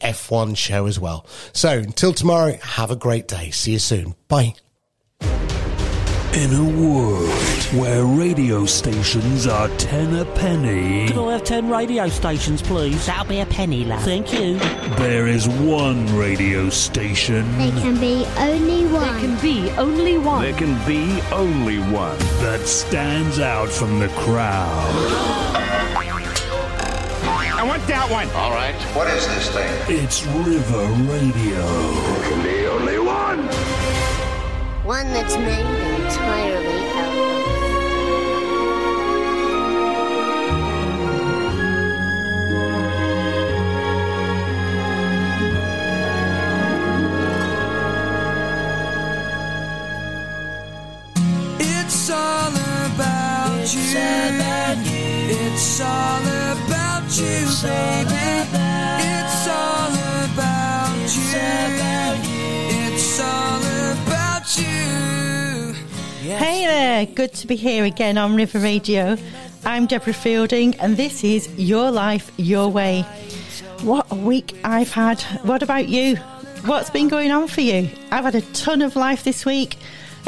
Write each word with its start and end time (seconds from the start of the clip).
F1 0.00 0.56
show 0.56 0.86
as 0.86 0.98
well. 0.98 1.26
So 1.52 1.70
until 1.78 2.12
tomorrow, 2.12 2.56
have 2.62 2.90
a 2.90 2.96
great 2.96 3.28
day. 3.28 3.50
See 3.50 3.72
you 3.72 3.78
soon. 3.78 4.14
Bye. 4.28 4.54
In 6.34 6.52
a 6.54 6.62
world 6.80 7.30
where 7.80 8.04
radio 8.04 8.64
stations 8.66 9.46
are 9.46 9.68
ten 9.78 10.14
a 10.14 10.24
penny, 10.36 11.08
Can 11.08 11.18
I 11.18 11.32
have 11.32 11.42
ten 11.42 11.68
radio 11.70 12.06
stations, 12.08 12.60
please? 12.62 13.06
That'll 13.06 13.24
be 13.24 13.40
a 13.40 13.46
penny, 13.46 13.84
love. 13.84 14.02
Thank 14.02 14.32
you. 14.32 14.58
there 14.98 15.26
is 15.26 15.48
one 15.48 16.14
radio 16.16 16.68
station 16.68 17.50
There 17.58 17.72
can 17.72 17.98
be 17.98 18.26
only 18.38 18.84
one. 18.86 19.02
There 19.02 19.20
can 19.20 19.40
be 19.40 19.70
only 19.72 20.18
one. 20.18 20.42
There 20.42 20.52
can 20.54 20.86
be 20.86 21.20
only 21.32 21.78
one. 21.78 22.18
that 22.44 22.60
stands 22.66 23.40
out 23.40 23.70
from 23.70 23.98
the 23.98 24.08
crowd. 24.08 25.97
I 27.58 27.64
want 27.64 27.84
that 27.88 28.08
one. 28.08 28.30
All 28.36 28.52
right. 28.52 28.72
What 28.94 29.08
is 29.08 29.26
this 29.26 29.50
thing? 29.50 29.68
It's 29.88 30.24
River 30.24 30.86
Radio. 31.10 31.66
There 31.66 32.22
can 32.30 32.42
be 32.44 32.66
only 32.68 33.00
one. 33.00 33.48
One 34.86 35.12
that's 35.12 35.36
made 35.36 35.66
entirely 35.98 36.78
out 36.94 37.18
of 37.18 37.38
It's 51.58 52.08
all 52.08 52.52
about 52.94 53.74
you. 53.74 53.80
It's 55.40 55.80
all 55.80 56.22
about 56.22 56.37
Hey 66.38 66.66
there, 66.66 67.06
good 67.06 67.32
to 67.34 67.48
be 67.48 67.56
here 67.56 67.84
again 67.84 68.18
on 68.18 68.36
River 68.36 68.60
Radio. 68.60 69.16
I'm 69.64 69.86
Deborah 69.86 70.12
Fielding, 70.12 70.76
and 70.76 70.96
this 70.96 71.24
is 71.24 71.48
Your 71.58 71.90
Life, 71.90 72.30
Your 72.36 72.68
Way. 72.70 73.02
What 73.82 74.06
a 74.12 74.14
week 74.14 74.56
I've 74.62 74.92
had. 74.92 75.20
What 75.42 75.64
about 75.64 75.88
you? 75.88 76.18
What's 76.66 76.90
been 76.90 77.08
going 77.08 77.32
on 77.32 77.48
for 77.48 77.62
you? 77.62 77.90
I've 78.12 78.24
had 78.24 78.36
a 78.36 78.42
ton 78.52 78.80
of 78.80 78.94
life 78.94 79.24
this 79.24 79.44
week. 79.44 79.76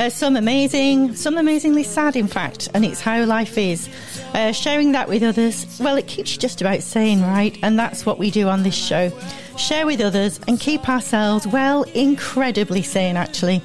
Uh, 0.01 0.09
some 0.09 0.35
amazing, 0.35 1.15
some 1.15 1.37
amazingly 1.37 1.83
sad, 1.83 2.17
in 2.17 2.27
fact, 2.27 2.71
and 2.73 2.87
it's 2.87 3.03
how 3.03 3.23
life 3.27 3.59
is. 3.59 3.87
Uh, 4.33 4.51
sharing 4.51 4.93
that 4.93 5.07
with 5.07 5.23
others, 5.23 5.79
well, 5.79 5.95
it 5.95 6.07
keeps 6.07 6.33
you 6.33 6.41
just 6.41 6.63
about 6.63 6.81
sane, 6.81 7.21
right? 7.21 7.59
And 7.63 7.79
that's 7.79 8.07
what 8.07 8.19
we 8.19 8.31
do 8.31 8.49
on 8.49 8.63
this 8.63 8.75
show. 8.75 9.13
Share 9.59 9.85
with 9.85 10.01
others 10.01 10.41
and 10.49 10.59
keep 10.59 10.89
ourselves, 10.89 11.47
well, 11.47 11.83
incredibly 11.93 12.81
sane, 12.81 13.19
actually. 13.19 13.61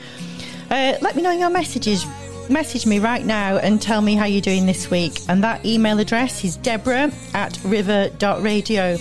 Uh, 0.69 0.97
let 0.99 1.15
me 1.15 1.21
know 1.21 1.31
your 1.31 1.49
messages. 1.49 2.05
Message 2.49 2.85
me 2.85 2.99
right 2.99 3.25
now 3.25 3.55
and 3.55 3.81
tell 3.81 4.01
me 4.01 4.15
how 4.15 4.25
you're 4.25 4.41
doing 4.41 4.65
this 4.65 4.91
week. 4.91 5.13
And 5.29 5.41
that 5.41 5.65
email 5.65 5.99
address 5.99 6.43
is 6.43 6.57
deborah 6.57 7.13
at 7.33 7.57
river.radio. 7.63 8.97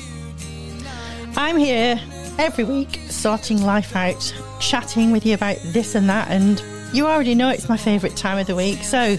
I'm 1.36 1.56
here 1.56 2.00
every 2.38 2.62
week 2.62 3.00
sorting 3.08 3.60
life 3.60 3.96
out, 3.96 4.32
chatting 4.60 5.10
with 5.10 5.26
you 5.26 5.34
about 5.34 5.56
this 5.72 5.96
and 5.96 6.08
that, 6.08 6.30
and 6.30 6.62
you 6.94 7.06
already 7.06 7.34
know 7.34 7.48
it's 7.50 7.68
my 7.68 7.76
favourite 7.76 8.16
time 8.16 8.38
of 8.38 8.46
the 8.46 8.54
week. 8.54 8.84
So 8.84 9.16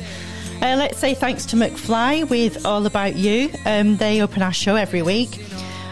uh, 0.62 0.76
let's 0.78 0.98
say 0.98 1.14
thanks 1.14 1.45
to 1.48 1.58
McFly 1.58 2.28
with 2.30 2.66
All 2.66 2.86
About 2.86 3.16
You. 3.16 3.52
Um, 3.66 3.98
they 3.98 4.22
open 4.22 4.42
our 4.42 4.54
show 4.54 4.76
every 4.76 5.02
week. 5.02 5.44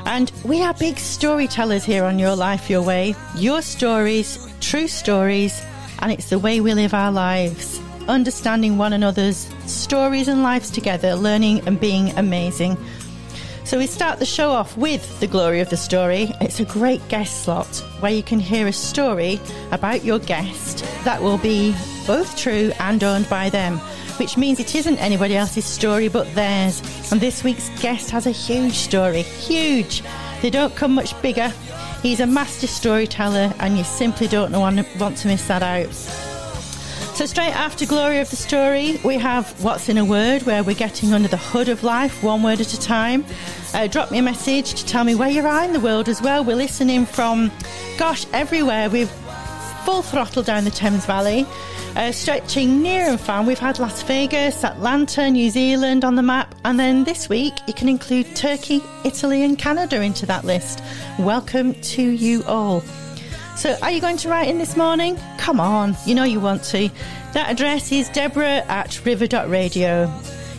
And 0.05 0.31
we 0.45 0.61
are 0.63 0.73
big 0.73 0.97
storytellers 0.97 1.83
here 1.83 2.05
on 2.05 2.19
Your 2.19 2.35
Life, 2.35 2.69
Your 2.69 2.81
Way. 2.81 3.15
Your 3.35 3.61
stories, 3.61 4.47
true 4.61 4.87
stories, 4.87 5.61
and 5.99 6.11
it's 6.11 6.29
the 6.29 6.39
way 6.39 6.61
we 6.61 6.73
live 6.73 6.93
our 6.93 7.11
lives. 7.11 7.81
Understanding 8.07 8.77
one 8.77 8.93
another's 8.93 9.49
stories 9.65 10.27
and 10.27 10.43
lives 10.43 10.71
together, 10.71 11.15
learning 11.15 11.67
and 11.67 11.79
being 11.79 12.11
amazing. 12.17 12.77
So 13.65 13.77
we 13.79 13.87
start 13.87 14.19
the 14.19 14.25
show 14.25 14.51
off 14.51 14.75
with 14.77 15.19
the 15.19 15.25
glory 15.25 15.61
of 15.61 15.69
the 15.69 15.77
story. 15.77 16.31
It's 16.41 16.59
a 16.59 16.65
great 16.65 17.05
guest 17.07 17.43
slot 17.43 17.75
where 18.01 18.11
you 18.11 18.21
can 18.21 18.39
hear 18.39 18.67
a 18.67 18.73
story 18.73 19.39
about 19.71 20.03
your 20.03 20.19
guest 20.19 20.85
that 21.05 21.21
will 21.21 21.37
be 21.37 21.73
both 22.05 22.37
true 22.37 22.71
and 22.79 23.03
owned 23.03 23.27
by 23.29 23.49
them, 23.49 23.77
which 24.19 24.37
means 24.37 24.59
it 24.59 24.75
isn't 24.75 24.97
anybody 24.97 25.37
else's 25.37 25.65
story 25.65 26.09
but 26.09 26.31
theirs. 26.35 26.81
And 27.11 27.21
this 27.21 27.43
week's 27.43 27.69
guest 27.81 28.11
has 28.11 28.27
a 28.27 28.31
huge 28.31 28.73
story, 28.73 29.21
huge. 29.21 30.03
They 30.41 30.49
don't 30.49 30.75
come 30.75 30.93
much 30.93 31.19
bigger. 31.21 31.51
He's 32.01 32.19
a 32.19 32.27
master 32.27 32.67
storyteller, 32.67 33.53
and 33.59 33.77
you 33.77 33.85
simply 33.85 34.27
don't 34.27 34.51
want 34.51 34.77
to 35.17 35.27
miss 35.27 35.47
that 35.47 35.63
out. 35.63 36.32
So, 37.13 37.27
straight 37.27 37.55
after 37.55 37.85
Glory 37.85 38.19
of 38.21 38.31
the 38.31 38.35
Story, 38.35 38.99
we 39.05 39.19
have 39.19 39.63
What's 39.63 39.87
in 39.87 39.99
a 39.99 40.03
Word, 40.03 40.41
where 40.43 40.63
we're 40.63 40.73
getting 40.73 41.13
under 41.13 41.27
the 41.27 41.37
hood 41.37 41.69
of 41.69 41.83
life, 41.83 42.23
one 42.23 42.41
word 42.41 42.59
at 42.59 42.73
a 42.73 42.79
time. 42.79 43.23
Uh, 43.71 43.85
drop 43.85 44.09
me 44.09 44.17
a 44.17 44.23
message 44.23 44.73
to 44.73 44.85
tell 44.87 45.03
me 45.03 45.13
where 45.13 45.29
you 45.29 45.45
are 45.45 45.63
in 45.63 45.73
the 45.73 45.79
world 45.79 46.09
as 46.09 46.23
well. 46.23 46.43
We're 46.43 46.55
listening 46.55 47.05
from, 47.05 47.51
gosh, 47.99 48.25
everywhere. 48.33 48.89
We've 48.89 49.11
full 49.85 50.01
throttle 50.01 50.41
down 50.41 50.63
the 50.63 50.71
Thames 50.71 51.05
Valley, 51.05 51.45
uh, 51.95 52.11
stretching 52.11 52.81
near 52.81 53.05
and 53.05 53.19
far. 53.19 53.43
We've 53.43 53.59
had 53.59 53.77
Las 53.77 54.01
Vegas, 54.01 54.63
Atlanta, 54.63 55.29
New 55.29 55.51
Zealand 55.51 56.03
on 56.03 56.15
the 56.15 56.23
map, 56.23 56.55
and 56.65 56.79
then 56.79 57.03
this 57.03 57.29
week 57.29 57.53
you 57.67 57.75
can 57.75 57.89
include 57.89 58.35
Turkey, 58.35 58.81
Italy, 59.03 59.43
and 59.43 59.55
Canada 59.55 60.01
into 60.01 60.25
that 60.25 60.45
list. 60.45 60.81
Welcome 61.19 61.75
to 61.75 62.01
you 62.01 62.43
all. 62.45 62.81
So, 63.55 63.77
are 63.81 63.91
you 63.91 64.01
going 64.01 64.17
to 64.17 64.29
write 64.29 64.49
in 64.49 64.57
this 64.57 64.75
morning? 64.75 65.17
Come 65.37 65.59
on, 65.59 65.95
you 66.05 66.15
know 66.15 66.23
you 66.23 66.39
want 66.39 66.63
to. 66.65 66.89
That 67.33 67.49
address 67.49 67.91
is 67.91 68.09
deborah 68.09 68.63
at 68.67 69.05
river.radio. 69.05 70.11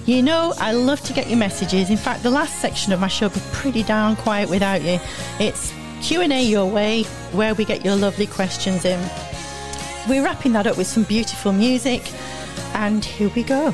You 0.06 0.22
know, 0.22 0.54
I 0.58 0.72
love 0.72 1.00
to 1.02 1.12
get 1.12 1.28
your 1.28 1.38
messages. 1.38 1.90
In 1.90 1.96
fact, 1.96 2.22
the 2.22 2.30
last 2.30 2.60
section 2.60 2.92
of 2.92 3.00
my 3.00 3.08
show 3.08 3.28
will 3.28 3.34
be 3.34 3.40
pretty 3.52 3.82
darn 3.82 4.16
quiet 4.16 4.48
without 4.48 4.82
you. 4.82 5.00
It's 5.40 5.72
Q&A 6.02 6.44
your 6.44 6.66
way, 6.66 7.02
where 7.32 7.54
we 7.54 7.64
get 7.64 7.84
your 7.84 7.96
lovely 7.96 8.26
questions 8.26 8.84
in. 8.84 9.00
We're 10.08 10.22
wrapping 10.22 10.52
that 10.52 10.66
up 10.66 10.76
with 10.76 10.86
some 10.86 11.04
beautiful 11.04 11.52
music, 11.52 12.12
and 12.74 13.04
here 13.04 13.30
we 13.30 13.42
go. 13.42 13.72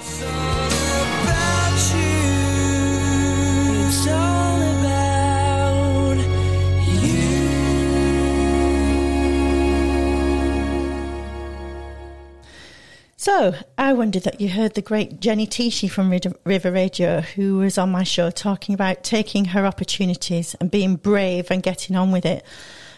So, 13.21 13.55
I 13.77 13.93
wondered 13.93 14.23
that 14.23 14.41
you 14.41 14.49
heard 14.49 14.73
the 14.73 14.81
great 14.81 15.21
Jenny 15.21 15.47
Tichy 15.47 15.91
from 15.91 16.11
River 16.45 16.73
Radio, 16.73 17.21
who 17.21 17.59
was 17.59 17.77
on 17.77 17.91
my 17.91 18.03
show 18.03 18.31
talking 18.31 18.75
about 18.75 19.05
taking 19.05 19.45
her 19.45 19.67
opportunities 19.67 20.55
and 20.55 20.71
being 20.71 20.97
brave 20.97 21.51
and 21.51 21.63
getting 21.63 21.97
on 21.97 22.13
with 22.13 22.25
it. 22.25 22.43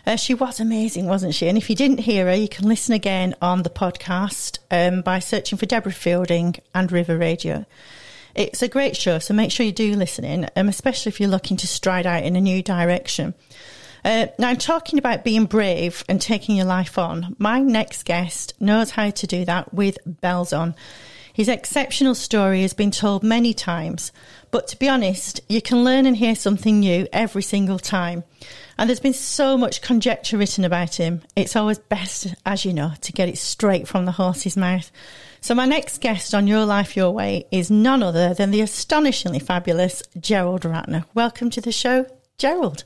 Uh, 0.06 0.14
she 0.14 0.32
was 0.32 0.60
amazing, 0.60 1.06
wasn't 1.06 1.34
she? 1.34 1.48
And 1.48 1.58
if 1.58 1.68
you 1.68 1.74
didn't 1.74 1.98
hear 1.98 2.26
her, 2.26 2.36
you 2.36 2.48
can 2.48 2.68
listen 2.68 2.94
again 2.94 3.34
on 3.42 3.64
the 3.64 3.68
podcast 3.68 4.60
um, 4.70 5.02
by 5.02 5.18
searching 5.18 5.58
for 5.58 5.66
Deborah 5.66 5.90
Fielding 5.90 6.54
and 6.72 6.92
River 6.92 7.18
Radio. 7.18 7.66
It's 8.36 8.62
a 8.62 8.68
great 8.68 8.96
show, 8.96 9.18
so 9.18 9.34
make 9.34 9.50
sure 9.50 9.66
you 9.66 9.72
do 9.72 9.96
listen 9.96 10.24
in, 10.24 10.48
um, 10.54 10.68
especially 10.68 11.10
if 11.10 11.18
you're 11.18 11.30
looking 11.30 11.56
to 11.56 11.66
stride 11.66 12.06
out 12.06 12.22
in 12.22 12.36
a 12.36 12.40
new 12.40 12.62
direction. 12.62 13.34
Uh, 14.04 14.26
now, 14.38 14.48
I'm 14.48 14.56
talking 14.56 14.98
about 14.98 15.24
being 15.24 15.44
brave 15.44 16.04
and 16.08 16.20
taking 16.20 16.56
your 16.56 16.66
life 16.66 16.98
on. 16.98 17.36
My 17.38 17.60
next 17.60 18.04
guest 18.04 18.54
knows 18.60 18.90
how 18.90 19.10
to 19.10 19.26
do 19.26 19.44
that 19.44 19.72
with 19.72 19.98
bells 20.04 20.52
on. 20.52 20.74
His 21.32 21.48
exceptional 21.48 22.14
story 22.14 22.60
has 22.62 22.74
been 22.74 22.90
told 22.90 23.22
many 23.22 23.54
times, 23.54 24.12
but 24.50 24.68
to 24.68 24.78
be 24.78 24.88
honest, 24.88 25.40
you 25.48 25.62
can 25.62 25.82
learn 25.82 26.04
and 26.04 26.16
hear 26.16 26.34
something 26.34 26.80
new 26.80 27.06
every 27.10 27.42
single 27.42 27.78
time. 27.78 28.24
And 28.76 28.88
there's 28.88 29.00
been 29.00 29.14
so 29.14 29.56
much 29.56 29.80
conjecture 29.80 30.36
written 30.36 30.64
about 30.64 30.96
him. 30.96 31.22
It's 31.34 31.56
always 31.56 31.78
best, 31.78 32.34
as 32.44 32.66
you 32.66 32.74
know, 32.74 32.92
to 33.00 33.12
get 33.12 33.30
it 33.30 33.38
straight 33.38 33.88
from 33.88 34.04
the 34.04 34.12
horse's 34.12 34.56
mouth. 34.58 34.90
So, 35.40 35.54
my 35.54 35.64
next 35.64 36.02
guest 36.02 36.34
on 36.34 36.46
Your 36.46 36.66
Life, 36.66 36.96
Your 36.96 37.12
Way 37.12 37.46
is 37.50 37.70
none 37.70 38.02
other 38.02 38.34
than 38.34 38.50
the 38.50 38.60
astonishingly 38.60 39.38
fabulous 39.38 40.02
Gerald 40.20 40.62
Ratner. 40.62 41.04
Welcome 41.14 41.48
to 41.50 41.60
the 41.62 41.72
show, 41.72 42.04
Gerald. 42.36 42.84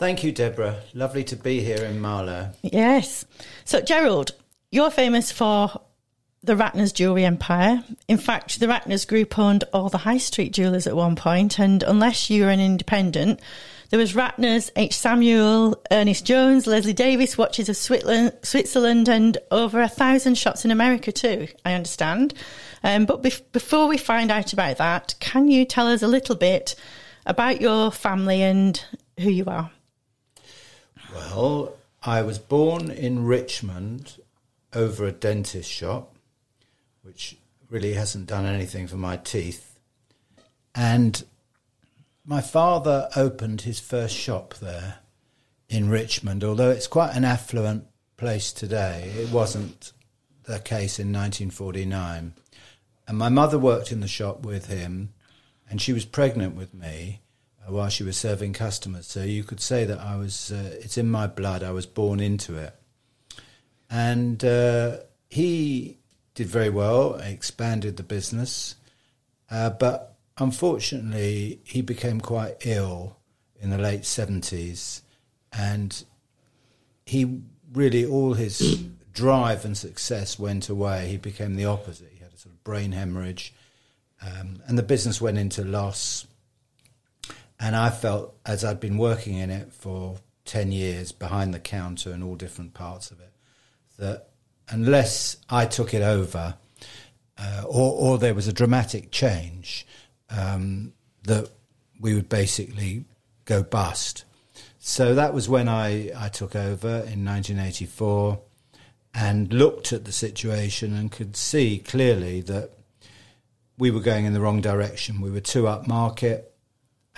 Thank 0.00 0.24
you, 0.24 0.32
Deborah. 0.32 0.76
Lovely 0.94 1.24
to 1.24 1.36
be 1.36 1.60
here 1.60 1.84
in 1.84 2.00
Marlow. 2.00 2.52
Yes. 2.62 3.26
So, 3.66 3.82
Gerald, 3.82 4.30
you're 4.70 4.90
famous 4.90 5.30
for 5.30 5.78
the 6.42 6.54
Ratner's 6.54 6.92
Jewellery 6.92 7.26
Empire. 7.26 7.84
In 8.08 8.16
fact, 8.16 8.60
the 8.60 8.66
Ratner's 8.66 9.04
Group 9.04 9.38
owned 9.38 9.64
all 9.74 9.90
the 9.90 9.98
high 9.98 10.16
street 10.16 10.54
jewellers 10.54 10.86
at 10.86 10.96
one 10.96 11.16
point, 11.16 11.58
and 11.58 11.82
unless 11.82 12.30
you 12.30 12.44
were 12.44 12.50
an 12.50 12.60
independent, 12.60 13.40
there 13.90 13.98
was 13.98 14.14
Ratner's, 14.14 14.70
H. 14.74 14.96
Samuel, 14.96 15.78
Ernest 15.90 16.24
Jones, 16.24 16.66
Leslie 16.66 16.94
Davis, 16.94 17.36
Watches 17.36 17.68
of 17.68 17.76
Switzerland, 17.76 18.32
Switzerland 18.42 19.06
and 19.06 19.36
over 19.50 19.82
a 19.82 19.88
thousand 19.88 20.38
shops 20.38 20.64
in 20.64 20.70
America 20.70 21.12
too, 21.12 21.46
I 21.66 21.74
understand. 21.74 22.32
Um, 22.82 23.04
but 23.04 23.22
bef- 23.22 23.42
before 23.52 23.86
we 23.86 23.98
find 23.98 24.30
out 24.30 24.54
about 24.54 24.78
that, 24.78 25.14
can 25.20 25.48
you 25.48 25.66
tell 25.66 25.88
us 25.88 26.00
a 26.00 26.08
little 26.08 26.36
bit 26.36 26.74
about 27.26 27.60
your 27.60 27.90
family 27.90 28.40
and 28.40 28.82
who 29.18 29.28
you 29.28 29.44
are? 29.44 29.70
Well, 31.14 31.74
I 32.02 32.22
was 32.22 32.38
born 32.38 32.90
in 32.90 33.24
Richmond 33.24 34.18
over 34.72 35.06
a 35.06 35.12
dentist 35.12 35.70
shop, 35.70 36.14
which 37.02 37.36
really 37.68 37.94
hasn't 37.94 38.26
done 38.26 38.46
anything 38.46 38.86
for 38.86 38.96
my 38.96 39.16
teeth. 39.16 39.78
And 40.74 41.24
my 42.24 42.40
father 42.40 43.08
opened 43.16 43.62
his 43.62 43.80
first 43.80 44.14
shop 44.14 44.54
there 44.60 44.98
in 45.68 45.88
Richmond, 45.88 46.44
although 46.44 46.70
it's 46.70 46.86
quite 46.86 47.16
an 47.16 47.24
affluent 47.24 47.86
place 48.16 48.52
today. 48.52 49.12
It 49.16 49.30
wasn't 49.30 49.92
the 50.44 50.58
case 50.58 50.98
in 50.98 51.08
1949. 51.12 52.34
And 53.08 53.18
my 53.18 53.28
mother 53.28 53.58
worked 53.58 53.90
in 53.90 54.00
the 54.00 54.08
shop 54.08 54.44
with 54.44 54.66
him, 54.66 55.12
and 55.68 55.80
she 55.80 55.92
was 55.92 56.04
pregnant 56.04 56.54
with 56.54 56.72
me 56.72 57.20
while 57.70 57.88
she 57.88 58.04
was 58.04 58.16
serving 58.16 58.52
customers. 58.52 59.06
So 59.06 59.22
you 59.22 59.44
could 59.44 59.60
say 59.60 59.84
that 59.84 59.98
I 59.98 60.16
was, 60.16 60.52
uh, 60.52 60.78
it's 60.80 60.98
in 60.98 61.10
my 61.10 61.26
blood, 61.26 61.62
I 61.62 61.72
was 61.72 61.86
born 61.86 62.20
into 62.20 62.56
it. 62.56 62.74
And 63.88 64.44
uh, 64.44 64.98
he 65.28 65.98
did 66.34 66.46
very 66.46 66.70
well, 66.70 67.14
expanded 67.16 67.96
the 67.96 68.02
business, 68.02 68.76
uh, 69.50 69.70
but 69.70 70.16
unfortunately, 70.38 71.60
he 71.64 71.82
became 71.82 72.20
quite 72.20 72.56
ill 72.64 73.16
in 73.60 73.70
the 73.70 73.78
late 73.78 74.02
70s, 74.02 75.02
and 75.52 76.04
he 77.04 77.40
really, 77.72 78.06
all 78.06 78.34
his 78.34 78.82
drive 79.12 79.64
and 79.64 79.76
success 79.76 80.38
went 80.38 80.68
away. 80.68 81.08
He 81.08 81.16
became 81.16 81.56
the 81.56 81.66
opposite. 81.66 82.10
He 82.12 82.22
had 82.22 82.32
a 82.32 82.38
sort 82.38 82.54
of 82.54 82.64
brain 82.64 82.92
hemorrhage, 82.92 83.52
um, 84.22 84.62
and 84.66 84.78
the 84.78 84.82
business 84.82 85.20
went 85.20 85.38
into 85.38 85.64
loss. 85.64 86.26
And 87.60 87.76
I 87.76 87.90
felt, 87.90 88.34
as 88.46 88.64
I'd 88.64 88.80
been 88.80 88.96
working 88.96 89.36
in 89.36 89.50
it 89.50 89.72
for 89.72 90.16
10 90.46 90.72
years 90.72 91.12
behind 91.12 91.52
the 91.52 91.60
counter 91.60 92.10
and 92.10 92.24
all 92.24 92.34
different 92.34 92.72
parts 92.72 93.10
of 93.10 93.20
it, 93.20 93.32
that 93.98 94.28
unless 94.70 95.36
I 95.50 95.66
took 95.66 95.92
it 95.92 96.02
over 96.02 96.54
uh, 97.38 97.64
or, 97.66 97.92
or 97.92 98.18
there 98.18 98.34
was 98.34 98.48
a 98.48 98.52
dramatic 98.52 99.10
change, 99.10 99.86
um, 100.30 100.94
that 101.24 101.50
we 102.00 102.14
would 102.14 102.28
basically 102.28 103.04
go 103.44 103.62
bust. 103.62 104.24
So 104.78 105.14
that 105.14 105.34
was 105.34 105.48
when 105.48 105.68
I, 105.68 106.10
I 106.16 106.28
took 106.28 106.56
over 106.56 106.88
in 106.88 107.24
1984 107.24 108.40
and 109.14 109.52
looked 109.52 109.92
at 109.92 110.04
the 110.04 110.12
situation 110.12 110.94
and 110.94 111.12
could 111.12 111.36
see 111.36 111.78
clearly 111.78 112.40
that 112.42 112.70
we 113.76 113.90
were 113.90 114.00
going 114.00 114.24
in 114.24 114.32
the 114.32 114.40
wrong 114.40 114.60
direction. 114.60 115.20
We 115.20 115.30
were 115.30 115.40
too 115.40 115.64
upmarket. 115.64 116.44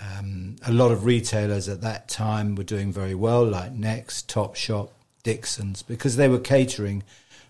Um, 0.00 0.56
a 0.66 0.72
lot 0.72 0.90
of 0.90 1.04
retailers 1.04 1.68
at 1.68 1.82
that 1.82 2.08
time 2.08 2.54
were 2.54 2.64
doing 2.64 2.92
very 2.92 3.14
well, 3.14 3.44
like 3.44 3.72
Next, 3.72 4.28
Topshop, 4.28 4.90
Dixon's, 5.22 5.82
because 5.82 6.16
they 6.16 6.28
were 6.28 6.40
catering 6.40 7.02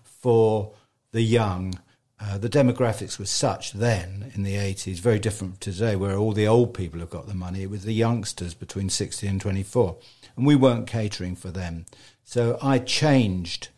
for 0.03 0.73
the 1.11 1.21
young. 1.21 1.79
Uh, 2.19 2.37
the 2.37 2.49
demographics 2.49 3.17
were 3.19 3.25
such 3.25 3.73
then 3.73 4.31
in 4.35 4.43
the 4.43 4.55
80s, 4.55 4.99
very 4.99 5.19
different 5.19 5.53
from 5.53 5.59
today, 5.59 5.95
where 5.95 6.15
all 6.15 6.31
the 6.31 6.47
old 6.47 6.73
people 6.73 6.99
have 6.99 7.09
got 7.09 7.27
the 7.27 7.33
money. 7.33 7.63
It 7.63 7.69
was 7.69 7.83
the 7.83 7.93
youngsters 7.93 8.53
between 8.53 8.89
60 8.89 9.27
and 9.27 9.41
24. 9.41 9.97
And 10.35 10.45
we 10.45 10.55
weren't 10.55 10.87
catering 10.87 11.35
for 11.35 11.51
them. 11.51 11.85
So 12.23 12.57
I 12.61 12.79
changed 12.79 13.69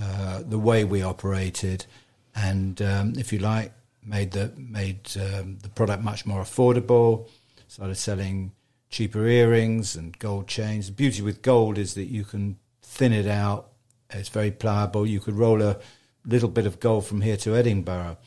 uh, 0.00 0.42
the 0.46 0.58
way 0.58 0.84
we 0.84 1.02
operated 1.02 1.86
and, 2.34 2.80
um, 2.80 3.14
if 3.16 3.32
you 3.32 3.38
like, 3.38 3.72
made 4.02 4.30
the, 4.32 4.52
made, 4.56 5.10
um, 5.16 5.58
the 5.62 5.68
product 5.68 6.02
much 6.02 6.24
more 6.24 6.42
affordable, 6.42 7.28
started 7.70 7.94
selling 7.94 8.50
cheaper 8.88 9.24
earrings 9.28 9.94
and 9.94 10.18
gold 10.18 10.48
chains. 10.48 10.88
The 10.88 10.92
beauty 10.92 11.22
with 11.22 11.40
gold 11.40 11.78
is 11.78 11.94
that 11.94 12.06
you 12.06 12.24
can 12.24 12.58
thin 12.82 13.12
it 13.12 13.28
out. 13.28 13.70
It's 14.10 14.28
very 14.28 14.50
pliable. 14.50 15.06
You 15.06 15.20
could 15.20 15.36
roll 15.36 15.62
a 15.62 15.78
little 16.26 16.48
bit 16.48 16.66
of 16.66 16.80
gold 16.80 17.06
from 17.06 17.20
here 17.20 17.36
to 17.36 17.54
Edinburgh. 17.54 18.18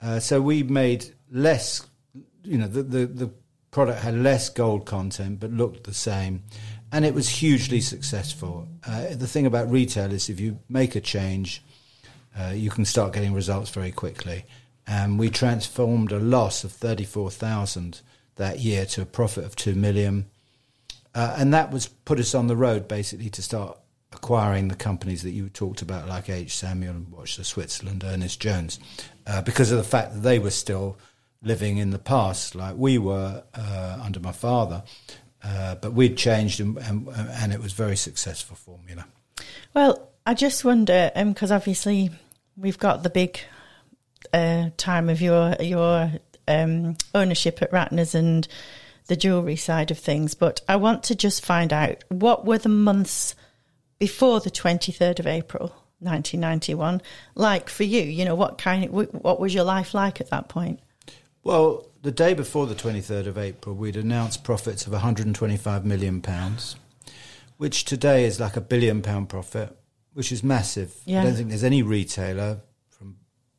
Uh, 0.00 0.20
so 0.20 0.40
we 0.40 0.62
made 0.62 1.12
less, 1.32 1.84
you 2.44 2.58
know, 2.58 2.68
the, 2.68 2.84
the, 2.84 3.06
the 3.06 3.30
product 3.72 4.02
had 4.02 4.14
less 4.14 4.48
gold 4.50 4.86
content 4.86 5.40
but 5.40 5.50
looked 5.50 5.82
the 5.82 5.92
same. 5.92 6.44
And 6.92 7.04
it 7.04 7.12
was 7.12 7.28
hugely 7.28 7.80
successful. 7.80 8.68
Uh, 8.86 9.16
the 9.16 9.26
thing 9.26 9.46
about 9.46 9.68
retail 9.68 10.12
is 10.12 10.30
if 10.30 10.38
you 10.38 10.60
make 10.68 10.94
a 10.94 11.00
change, 11.00 11.60
uh, 12.38 12.52
you 12.54 12.70
can 12.70 12.84
start 12.84 13.14
getting 13.14 13.34
results 13.34 13.70
very 13.70 13.90
quickly. 13.90 14.44
And 14.86 15.18
we 15.18 15.28
transformed 15.28 16.12
a 16.12 16.20
loss 16.20 16.62
of 16.62 16.70
34,000 16.70 18.00
that 18.36 18.60
year 18.60 18.86
to 18.86 19.02
a 19.02 19.06
profit 19.06 19.44
of 19.44 19.56
2 19.56 19.74
million. 19.74 20.26
Uh, 21.14 21.36
and 21.38 21.52
that 21.54 21.70
was 21.70 21.86
put 21.86 22.20
us 22.20 22.34
on 22.34 22.46
the 22.46 22.56
road 22.56 22.86
basically 22.86 23.30
to 23.30 23.42
start 23.42 23.78
acquiring 24.12 24.68
the 24.68 24.74
companies 24.74 25.22
that 25.22 25.30
you 25.30 25.48
talked 25.48 25.82
about, 25.82 26.08
like 26.08 26.28
H. 26.28 26.54
Samuel 26.54 26.94
and 26.94 27.08
Watches 27.10 27.38
of 27.40 27.46
Switzerland, 27.46 28.04
Ernest 28.04 28.40
Jones, 28.40 28.78
uh, 29.26 29.42
because 29.42 29.70
of 29.70 29.78
the 29.78 29.84
fact 29.84 30.14
that 30.14 30.20
they 30.20 30.38
were 30.38 30.50
still 30.50 30.96
living 31.42 31.78
in 31.78 31.90
the 31.90 31.98
past, 31.98 32.54
like 32.54 32.74
we 32.76 32.98
were 32.98 33.42
uh, 33.54 33.98
under 34.02 34.20
my 34.20 34.32
father. 34.32 34.82
Uh, 35.44 35.76
but 35.76 35.92
we'd 35.92 36.16
changed, 36.16 36.60
and, 36.60 36.76
and, 36.78 37.08
and, 37.08 37.52
it 37.52 37.62
was 37.62 37.72
very 37.72 37.96
successful 37.96 38.56
formula. 38.56 39.06
Well, 39.74 40.10
I 40.24 40.34
just 40.34 40.64
wonder, 40.64 41.12
because 41.14 41.52
um, 41.52 41.56
obviously 41.56 42.10
we've 42.56 42.78
got 42.78 43.04
the 43.04 43.10
big 43.10 43.38
uh, 44.32 44.70
time 44.76 45.08
of 45.08 45.20
your 45.20 45.54
your 45.60 46.10
um, 46.48 46.96
ownership 47.14 47.62
at 47.62 47.70
Ratner's 47.72 48.14
and 48.14 48.46
the 49.06 49.16
jewellery 49.16 49.56
side 49.56 49.90
of 49.90 49.98
things, 49.98 50.34
but 50.34 50.60
I 50.68 50.76
want 50.76 51.04
to 51.04 51.14
just 51.14 51.44
find 51.44 51.72
out 51.72 52.04
what 52.08 52.44
were 52.44 52.58
the 52.58 52.68
months 52.68 53.34
before 53.98 54.40
the 54.40 54.50
23rd 54.50 55.20
of 55.20 55.26
April 55.26 55.68
1991 56.00 57.00
like 57.34 57.68
for 57.68 57.84
you? 57.84 58.02
You 58.02 58.24
know, 58.24 58.34
what 58.34 58.58
kind 58.58 58.84
of, 58.84 59.14
what 59.14 59.40
was 59.40 59.54
your 59.54 59.64
life 59.64 59.94
like 59.94 60.20
at 60.20 60.30
that 60.30 60.48
point? 60.48 60.80
Well, 61.42 61.86
the 62.02 62.10
day 62.10 62.34
before 62.34 62.66
the 62.66 62.74
23rd 62.74 63.26
of 63.26 63.38
April, 63.38 63.74
we'd 63.74 63.96
announced 63.96 64.44
profits 64.44 64.86
of 64.86 64.92
125 64.92 65.84
million 65.84 66.20
pounds, 66.20 66.76
which 67.56 67.84
today 67.84 68.24
is 68.24 68.40
like 68.40 68.56
a 68.56 68.60
billion 68.60 69.02
pound 69.02 69.28
profit, 69.28 69.76
which 70.12 70.32
is 70.32 70.42
massive. 70.42 70.94
Yeah. 71.04 71.20
I 71.20 71.24
don't 71.24 71.34
think 71.34 71.48
there's 71.48 71.64
any 71.64 71.82
retailer 71.82 72.60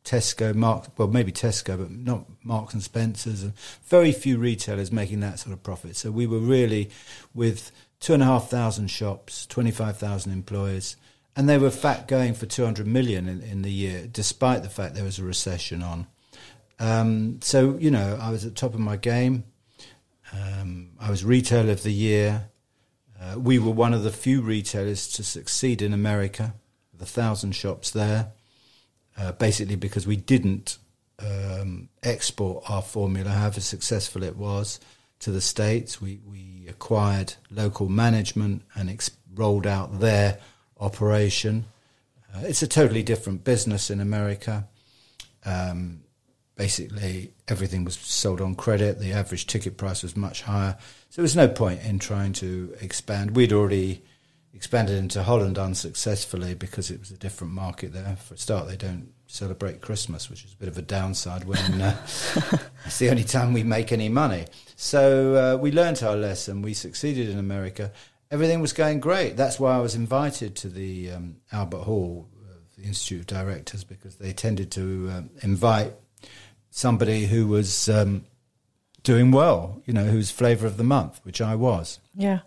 Tesco, 0.07 0.55
Mark, 0.55 0.97
well, 0.97 1.09
maybe 1.09 1.33
Tesco, 1.33 1.77
but 1.77 1.91
not 1.91 2.25
Marks 2.41 2.73
and 2.73 2.81
Spencers, 2.81 3.43
and 3.43 3.53
very 3.83 4.13
few 4.13 4.37
retailers 4.37 4.89
making 4.89 5.19
that 5.19 5.37
sort 5.37 5.51
of 5.51 5.61
profit. 5.61 5.97
So 5.97 6.11
we 6.11 6.25
were 6.25 6.39
really 6.39 6.89
with 7.33 7.73
two 7.99 8.13
and 8.13 8.23
a 8.23 8.25
half 8.25 8.49
thousand 8.49 8.87
shops, 8.87 9.45
25,000 9.47 10.31
employees, 10.31 10.95
and 11.35 11.49
they 11.49 11.57
were 11.57 11.69
fat 11.69 12.07
going 12.07 12.35
for 12.35 12.45
200 12.45 12.87
million 12.87 13.27
in, 13.27 13.41
in 13.41 13.61
the 13.63 13.71
year, 13.71 14.07
despite 14.09 14.63
the 14.63 14.69
fact 14.69 14.95
there 14.95 15.03
was 15.03 15.19
a 15.19 15.25
recession 15.25 15.83
on. 15.83 16.07
Um, 16.79 17.41
so, 17.41 17.77
you 17.77 17.91
know, 17.91 18.17
I 18.21 18.31
was 18.31 18.45
at 18.45 18.51
the 18.51 18.59
top 18.59 18.73
of 18.73 18.79
my 18.79 18.95
game. 18.95 19.43
Um, 20.31 20.91
I 21.01 21.09
was 21.09 21.25
retailer 21.25 21.73
of 21.73 21.83
the 21.83 21.91
year. 21.91 22.49
Uh, 23.19 23.37
we 23.37 23.59
were 23.59 23.71
one 23.71 23.93
of 23.93 24.03
the 24.03 24.11
few 24.11 24.39
retailers 24.41 25.09
to 25.09 25.23
succeed 25.23 25.81
in 25.81 25.91
America, 25.91 26.53
with 26.97 27.09
thousand 27.09 27.53
shops 27.53 27.91
there, 27.91 28.31
uh, 29.17 29.31
basically 29.33 29.75
because 29.75 30.05
we 30.05 30.15
didn't 30.15 30.77
um, 31.19 31.89
export 32.03 32.69
our 32.69 32.81
formula, 32.81 33.29
however 33.29 33.59
successful 33.59 34.23
it 34.23 34.37
was 34.37 34.79
to 35.19 35.31
the 35.31 35.41
States. 35.41 36.01
We, 36.01 36.19
we 36.25 36.65
acquired 36.69 37.33
local 37.49 37.89
management 37.89 38.63
and 38.75 38.89
ex- 38.89 39.11
rolled 39.33 39.65
out 39.65 39.99
their 39.99 40.39
operation. 40.79 41.65
Uh, 42.33 42.41
it's 42.43 42.61
a 42.61 42.67
totally 42.67 43.03
different 43.03 43.43
business 43.43 43.89
in 43.89 43.99
America. 43.99 44.67
Um, 45.45 46.01
basically, 46.55 47.33
everything 47.47 47.83
was 47.83 47.95
sold 47.95 48.41
on 48.41 48.55
credit. 48.55 48.99
The 48.99 49.13
average 49.13 49.47
ticket 49.47 49.77
price 49.77 50.03
was 50.03 50.15
much 50.15 50.43
higher. 50.43 50.77
So 51.09 51.21
there 51.21 51.23
was 51.23 51.35
no 51.35 51.47
point 51.47 51.81
in 51.83 51.99
trying 51.99 52.33
to 52.33 52.75
expand. 52.81 53.35
We'd 53.35 53.53
already 53.53 54.03
expanded 54.57 54.97
into 54.97 55.21
Holland 55.21 55.59
unsuccessfully 55.59 56.55
because 56.55 56.89
it 56.89 56.99
was 56.99 57.11
a 57.11 57.17
different 57.17 57.53
market 57.53 57.93
there. 57.93 58.15
For 58.15 58.33
a 58.33 58.37
start, 58.39 58.67
they 58.67 58.75
don't 58.75 59.13
celebrate 59.27 59.81
Christmas, 59.81 60.31
which 60.31 60.43
is 60.43 60.53
a 60.53 60.55
bit 60.55 60.67
of 60.67 60.79
a 60.79 60.81
downside 60.81 61.43
when 61.43 61.79
uh, 61.79 61.95
it's 62.85 62.97
the 62.97 63.11
only 63.11 63.23
time 63.23 63.53
we 63.53 63.61
make 63.61 63.91
any 63.91 64.09
money. 64.09 64.47
So 64.75 65.35
uh, 65.35 65.57
we 65.57 65.71
learnt 65.71 66.01
our 66.01 66.15
lesson. 66.15 66.63
We 66.63 66.73
succeeded 66.73 67.29
in 67.29 67.37
America. 67.37 67.91
Everything 68.31 68.59
was 68.59 68.73
going 68.73 68.99
great. 68.99 69.37
That's 69.37 69.59
why 69.59 69.75
I 69.75 69.79
was 69.79 69.93
invited 69.93 70.55
to 70.55 70.69
the 70.69 71.11
um, 71.11 71.35
Albert 71.51 71.83
Hall, 71.83 72.27
uh, 72.43 72.55
the 72.79 72.87
Institute 72.87 73.19
of 73.19 73.27
Directors, 73.27 73.83
because 73.83 74.15
they 74.15 74.33
tended 74.33 74.71
to 74.71 74.81
um, 75.13 75.29
invite 75.43 75.93
somebody 76.71 77.27
who 77.27 77.45
was 77.45 77.87
um, 77.89 78.25
doing 79.03 79.29
well, 79.29 79.83
you 79.85 79.93
know, 79.93 80.05
who's 80.05 80.31
flavour 80.31 80.65
of 80.65 80.77
the 80.77 80.83
month, 80.83 81.19
which 81.21 81.41
I 81.41 81.53
was. 81.53 81.99
Yeah. 82.15 82.39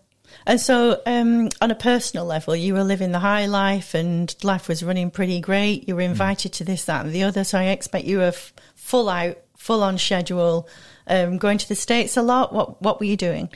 And 0.47 0.61
so, 0.61 1.01
um, 1.07 1.49
on 1.61 1.71
a 1.71 1.75
personal 1.75 2.25
level, 2.25 2.57
you 2.57 2.75
were 2.75 2.85
living 2.85 3.13
the 3.13 3.19
high 3.19 3.47
life 3.47 3.95
and 3.95 4.35
life 4.43 4.69
was 4.69 4.83
running 4.83 5.11
pretty 5.11 5.41
great. 5.41 5.87
You 5.89 5.97
were 5.97 6.03
mm. 6.03 6.11
invited 6.11 6.53
mm. 6.53 6.57
to 6.57 6.65
this, 6.65 6.85
that, 6.87 7.05
and 7.05 7.15
the 7.15 7.23
other. 7.23 7.45
So, 7.45 7.59
I 7.59 7.65
expect 7.65 8.07
you 8.07 8.19
were 8.19 8.25
f- 8.25 8.53
full 8.75 9.09
out, 9.09 9.39
full 9.57 9.83
on 9.83 9.99
schedule, 9.99 10.69
um, 11.07 11.39
going 11.39 11.59
to 11.59 11.69
the 11.69 11.75
States 11.75 12.17
a 12.17 12.23
lot. 12.23 12.53
What, 12.53 12.81
what 12.83 13.01
were 13.01 13.07
you 13.07 13.17
doing? 13.17 13.51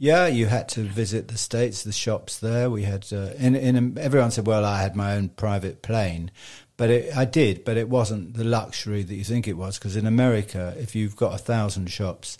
Yeah, 0.00 0.28
you 0.28 0.46
had 0.46 0.68
to 0.70 0.82
visit 0.82 1.26
the 1.26 1.36
states, 1.36 1.82
the 1.82 1.90
shops 1.90 2.38
there. 2.38 2.70
We 2.70 2.84
had 2.84 3.06
uh, 3.12 3.32
in 3.36 3.56
in 3.56 3.98
everyone 3.98 4.30
said, 4.30 4.46
"Well, 4.46 4.64
I 4.64 4.80
had 4.80 4.94
my 4.94 5.16
own 5.16 5.30
private 5.30 5.82
plane," 5.82 6.30
but 6.76 6.88
it, 6.88 7.16
I 7.16 7.24
did, 7.24 7.64
but 7.64 7.76
it 7.76 7.88
wasn't 7.88 8.34
the 8.34 8.44
luxury 8.44 9.02
that 9.02 9.14
you 9.14 9.24
think 9.24 9.48
it 9.48 9.56
was. 9.56 9.76
Because 9.76 9.96
in 9.96 10.06
America, 10.06 10.72
if 10.78 10.94
you've 10.94 11.16
got 11.16 11.34
a 11.34 11.38
thousand 11.38 11.90
shops, 11.90 12.38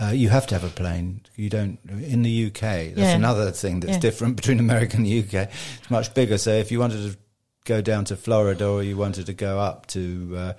uh, 0.00 0.10
you 0.10 0.28
have 0.30 0.46
to 0.46 0.54
have 0.54 0.64
a 0.64 0.68
plane. 0.72 1.20
You 1.36 1.50
don't 1.50 1.78
in 1.88 2.22
the 2.22 2.46
UK. 2.46 2.60
That's 2.60 2.98
Yeah. 2.98 3.14
another 3.16 3.50
thing 3.50 3.80
that's 3.80 3.94
Yeah. 3.94 3.98
different 4.00 4.36
between 4.36 4.58
America 4.60 4.96
and 4.96 5.04
the 5.06 5.10
UK. 5.22 5.48
It's 5.80 5.90
much 5.90 6.14
bigger. 6.14 6.38
So 6.38 6.50
if 6.52 6.70
you 6.72 6.78
wanted 6.80 7.12
to 7.12 7.18
go 7.66 7.80
down 7.82 8.04
to 8.06 8.16
Florida 8.16 8.66
or 8.66 8.82
you 8.82 8.96
wanted 8.96 9.26
to 9.26 9.34
go 9.34 9.58
up 9.60 9.86
to 9.88 10.34
uh, 10.36 10.52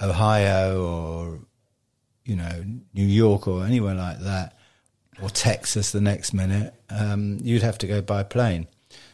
Ohio 0.00 0.84
or 0.84 1.40
you 2.24 2.36
know 2.36 2.64
New 2.94 3.06
York 3.06 3.48
or 3.48 3.64
anywhere 3.64 3.94
like 3.94 4.20
that, 4.20 4.56
or 5.22 5.28
Texas 5.30 5.92
the 5.92 6.00
next 6.00 6.32
minute, 6.34 6.74
um, 6.90 7.38
you'd 7.42 7.62
have 7.62 7.78
to 7.78 7.86
go 7.86 8.00
by 8.02 8.22
plane. 8.22 8.66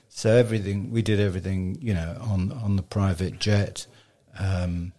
So 0.09 0.35
everything 0.37 0.91
we 0.91 1.03
did 1.03 1.21
everything 1.21 1.79
you 1.81 1.95
know 1.95 2.17
on 2.21 2.53
on 2.53 2.77
the 2.77 2.83
private 2.83 3.39
jet. 3.39 3.87
Um, 4.39 4.93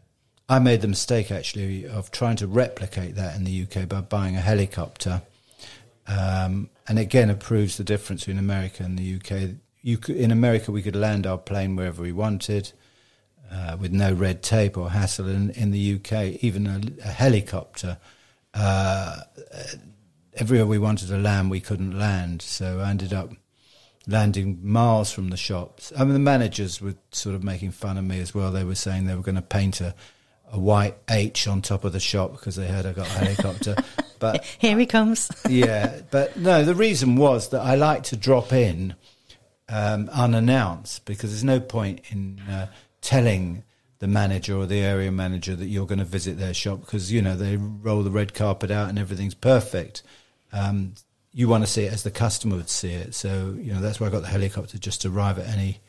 I 0.50 0.58
made 0.58 0.82
the 0.82 0.88
mistake 0.88 1.32
actually 1.32 1.88
of 1.88 2.10
trying 2.10 2.36
to 2.38 2.48
replicate 2.48 3.13
that 3.15 3.36
in 3.36 3.44
the 3.44 3.63
UK 3.63 3.88
by 3.88 4.01
buying 4.01 4.36
a 4.36 4.41
helicopter. 4.41 5.22
Um, 6.08 6.72
and 6.88 6.98
again, 6.98 7.29
it 7.29 7.39
proves 7.39 7.77
the 7.77 7.84
difference 7.84 8.22
between 8.22 8.39
America 8.39 8.82
and 8.82 8.98
the 8.98 9.15
UK. 9.15 10.01
Could, 10.01 10.15
in 10.15 10.32
America, 10.32 10.72
we 10.72 10.82
could 10.82 10.96
land 10.96 11.27
our 11.27 11.38
plane 11.38 11.75
wherever 11.75 12.01
we 12.01 12.12
wanted 12.12 12.72
uh, 13.51 13.77
with 13.79 13.91
no 13.91 14.12
red 14.12 14.41
tape 14.41 14.75
or 14.75 14.89
hassle. 14.89 15.29
In, 15.29 15.51
in 15.51 15.70
the 15.70 15.96
UK, 15.96 16.44
even 16.44 16.65
a, 16.65 16.82
a 17.08 17.12
helicopter, 17.12 18.00
uh, 18.56 19.22
everywhere 20.34 20.65
we 20.65 20.79
wanted 20.79 21.10
to 21.10 21.18
land, 21.18 21.51
we 21.51 21.60
couldn't 21.60 21.98
land. 21.98 22.41
So 22.41 22.79
I 22.79 22.89
ended 22.89 23.13
up 23.13 23.32
landing 24.08 24.60
miles 24.63 25.12
from 25.12 25.29
the 25.29 25.38
shops. 25.38 25.94
I 25.96 26.03
mean, 26.03 26.13
the 26.13 26.20
managers 26.20 26.82
were 26.82 26.96
sort 27.12 27.36
of 27.36 27.44
making 27.44 27.72
fun 27.72 28.00
of 28.00 28.03
me 28.03 28.20
as 28.20 28.34
well. 28.34 28.51
They 28.51 28.63
were 28.63 28.74
saying 28.74 29.06
they 29.06 29.15
were 29.15 29.22
going 29.22 29.36
to 29.36 29.44
paint 29.44 29.79
a, 29.79 29.94
a 30.51 30.60
white 30.60 30.96
H 31.10 31.48
on 31.48 31.62
top 31.62 31.84
of 31.84 31.94
the 31.94 32.00
shop 32.00 32.32
because 32.32 32.56
they 32.56 32.68
heard 32.68 32.86
I 32.86 32.94
got 32.94 33.08
a 33.08 33.10
helicopter. 33.10 33.75
but 34.20 34.44
Here 34.44 34.77
he 34.77 34.86
comes. 34.86 35.32
yeah, 35.48 36.01
but 36.12 36.38
no, 36.38 36.63
the 36.63 36.75
reason 36.75 37.15
was 37.15 37.50
that 37.50 37.62
I 37.62 37.75
like 37.75 38.03
to 38.06 38.18
drop 38.18 38.51
in 38.51 38.96
um, 39.70 40.10
unannounced 40.10 41.06
because 41.06 41.32
there's 41.32 41.44
no 41.44 41.60
point 41.60 42.01
in 42.10 42.39
uh, 42.50 42.68
telling 43.01 43.63
the 44.00 44.08
manager 44.08 44.56
or 44.58 44.65
the 44.65 44.79
area 44.79 45.12
manager 45.12 45.56
that 45.56 45.68
you're 45.68 45.86
going 45.86 46.00
to 46.00 46.06
visit 46.06 46.38
their 46.38 46.53
shop 46.53 46.79
because 46.79 47.12
you 47.12 47.22
know 47.22 47.36
they 47.36 47.58
roll 47.58 48.01
the 48.01 48.10
red 48.10 48.34
carpet 48.34 48.72
out 48.72 48.89
and 48.89 48.98
everything's 48.98 49.36
perfect. 49.36 50.03
Um, 50.51 50.96
you 51.32 51.48
want 51.48 51.63
to 51.63 51.70
see 51.70 51.84
it 51.84 51.94
as 51.94 52.03
the 52.03 52.12
customer 52.12 52.56
would 52.56 52.70
see 52.70 52.91
it, 52.94 53.13
so 53.13 53.56
you 53.60 53.74
know 53.74 53.82
that's 53.82 54.00
why 54.00 54.08
I 54.08 54.10
got 54.10 54.22
the 54.22 54.27
helicopter 54.27 54.77
just 54.79 55.01
to 55.01 55.10
arrive 55.10 55.38
at 55.38 55.48
any, 55.48 55.79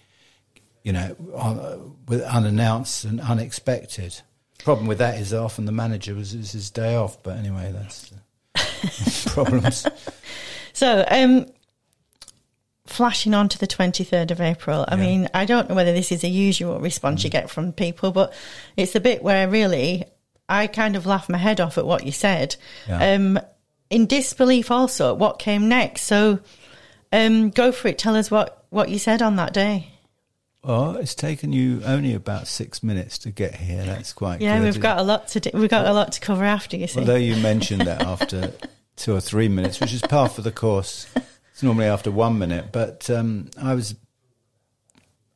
you 0.82 0.92
know, 0.92 1.16
on, 1.34 1.96
with 2.08 2.20
unannounced 2.22 3.04
and 3.04 3.20
unexpected. 3.20 4.20
Problem 4.64 4.86
with 4.86 4.98
that 4.98 5.18
is 5.18 5.32
often 5.32 5.64
the 5.64 5.72
manager 5.72 6.14
was 6.14 6.34
is 6.34 6.52
his 6.52 6.70
day 6.70 6.94
off, 6.94 7.22
but 7.22 7.36
anyway, 7.38 7.72
that's 7.72 9.24
problems. 9.34 9.86
So, 10.72 11.04
um, 11.10 11.46
flashing 12.86 13.34
on 13.34 13.48
to 13.50 13.58
the 13.58 13.66
23rd 13.66 14.30
of 14.30 14.40
April, 14.40 14.84
I 14.88 14.94
Yeah. 14.94 15.00
mean, 15.00 15.28
I 15.34 15.44
don't 15.44 15.68
know 15.68 15.74
whether 15.74 15.92
this 15.92 16.10
is 16.12 16.24
a 16.24 16.28
usual 16.28 16.78
response 16.80 17.22
you 17.24 17.28
get 17.30 17.50
from 17.50 17.72
people, 17.72 18.12
but 18.12 18.32
it's 18.76 18.92
the 18.92 19.00
bit 19.00 19.22
where 19.22 19.48
really 19.48 20.04
I 20.48 20.66
kind 20.68 20.96
of 20.96 21.06
laugh 21.06 21.28
my 21.28 21.38
head 21.38 21.60
off 21.60 21.76
at 21.76 21.86
what 21.86 22.06
you 22.06 22.12
said. 22.12 22.56
Yeah. 22.88 23.14
Um, 23.14 23.38
in 23.90 24.06
disbelief 24.06 24.70
also 24.70 25.12
at 25.12 25.18
what 25.18 25.38
came 25.38 25.68
next. 25.68 26.02
So, 26.02 26.38
um, 27.12 27.50
go 27.50 27.72
for 27.72 27.88
it. 27.88 27.98
Tell 27.98 28.16
us 28.16 28.30
what, 28.30 28.64
what 28.70 28.88
you 28.88 28.98
said 28.98 29.22
on 29.22 29.36
that 29.36 29.52
day. 29.52 29.90
Well, 30.62 30.96
it's 30.96 31.14
taken 31.14 31.52
you 31.52 31.80
only 31.84 32.14
about 32.14 32.46
six 32.46 32.82
minutes 32.82 33.18
to 33.18 33.30
get 33.30 33.54
here. 33.54 33.82
That's 33.82 34.12
quite 34.12 34.40
Yeah, 34.42 34.58
good. 34.58 34.64
we've 34.64 34.80
got 34.80 34.98
a 34.98 35.02
lot 35.02 35.28
to 35.28 35.40
do. 35.40 35.50
We've 35.54 35.70
got 35.70 35.86
a 35.86 35.92
lot 35.92 36.12
to 36.12 36.20
cover 36.20 36.44
after, 36.44 36.76
you 36.76 36.86
see. 36.86 37.00
Although 37.00 37.16
you 37.16 37.36
mentioned 37.36 37.82
that 37.82 38.02
after 38.02 38.52
two 38.96 39.14
or 39.14 39.20
three 39.20 39.48
minutes, 39.48 39.80
which 39.80 39.94
is 39.94 40.02
par 40.02 40.28
for 40.28 40.42
the 40.42 40.52
course. 40.52 41.06
It's 41.52 41.62
normally 41.62 41.86
after 41.86 42.10
one 42.10 42.38
minute, 42.38 42.66
but 42.72 43.08
um, 43.10 43.50
I 43.60 43.74
was 43.74 43.94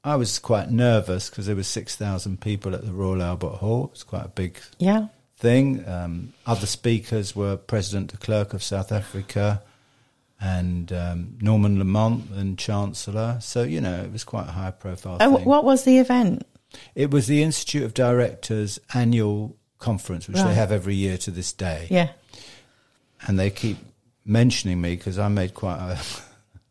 I 0.02 0.16
was 0.16 0.38
quite 0.38 0.70
nervous 0.70 1.30
because 1.30 1.46
there 1.46 1.56
were 1.56 1.62
six 1.62 1.96
thousand 1.96 2.40
people 2.40 2.74
at 2.74 2.84
the 2.84 2.92
Royal 2.92 3.22
Albert 3.22 3.56
Hall. 3.56 3.86
It 3.86 3.90
was 3.92 4.02
quite 4.02 4.26
a 4.26 4.28
big 4.28 4.58
yeah. 4.78 5.08
thing. 5.38 5.86
Um, 5.88 6.34
other 6.46 6.66
speakers 6.66 7.34
were 7.34 7.56
President 7.56 8.10
de 8.10 8.18
Klerk 8.18 8.52
of 8.52 8.62
South 8.62 8.92
Africa 8.92 9.62
and 10.44 10.92
um, 10.92 11.38
Norman 11.40 11.78
Lamont 11.78 12.30
and 12.32 12.58
Chancellor. 12.58 13.38
So 13.40 13.62
you 13.62 13.80
know 13.80 14.02
it 14.02 14.12
was 14.12 14.24
quite 14.24 14.46
a 14.48 14.52
high 14.52 14.70
profile. 14.72 15.16
And 15.20 15.34
thing. 15.36 15.44
what 15.46 15.64
was 15.64 15.84
the 15.84 15.98
event? 15.98 16.46
It 16.94 17.10
was 17.10 17.26
the 17.28 17.42
Institute 17.42 17.82
of 17.84 17.94
Directors 17.94 18.78
annual 18.92 19.56
conference, 19.78 20.28
which 20.28 20.36
Right. 20.36 20.48
they 20.48 20.54
have 20.54 20.70
every 20.72 20.94
year 20.96 21.16
to 21.18 21.30
this 21.30 21.52
day. 21.52 21.86
Yeah. 21.90 22.10
And 23.26 23.38
they 23.38 23.50
keep 23.50 23.78
mentioning 24.24 24.80
me 24.80 24.96
because 24.96 25.18
I 25.18 25.28
made 25.28 25.54
quite 25.54 25.78
a, 25.78 25.98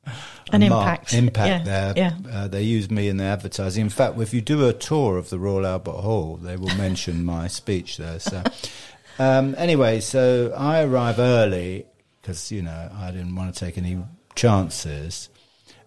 a 0.09 0.13
An 0.51 0.61
impact. 0.61 1.13
impact 1.13 1.65
Yeah, 1.67 1.93
there. 1.93 1.93
yeah. 1.95 2.13
Uh, 2.31 2.47
they 2.47 2.63
use 2.63 2.91
me 2.91 3.07
in 3.07 3.17
their 3.17 3.31
advertising. 3.31 3.81
In 3.83 3.89
fact, 3.89 4.19
if 4.19 4.33
you 4.33 4.41
do 4.41 4.67
a 4.67 4.73
tour 4.73 5.17
of 5.17 5.29
the 5.29 5.39
Royal 5.39 5.65
Albert 5.65 6.01
Hall, 6.01 6.35
they 6.37 6.57
will 6.57 6.75
mention 6.75 7.23
my 7.23 7.47
speech 7.47 7.97
there. 7.97 8.19
So, 8.19 8.43
um, 9.19 9.55
anyway, 9.57 9.99
so 10.01 10.53
I 10.55 10.83
arrive 10.83 11.17
early 11.17 11.85
because 12.23 12.51
you 12.51 12.61
know 12.61 12.89
I 12.97 13.11
didn't 13.11 13.35
want 13.35 13.53
to 13.53 13.59
take 13.59 13.77
any 13.77 14.01
chances, 14.33 15.29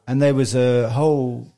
and 0.06 0.22
there 0.22 0.34
was 0.34 0.54
a 0.54 0.90
whole 0.90 1.50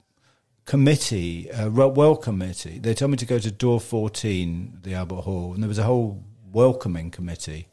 committee, 0.64 1.48
a 1.52 1.68
well 1.68 2.16
committee. 2.16 2.78
They 2.78 2.94
told 2.94 3.10
me 3.10 3.16
to 3.16 3.26
go 3.26 3.38
to 3.38 3.50
door 3.50 3.80
14, 3.80 4.78
the 4.82 4.94
Albert 4.94 5.22
Hall, 5.22 5.52
and 5.52 5.62
there 5.62 5.68
was 5.68 5.78
a 5.78 5.84
whole 5.84 6.22
welcoming 6.52 7.10
committee, 7.10 7.66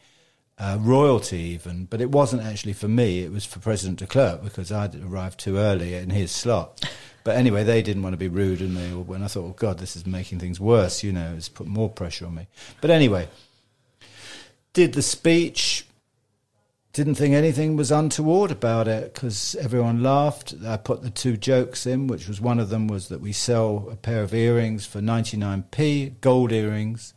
uh, 0.57 0.77
royalty 0.79 1.37
even, 1.37 1.85
but 1.85 2.01
it 2.01 2.09
wasn't 2.09 2.41
actually 2.41 2.73
for 2.73 2.87
me. 2.87 3.23
It 3.23 3.31
was 3.31 3.45
for 3.45 3.59
President 3.59 3.99
de 3.99 4.07
Klerk 4.07 4.43
because 4.43 4.71
I'd 4.71 4.95
arrived 4.95 5.39
too 5.39 5.57
early 5.57 5.93
in 5.93 6.09
his 6.09 6.31
slot. 6.31 6.83
But 7.23 7.37
anyway, 7.37 7.63
they 7.63 7.81
didn't 7.81 8.03
want 8.03 8.13
to 8.13 8.17
be 8.17 8.27
rude, 8.27 8.61
and 8.61 8.77
they 8.77 8.89
when 8.89 9.23
I 9.23 9.27
thought, 9.27 9.45
oh 9.45 9.55
God, 9.57 9.77
this 9.77 9.95
is 9.95 10.05
making 10.05 10.39
things 10.39 10.59
worse. 10.59 11.03
You 11.03 11.11
know, 11.11 11.33
it's 11.37 11.49
put 11.49 11.67
more 11.67 11.89
pressure 11.89 12.25
on 12.25 12.35
me. 12.35 12.47
But 12.81 12.91
anyway, 12.91 13.27
did 14.73 14.93
the 14.93 15.01
speech 15.01 15.85
didn't 16.95 17.15
think 17.15 17.35
anything 17.35 17.75
was 17.75 17.91
untoward 17.91 18.51
about 18.51 18.87
it 18.87 19.13
because 19.13 19.53
everyone 19.55 20.01
laughed. 20.01 20.53
I 20.65 20.77
put 20.77 21.01
the 21.01 21.09
two 21.09 21.35
jokes 21.35 21.85
in, 21.85 22.07
which 22.07 22.29
was 22.29 22.39
one 22.39 22.57
of 22.57 22.69
them 22.69 22.87
was 22.87 23.09
that 23.09 23.19
we 23.19 23.33
sell 23.33 23.89
a 23.91 23.97
pair 23.97 24.23
of 24.23 24.33
earrings 24.33 24.85
for 24.85 25.01
99p, 25.01 26.21
gold 26.21 26.53
earrings, 26.53 27.13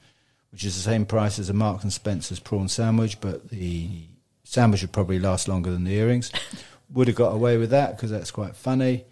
which 0.50 0.64
is 0.64 0.74
the 0.74 0.82
same 0.82 1.06
price 1.06 1.38
as 1.38 1.48
a 1.48 1.52
Marks 1.52 1.84
and 1.84 1.92
Spencer's 1.92 2.40
prawn 2.40 2.68
sandwich, 2.68 3.20
but 3.20 3.50
the 3.50 3.88
sandwich 4.42 4.82
would 4.82 4.90
probably 4.90 5.20
last 5.20 5.46
longer 5.46 5.70
than 5.70 5.84
the 5.84 5.94
earrings. 5.94 6.32
Would 6.94 7.08
have 7.08 7.16
got 7.16 7.34
away 7.34 7.58
with 7.58 7.68
that 7.68 7.94
because 7.94 8.10
that's 8.10 8.30
quite 8.30 8.56
funny. 8.56 9.04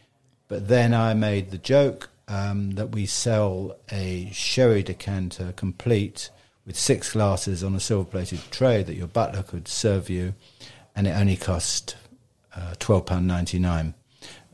But 0.49 0.67
then 0.67 0.95
I 0.95 1.13
made 1.13 1.51
the 1.51 1.59
joke 1.59 2.09
um, 2.27 2.71
that 2.73 2.93
we 2.93 3.05
sell 3.05 3.77
a 3.93 4.31
sherry 4.33 4.83
decanter 4.83 5.53
complete 5.55 6.31
with 6.67 6.77
six 6.77 7.13
glasses 7.13 7.63
on 7.63 7.75
a 7.75 7.81
silver 7.81 8.09
plated 8.11 8.41
tray 8.51 8.83
that 8.83 8.95
your 8.97 9.07
butler 9.07 9.43
could 9.43 9.69
serve 9.69 10.11
you, 10.11 10.35
and 10.95 11.07
it 11.07 11.11
only 11.11 11.37
cost 11.37 11.97
uh, 12.55 12.75
£12.99. 12.79 13.95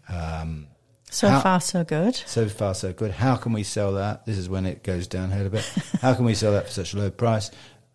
Um, 0.09 0.67
So 1.11 1.29
How- 1.29 1.41
far, 1.41 1.61
so 1.61 1.85
good. 1.85 2.15
so 2.15 2.49
far, 2.49 2.75
so 2.75 2.93
good. 2.93 3.11
How 3.13 3.37
can 3.37 3.53
we 3.53 3.63
sell 3.63 3.93
that? 3.95 4.25
This 4.27 4.39
is 4.39 4.49
when 4.49 4.65
it 4.67 4.83
goes 4.83 5.07
downhill 5.07 5.47
a 5.47 5.51
bit. 5.51 5.65
How 6.01 6.15
can 6.15 6.25
we 6.25 6.35
sell 6.35 6.53
that 6.53 6.67
for 6.67 6.73
such 6.73 6.95
a 6.95 6.99
low 6.99 7.11
price? 7.11 7.51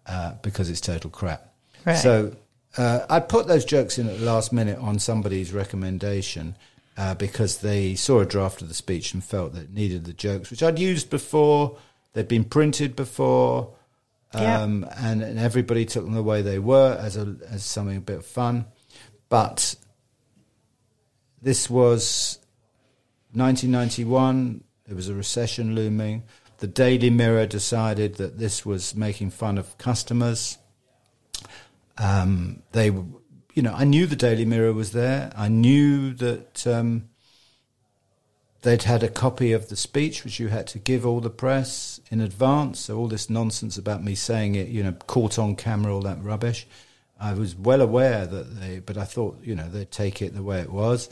Uh, 0.05 0.33
because 0.41 0.69
it's 0.69 0.79
total 0.81 1.09
crap. 1.09 1.53
Right. 1.85 1.95
So 1.97 2.35
uh, 2.77 3.05
I 3.09 3.19
put 3.19 3.47
those 3.47 3.65
jokes 3.65 3.97
in 3.97 4.07
at 4.07 4.19
the 4.19 4.25
last 4.25 4.53
minute 4.53 4.77
on 4.79 4.99
somebody's 4.99 5.51
recommendation 5.51 6.55
uh, 6.95 7.15
because 7.15 7.57
they 7.59 7.95
saw 7.95 8.19
a 8.19 8.25
draft 8.25 8.61
of 8.61 8.67
the 8.67 8.73
speech 8.73 9.13
and 9.13 9.23
felt 9.23 9.53
that 9.53 9.63
it 9.63 9.73
needed 9.73 10.05
the 10.05 10.13
jokes, 10.13 10.49
which 10.51 10.61
I'd 10.63 10.79
used 10.79 11.09
before. 11.09 11.77
They'd 12.13 12.27
been 12.27 12.45
printed 12.45 12.95
before. 12.95 13.73
Um, 14.33 14.85
and, 14.97 15.23
and 15.23 15.39
everybody 15.39 15.85
took 15.85 16.03
them 16.03 16.13
the 16.13 16.21
way 16.21 16.41
they 16.41 16.59
were 16.59 16.97
as 16.99 17.15
a 17.15 17.37
as 17.49 17.63
something 17.63 17.97
a 17.97 18.01
bit 18.01 18.17
of 18.17 18.25
fun, 18.25 18.65
but 19.29 19.75
this 21.41 21.69
was 21.69 22.39
1991. 23.33 24.63
There 24.85 24.95
was 24.95 25.09
a 25.09 25.13
recession 25.13 25.75
looming. 25.75 26.23
The 26.57 26.67
Daily 26.67 27.09
Mirror 27.09 27.45
decided 27.45 28.15
that 28.15 28.39
this 28.39 28.65
was 28.65 28.95
making 28.95 29.29
fun 29.29 29.57
of 29.57 29.77
customers. 29.77 30.57
Um, 31.97 32.63
they, 32.71 32.87
you 32.87 33.61
know, 33.61 33.73
I 33.73 33.83
knew 33.83 34.07
the 34.07 34.15
Daily 34.15 34.45
Mirror 34.45 34.73
was 34.73 34.91
there. 34.91 35.31
I 35.35 35.49
knew 35.49 36.13
that 36.15 36.65
um, 36.65 37.09
they'd 38.61 38.83
had 38.83 39.03
a 39.03 39.09
copy 39.09 39.51
of 39.51 39.69
the 39.69 39.75
speech, 39.75 40.23
which 40.23 40.39
you 40.39 40.47
had 40.47 40.67
to 40.67 40.79
give 40.79 41.05
all 41.05 41.19
the 41.19 41.29
press 41.29 41.96
in 42.09 42.21
advance. 42.21 42.79
So 42.79 42.97
all 42.97 43.07
this 43.07 43.29
nonsense 43.29 43.77
about 43.77 44.03
me 44.03 44.15
saying 44.15 44.55
it, 44.55 44.67
you 44.67 44.83
know, 44.83 44.93
caught 45.07 45.37
on 45.37 45.55
camera, 45.55 45.93
all 45.93 46.01
that 46.01 46.21
rubbish. 46.23 46.67
I 47.19 47.33
was 47.33 47.55
well 47.55 47.81
aware 47.81 48.25
that 48.25 48.59
they, 48.59 48.79
but 48.79 48.97
I 48.97 49.03
thought, 49.03 49.39
you 49.43 49.55
know, 49.55 49.67
they'd 49.67 49.91
take 49.91 50.21
it 50.21 50.35
the 50.35 50.43
way 50.43 50.59
it 50.59 50.71
was. 50.71 51.09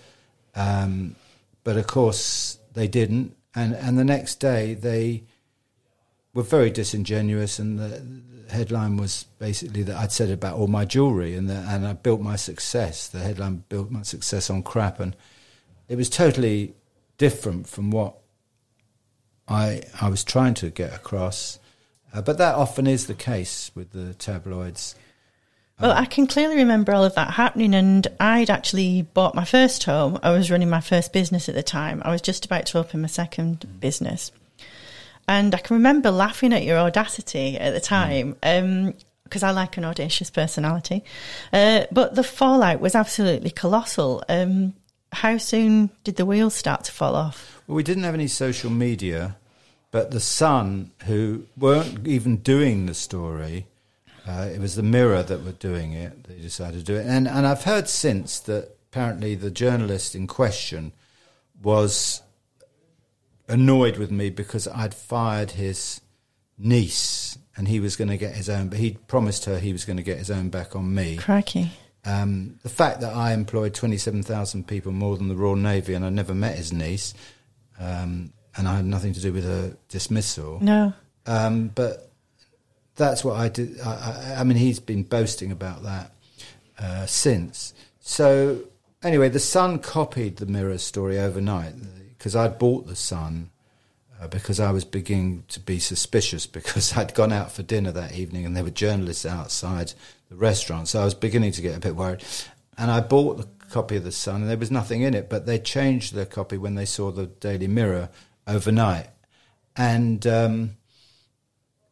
Um, 0.56 1.16
but 1.64 1.78
of 1.78 1.88
course, 1.88 2.60
they 2.74 2.88
didn't. 2.88 3.36
And, 3.56 3.74
and 3.74 3.98
the 3.98 4.04
next 4.04 4.36
day, 4.36 4.74
they 4.74 5.24
were 6.34 6.44
very 6.44 6.70
disingenuous. 6.70 7.58
And 7.58 7.80
the, 7.80 8.22
headline 8.50 8.98
was 8.98 9.26
basically 9.40 9.84
that 9.84 9.96
I'd 9.96 10.12
said 10.12 10.30
about 10.30 10.58
all 10.58 10.68
my 10.68 10.86
jewelry 10.86 11.36
and, 11.36 11.50
the, 11.50 11.56
and 11.56 11.86
I 11.86 11.94
built 11.94 12.22
my 12.22 12.36
success. 12.36 13.08
The 13.08 13.20
headline 13.20 13.64
built 13.70 13.92
my 13.92 14.04
success 14.04 14.50
on 14.50 14.64
crap. 14.64 15.00
And 15.00 15.16
it 15.88 15.96
was 15.96 16.10
totally 16.10 16.76
different 17.18 17.68
from 17.68 17.92
what 17.92 18.16
I, 19.48 19.82
I 20.02 20.10
was 20.10 20.24
trying 20.24 20.54
to 20.56 20.70
get 20.70 20.94
across. 20.94 21.60
Uh, 22.14 22.22
but 22.22 22.38
that 22.38 22.56
often 22.56 22.88
is 22.88 23.08
the 23.08 23.14
case 23.14 23.72
with 23.76 23.92
the 23.92 24.14
tabloids. 24.14 24.96
Well, 25.80 25.92
I 25.92 26.06
can 26.06 26.26
clearly 26.26 26.56
remember 26.56 26.94
all 26.94 27.04
of 27.04 27.16
that 27.16 27.32
happening, 27.32 27.76
and 27.76 28.08
I'd 28.18 28.50
actually 28.50 29.02
bought 29.02 29.36
my 29.36 29.44
first 29.44 29.84
home. 29.84 30.18
I 30.24 30.32
was 30.32 30.50
running 30.50 30.70
my 30.70 30.80
first 30.80 31.12
business 31.12 31.50
at 31.50 31.56
the 31.56 31.64
time. 31.64 32.02
I 32.06 32.12
was 32.12 32.22
just 32.22 32.46
about 32.46 32.66
to 32.68 32.78
open 32.78 33.02
my 33.02 33.08
second 33.08 33.66
business. 33.82 34.32
And 35.28 35.54
I 35.54 35.58
can 35.58 35.76
remember 35.76 36.12
laughing 36.12 36.54
at 36.54 36.64
your 36.64 36.78
audacity 36.78 37.58
at 37.58 37.74
the 37.74 37.82
time 37.82 38.36
because 39.26 39.44
I 39.44 39.52
like 39.52 39.76
an 39.76 39.84
audacious 39.84 40.30
personality. 40.30 41.04
Uh, 41.52 41.86
but 41.92 42.16
the 42.16 42.24
fallout 42.24 42.80
was 42.80 42.96
absolutely 42.96 43.50
colossal. 43.50 44.24
Um, 44.30 44.76
how 45.16 45.38
soon 45.38 45.90
did 46.04 46.18
the 46.18 46.26
wheels 46.26 46.54
start 46.54 46.84
to 46.86 46.92
fall 46.92 47.16
off? 47.16 47.62
Well, 47.68 47.76
we 47.76 47.84
didn't 47.84 48.04
have 48.04 48.14
any 48.14 48.28
social 48.28 48.70
media, 48.70 49.38
but 49.92 50.12
the 50.12 50.20
Sun, 50.20 50.92
who 51.06 51.46
weren't 51.58 52.06
even 52.06 52.38
doing 52.38 52.86
the 52.86 52.94
story, 52.94 53.68
uh, 54.28 54.50
it 54.54 54.60
was 54.60 54.76
the 54.76 54.84
Mirror 54.84 55.24
that 55.24 55.44
were 55.44 55.54
doing 55.54 55.94
it. 55.94 56.26
They 56.26 56.36
decided 56.36 56.80
to 56.80 56.84
do 56.86 56.96
it, 56.96 57.06
and 57.06 57.28
and 57.28 57.48
I've 57.48 57.64
heard 57.64 57.88
since 57.88 58.40
that 58.42 58.76
apparently 58.92 59.36
the 59.36 59.52
journalist 59.52 60.16
in 60.16 60.28
question 60.28 60.92
was 61.62 62.22
annoyed 63.48 63.98
with 63.98 64.12
me 64.12 64.30
because 64.30 64.68
I'd 64.68 64.94
fired 64.94 65.52
his 65.52 66.02
niece, 66.58 67.38
and 67.56 67.68
he 67.68 67.80
was 67.80 67.96
going 67.96 68.10
to 68.10 68.18
get 68.18 68.36
his 68.36 68.50
own. 68.50 68.70
But 68.70 68.80
he 68.80 68.98
promised 69.08 69.46
her 69.46 69.60
he 69.60 69.72
was 69.72 69.86
going 69.86 69.98
to 69.98 70.04
get 70.04 70.18
his 70.18 70.32
own 70.32 70.50
back 70.50 70.76
on 70.76 70.94
me. 70.94 71.18
Crikey. 71.18 71.72
Um, 72.06 72.60
the 72.62 72.70
fact 72.70 73.02
that 73.02 73.14
I 73.14 73.34
employed 73.34 73.74
27,000 73.74 74.68
people 74.68 74.92
more 74.92 75.18
than 75.18 75.28
the 75.28 75.36
Royal 75.36 75.56
Navy 75.56 75.96
and 75.96 76.06
I 76.06 76.10
never 76.10 76.36
met 76.36 76.56
his 76.56 76.72
niece, 76.72 77.16
um, 77.80 78.32
and 78.56 78.68
I 78.68 78.76
had 78.76 78.86
nothing 78.86 79.14
to 79.14 79.20
do 79.20 79.34
with 79.34 79.44
her 79.44 79.76
dismissal. 79.90 80.60
No. 80.62 80.94
Um, 81.26 81.70
but 81.74 82.12
that's 82.96 83.24
what 83.24 83.38
I 83.38 83.50
did. 83.50 83.80
I, 83.82 83.90
I, 83.90 84.36
I 84.40 84.44
mean, 84.44 84.58
he's 84.58 84.80
been 84.80 85.04
boasting 85.04 85.52
about 85.52 85.84
that 85.84 86.12
uh, 86.78 87.06
since. 87.08 87.74
So, 88.00 88.62
anyway, 89.04 89.30
The 89.30 89.40
Sun 89.40 89.80
copied 89.80 90.38
the 90.38 90.46
Mirror 90.46 90.78
story 90.78 91.18
overnight 91.18 91.74
because 92.18 92.36
I'd 92.36 92.60
bought 92.60 92.88
The 92.88 92.96
Sun. 92.96 93.50
Uh, 94.22 94.28
because 94.28 94.62
I 94.62 94.72
was 94.72 94.86
beginning 94.86 95.44
to 95.50 95.60
be 95.60 95.78
suspicious 95.78 96.46
because 96.48 96.96
I'd 96.96 97.14
gone 97.14 97.34
out 97.34 97.52
for 97.52 97.64
dinner 97.64 97.92
that 97.92 98.14
evening 98.14 98.46
and 98.46 98.56
there 98.56 98.64
were 98.64 98.70
journalists 98.70 99.26
outside 99.26 99.94
the 100.30 100.36
restaurant. 100.36 100.88
So 100.88 101.02
I 101.02 101.06
was 101.06 101.14
beginning 101.14 101.52
to 101.54 101.62
get 101.62 101.76
a 101.76 101.80
bit 101.80 101.96
worried. 101.96 102.24
And 102.78 102.92
I 102.92 103.00
bought 103.00 103.38
the 103.38 103.48
copy 103.70 103.96
of 103.96 104.04
The 104.04 104.12
Sun 104.12 104.42
and 104.42 104.50
there 104.50 104.58
was 104.58 104.72
nothing 104.72 105.02
in 105.02 105.14
it, 105.14 105.30
but 105.30 105.46
they 105.46 105.60
changed 105.60 106.14
the 106.14 106.26
copy 106.26 106.58
when 106.58 106.76
they 106.76 106.86
saw 106.86 107.12
the 107.12 107.28
Daily 107.28 107.68
Mirror 107.68 108.10
overnight. 108.48 109.08
And 109.76 110.26
um, 110.28 110.78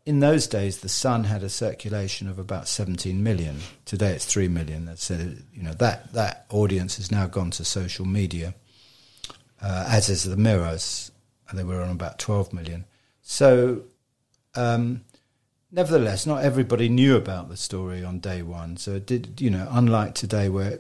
in 0.06 0.20
those 0.20 0.48
days, 0.48 0.80
The 0.80 0.90
Sun 0.90 1.26
had 1.26 1.44
a 1.44 1.50
circulation 1.50 2.28
of 2.28 2.40
about 2.40 2.68
17 2.68 3.24
million. 3.24 3.60
Today 3.86 4.12
it's 4.14 4.26
3 4.26 4.48
million. 4.50 4.86
That's, 4.86 5.10
uh, 5.10 5.36
you 5.54 5.64
know, 5.64 5.74
that, 5.76 6.14
that 6.14 6.46
audience 6.50 6.98
has 6.98 7.12
now 7.12 7.28
gone 7.28 7.52
to 7.52 7.66
social 7.66 8.06
media, 8.06 8.54
uh, 9.62 9.86
as 9.88 10.10
is 10.10 10.24
The 10.24 10.38
Mirrors. 10.38 11.12
And 11.50 11.60
they 11.60 11.64
were 11.64 11.82
on 11.82 11.92
about 11.92 12.20
12 12.20 12.52
million. 12.52 12.86
So, 13.22 13.84
um, 14.56 15.04
nevertheless, 15.74 16.26
not 16.26 16.44
everybody 16.44 16.88
knew 16.88 17.18
about 17.18 17.50
the 17.50 17.58
story 17.58 18.04
on 18.06 18.20
day 18.20 18.42
one. 18.42 18.78
So 18.78 18.92
it 18.96 19.06
did, 19.06 19.42
you 19.42 19.50
know, 19.50 19.68
unlike 19.72 20.16
today 20.16 20.48
where 20.48 20.80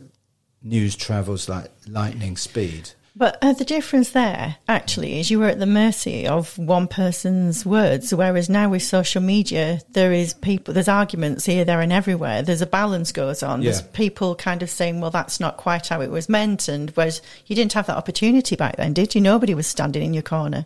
news 0.61 0.95
travels 0.95 1.49
like 1.49 1.71
lightning 1.87 2.37
speed. 2.37 2.91
But 3.15 3.37
uh, 3.43 3.53
the 3.53 3.65
difference 3.65 4.09
there 4.09 4.55
actually 4.67 5.19
is 5.19 5.29
you 5.29 5.37
were 5.37 5.47
at 5.47 5.59
the 5.59 5.67
mercy 5.67 6.25
of 6.27 6.57
one 6.57 6.87
person's 6.87 7.63
words, 7.63 8.11
whereas 8.11 8.49
now 8.49 8.69
with 8.69 8.81
social 8.81 9.21
media, 9.21 9.81
there 9.91 10.11
is 10.11 10.33
people, 10.33 10.73
there's 10.73 10.87
arguments 10.87 11.45
here, 11.45 11.63
there, 11.63 11.81
and 11.81 11.93
everywhere. 11.93 12.41
There's 12.41 12.63
a 12.63 12.67
balance 12.67 13.11
goes 13.11 13.43
on. 13.43 13.61
There's 13.61 13.83
people 13.83 14.33
kind 14.33 14.63
of 14.63 14.69
saying, 14.69 14.99
"Well, 14.99 15.11
that's 15.11 15.39
not 15.39 15.57
quite 15.57 15.89
how 15.89 16.01
it 16.01 16.09
was 16.09 16.27
meant," 16.27 16.67
and 16.67 16.89
whereas 16.91 17.21
you 17.45 17.55
didn't 17.55 17.73
have 17.73 17.85
that 17.85 17.97
opportunity 17.97 18.55
back 18.55 18.77
then, 18.77 18.93
did 18.93 19.13
you? 19.13 19.21
Nobody 19.21 19.53
was 19.53 19.67
standing 19.67 20.01
in 20.01 20.15
your 20.15 20.23
corner. 20.23 20.65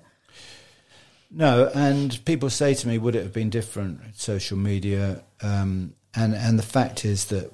No, 1.30 1.70
and 1.74 2.24
people 2.26 2.50
say 2.50 2.74
to 2.74 2.88
me, 2.88 2.98
would 2.98 3.16
it 3.16 3.24
have 3.24 3.34
been 3.34 3.50
different 3.50 4.00
social 4.16 4.58
media? 4.58 5.24
Um, 5.42 5.94
and 6.16 6.34
and 6.34 6.58
the 6.58 6.64
fact 6.64 7.04
is 7.06 7.26
that 7.26 7.52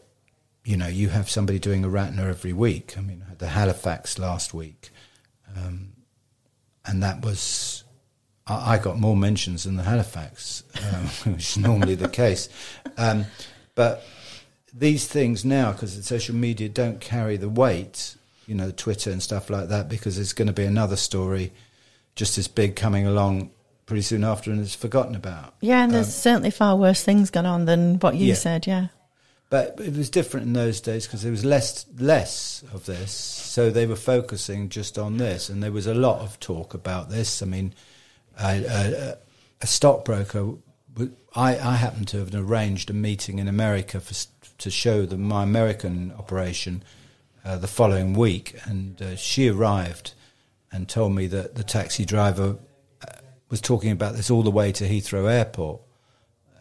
you 0.63 0.77
know 0.77 0.87
you 0.87 1.09
have 1.09 1.29
somebody 1.29 1.59
doing 1.59 1.83
a 1.83 1.87
Ratner 1.89 2.29
every 2.29 2.53
week. 2.53 2.97
I 2.97 3.01
mean, 3.01 3.23
I 3.25 3.29
had 3.29 3.39
the 3.39 3.47
Halifax 3.47 4.19
last 4.19 4.53
week, 4.53 4.91
um, 5.57 5.93
and 6.85 7.01
that 7.01 7.25
was 7.25 7.83
I, 8.45 8.75
I 8.75 8.77
got 8.77 8.99
more 8.99 9.17
mentions 9.17 9.63
than 9.63 9.75
the 9.75 9.83
Halifax, 9.83 10.63
um, 10.93 11.05
which 11.33 11.49
is 11.49 11.57
normally 11.57 11.95
the 11.95 12.09
case. 12.09 12.49
Um, 12.97 13.25
but 13.75 14.03
these 14.73 15.07
things 15.07 15.43
now, 15.43 15.71
because 15.71 15.95
the 15.95 16.03
social 16.03 16.35
media 16.35 16.69
don't 16.69 16.99
carry 16.99 17.37
the 17.37 17.49
weight, 17.49 18.15
you 18.45 18.55
know, 18.55 18.71
Twitter 18.71 19.11
and 19.11 19.21
stuff 19.21 19.49
like 19.49 19.69
that, 19.69 19.89
because 19.89 20.15
there's 20.15 20.33
going 20.33 20.47
to 20.47 20.53
be 20.53 20.65
another 20.65 20.95
story 20.95 21.51
just 22.15 22.37
as 22.37 22.47
big 22.47 22.75
coming 22.75 23.07
along 23.07 23.49
pretty 23.93 24.01
soon 24.01 24.23
after 24.23 24.49
and 24.49 24.59
it's 24.59 24.73
forgotten 24.73 25.13
about. 25.13 25.53
Yeah, 25.61 25.83
and 25.83 25.93
there's 25.93 26.11
certainly 26.11 26.49
far 26.49 26.75
worse 26.75 27.03
things 27.03 27.29
going 27.29 27.45
on 27.45 27.65
than 27.65 27.99
what 27.99 28.15
you 28.15 28.23
Um, 28.23 28.27
Yeah. 28.29 28.33
said. 28.33 28.65
Yeah. 28.65 28.87
But 29.51 29.79
it 29.79 29.95
was 29.95 30.09
different 30.09 30.47
in 30.47 30.53
those 30.53 30.81
days 30.81 31.05
because 31.05 31.21
there 31.21 31.29
was 31.31 31.45
less 31.45 31.85
less 31.99 32.63
of 32.73 32.87
this, 32.87 33.11
so 33.11 33.69
they 33.69 33.85
were 33.85 33.95
focusing 33.95 34.67
just 34.69 34.97
on 34.97 35.17
this, 35.17 35.47
and 35.47 35.61
there 35.61 35.71
was 35.71 35.85
a 35.85 35.93
lot 35.93 36.21
of 36.21 36.39
talk 36.39 36.73
about 36.73 37.11
this. 37.11 37.43
I 37.43 37.45
mean, 37.45 37.75
a, 38.39 39.15
stockbroker, 39.63 40.55
I, 41.35 41.49
I 41.59 41.75
happened 41.75 42.07
to 42.07 42.17
have 42.17 42.33
arranged 42.33 42.89
a 42.89 42.93
meeting 42.93 43.37
in 43.37 43.47
America 43.47 43.99
for, 43.99 44.15
to 44.57 44.71
show 44.71 45.05
them 45.05 45.21
my 45.21 45.43
American 45.43 46.13
operation 46.17 46.81
uh, 47.45 47.57
the 47.57 47.67
following 47.67 48.13
week, 48.13 48.55
and 48.65 48.99
uh, 48.99 49.15
she 49.15 49.49
arrived 49.49 50.15
and 50.71 50.89
told 50.89 51.13
me 51.13 51.27
that 51.27 51.53
the 51.53 51.63
taxi 51.63 52.05
driver 52.05 52.57
was 53.53 53.61
talking 53.61 53.91
about 53.91 54.15
this 54.15 54.31
all 54.31 54.41
the 54.41 54.49
way 54.49 54.71
to 54.71 54.89
Heathrow 54.89 55.31
Airport 55.31 55.79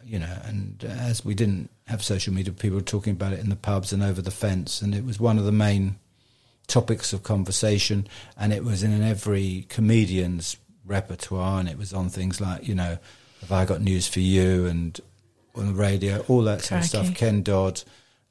you 0.05 0.19
know, 0.19 0.37
and 0.45 0.83
uh, 0.83 0.91
as 0.91 1.23
we 1.23 1.33
didn't 1.33 1.69
have 1.87 2.03
social 2.03 2.33
media, 2.33 2.53
people 2.53 2.77
were 2.77 2.83
talking 2.83 3.13
about 3.13 3.33
it 3.33 3.39
in 3.39 3.49
the 3.49 3.55
pubs 3.55 3.93
and 3.93 4.03
over 4.03 4.21
the 4.21 4.31
fence, 4.31 4.81
and 4.81 4.93
it 4.93 5.05
was 5.05 5.19
one 5.19 5.37
of 5.37 5.45
the 5.45 5.51
main 5.51 5.97
topics 6.67 7.13
of 7.13 7.23
conversation, 7.23 8.07
and 8.37 8.53
it 8.53 8.63
was 8.63 8.83
in 8.83 9.01
every 9.01 9.65
comedian's 9.69 10.57
repertoire, 10.85 11.59
and 11.59 11.69
it 11.69 11.77
was 11.77 11.93
on 11.93 12.09
things 12.09 12.39
like, 12.39 12.67
you 12.67 12.75
know, 12.75 12.97
have 13.41 13.51
I 13.51 13.65
got 13.65 13.81
news 13.81 14.07
for 14.07 14.19
you, 14.19 14.65
and 14.65 14.99
on 15.55 15.67
the 15.67 15.73
radio, 15.73 16.23
all 16.27 16.43
that 16.43 16.61
sort 16.61 16.81
of 16.81 16.87
stuff. 16.87 17.15
Ken 17.15 17.43
Dodd, 17.43 17.83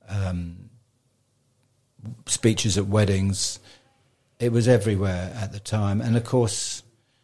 um, 0.09 0.71
speeches 2.27 2.77
at 2.79 2.87
weddings, 2.87 3.59
it 4.41 4.51
was 4.51 4.67
everywhere 4.67 5.33
at 5.37 5.53
the 5.53 5.61
time, 5.61 6.01
and 6.01 6.17
of 6.17 6.25
course, 6.25 6.83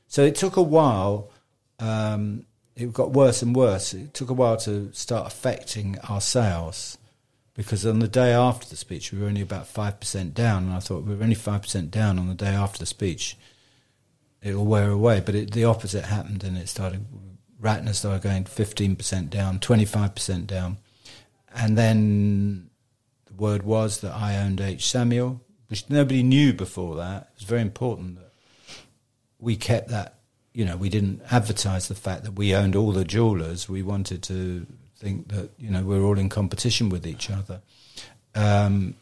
so 0.09 0.25
it 0.25 0.35
took 0.35 0.57
a 0.57 0.63
while. 0.63 1.31
Um, 1.79 2.47
it 2.75 2.93
got 2.93 3.13
worse 3.13 3.43
and 3.43 3.55
worse. 3.55 3.93
It 3.93 4.15
took 4.15 4.31
a 4.31 4.35
while 4.35 4.57
to 4.59 4.93
start 4.93 5.27
affecting 5.27 5.99
our 6.09 6.21
sales 6.21 6.97
because 7.55 7.85
on 7.85 7.99
the 7.99 8.07
day 8.09 8.33
after 8.33 8.69
the 8.69 8.77
speech, 8.77 9.13
we 9.13 9.19
were 9.19 9.27
only 9.27 9.41
about 9.41 9.65
5% 9.73 10.33
down. 10.33 10.65
And 10.65 10.73
I 10.73 10.79
thought 10.79 11.03
we 11.03 11.15
were 11.15 11.23
only 11.25 11.35
5% 11.35 11.91
down 11.91 12.19
on 12.19 12.29
the 12.29 12.35
day 12.35 12.55
after 12.55 12.79
the 12.79 12.87
speech. 12.87 13.37
It'll 14.41 14.65
wear 14.65 14.91
away. 14.91 15.21
But 15.21 15.35
it, 15.35 15.51
the 15.51 15.65
opposite 15.65 16.05
happened 16.05 16.45
and 16.45 16.57
it 16.57 16.69
started, 16.69 17.05
Ratner 17.61 17.97
started 17.97 18.23
going 18.23 18.45
15% 18.45 19.29
down, 19.29 19.59
25% 19.59 20.47
down. 20.47 20.77
And 21.53 21.77
then 21.77 22.71
the 23.27 23.35
word 23.35 23.65
was 23.65 24.03
that 24.03 24.13
I 24.15 24.37
owned 24.37 24.61
H. 24.61 24.89
Samuel, 24.89 25.41
which 25.67 25.91
nobody 25.91 26.23
knew 26.23 26.53
before 26.53 26.95
that. 26.95 27.31
It 27.33 27.41
was 27.41 27.49
very 27.49 27.63
important 27.63 28.21
we 29.39 29.57
kept 29.57 29.89
that 29.89 30.19
you 30.59 30.65
know, 30.65 30.77
we 30.77 30.89
didn't 30.89 31.23
advertise 31.31 31.87
the 31.87 31.95
fact 31.95 32.25
that 32.25 32.33
we 32.33 32.53
owned 32.53 32.75
all 32.75 32.91
the 32.91 33.05
jewelers. 33.05 33.69
We 33.69 33.83
wanted 33.83 34.25
to 34.25 34.67
think 34.97 35.29
that 35.29 35.51
you 35.57 35.71
know 35.71 35.85
we're 35.85 36.03
all 36.03 36.19
in 36.19 36.29
competition 36.29 36.89
with 36.89 37.07
each 37.07 37.31
other. 37.31 37.63
Um, 38.35 38.97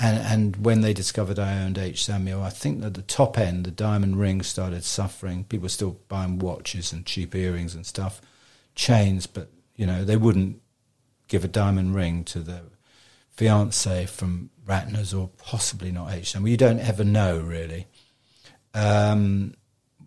and 0.00 0.18
and 0.18 0.56
when 0.64 0.80
they 0.80 0.92
discovered 0.92 1.38
I 1.38 1.62
owned 1.62 1.78
H. 1.78 2.04
Samuel, 2.04 2.42
I 2.42 2.50
think 2.50 2.80
that 2.80 2.94
the 2.94 3.02
top 3.02 3.38
end, 3.38 3.64
the 3.64 3.70
diamond 3.70 4.18
ring, 4.18 4.42
started 4.42 4.82
suffering. 4.82 5.44
People 5.44 5.66
were 5.66 5.68
still 5.68 6.00
buying 6.08 6.40
watches 6.40 6.92
and 6.92 7.06
cheap 7.06 7.36
earrings 7.36 7.76
and 7.76 7.86
stuff, 7.86 8.20
chains, 8.74 9.28
but 9.28 9.48
you 9.76 9.86
know 9.86 10.04
they 10.04 10.16
wouldn't 10.16 10.60
give 11.28 11.44
a 11.44 11.48
diamond 11.48 11.94
ring 11.94 12.24
to 12.24 12.40
the 12.40 12.62
fiance 13.30 14.06
from 14.06 14.50
Ratner's 14.66 15.14
or 15.14 15.30
possibly 15.38 15.92
not 15.92 16.12
H. 16.12 16.32
Samuel. 16.32 16.50
you 16.50 16.56
don't 16.56 16.80
ever 16.80 17.04
know 17.04 17.38
really 17.38 17.86
um, 18.74 19.54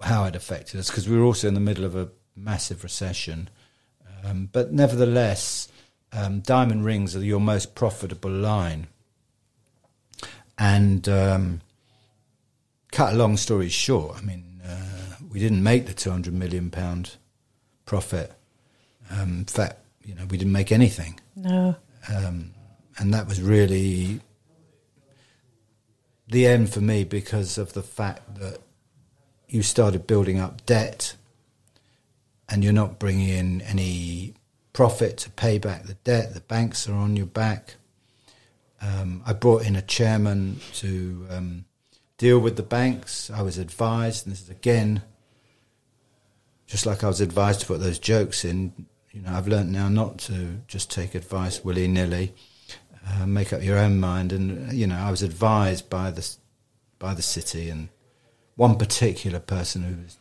how 0.01 0.25
it 0.25 0.35
affected 0.35 0.79
us 0.79 0.89
because 0.89 1.07
we 1.07 1.17
were 1.17 1.23
also 1.25 1.47
in 1.47 1.53
the 1.53 1.59
middle 1.59 1.85
of 1.85 1.95
a 1.95 2.09
massive 2.35 2.83
recession. 2.83 3.49
Um, 4.23 4.49
but 4.51 4.71
nevertheless, 4.73 5.67
um, 6.11 6.39
diamond 6.41 6.83
rings 6.85 7.15
are 7.15 7.23
your 7.23 7.39
most 7.39 7.75
profitable 7.75 8.31
line. 8.31 8.87
And 10.57 11.07
um, 11.09 11.61
cut 12.91 13.13
a 13.13 13.17
long 13.17 13.35
story 13.37 13.69
short, 13.69 14.17
I 14.17 14.21
mean, 14.21 14.61
uh, 14.65 15.15
we 15.29 15.39
didn't 15.39 15.61
make 15.63 15.85
the 15.85 15.93
two 15.93 16.09
hundred 16.11 16.33
million 16.33 16.69
pound 16.71 17.17
profit. 17.85 18.31
Um, 19.11 19.39
in 19.39 19.45
fact, 19.45 19.79
you 20.03 20.15
know, 20.15 20.25
we 20.29 20.37
didn't 20.37 20.53
make 20.53 20.71
anything, 20.71 21.19
No. 21.35 21.75
um, 22.13 22.51
and 22.97 23.13
that 23.13 23.27
was 23.27 23.41
really 23.41 24.21
the 26.27 26.47
end 26.47 26.71
for 26.71 26.81
me 26.81 27.03
because 27.03 27.57
of 27.57 27.73
the 27.73 27.83
fact 27.83 28.35
that 28.39 28.59
you 29.47 29.61
started 29.61 30.07
building 30.07 30.39
up 30.39 30.65
debt, 30.65 31.15
and 32.49 32.63
you're 32.63 32.73
not 32.73 32.99
bringing 32.99 33.29
in 33.29 33.61
any 33.61 34.33
profit 34.73 35.17
to 35.17 35.29
pay 35.31 35.57
back 35.57 35.83
the 35.83 35.93
debt. 36.03 36.33
The 36.33 36.41
banks 36.41 36.87
are 36.89 36.95
on 36.95 37.15
your 37.15 37.25
back. 37.25 37.75
Um, 38.81 39.23
I 39.25 39.33
brought 39.33 39.65
in 39.65 39.75
a 39.75 39.81
chairman 39.81 40.59
to 40.73 41.27
um, 41.29 41.65
deal 42.17 42.39
with 42.39 42.55
the 42.55 42.63
banks. 42.63 43.29
I 43.29 43.41
was 43.41 43.57
advised, 43.57 44.25
and 44.25 44.33
this 44.33 44.41
is 44.41 44.49
again, 44.49 45.01
just 46.67 46.85
like 46.85 47.03
I 47.03 47.07
was 47.07 47.21
advised 47.21 47.61
to 47.61 47.67
put 47.67 47.79
those 47.79 47.99
jokes 47.99 48.43
in. 48.43 48.73
You 49.11 49.21
know, 49.21 49.31
I've 49.31 49.47
learnt 49.47 49.69
now 49.69 49.87
not 49.87 50.17
to 50.19 50.59
just 50.67 50.91
take 50.91 51.15
advice 51.15 51.63
willy 51.63 51.87
nilly. 51.87 52.33
Uh, 53.07 53.25
make 53.27 53.53
up 53.53 53.63
your 53.63 53.77
own 53.77 53.99
mind, 53.99 54.33
and 54.33 54.73
you 54.73 54.87
know, 54.87 54.97
I 54.97 55.11
was 55.11 55.21
advised 55.21 55.89
by 55.89 56.11
the 56.11 56.27
by 56.97 57.13
the 57.13 57.21
city 57.21 57.69
and 57.69 57.89
one 58.55 58.77
particular 58.77 59.39
person 59.39 59.83
who 59.83 60.03
was 60.03 60.17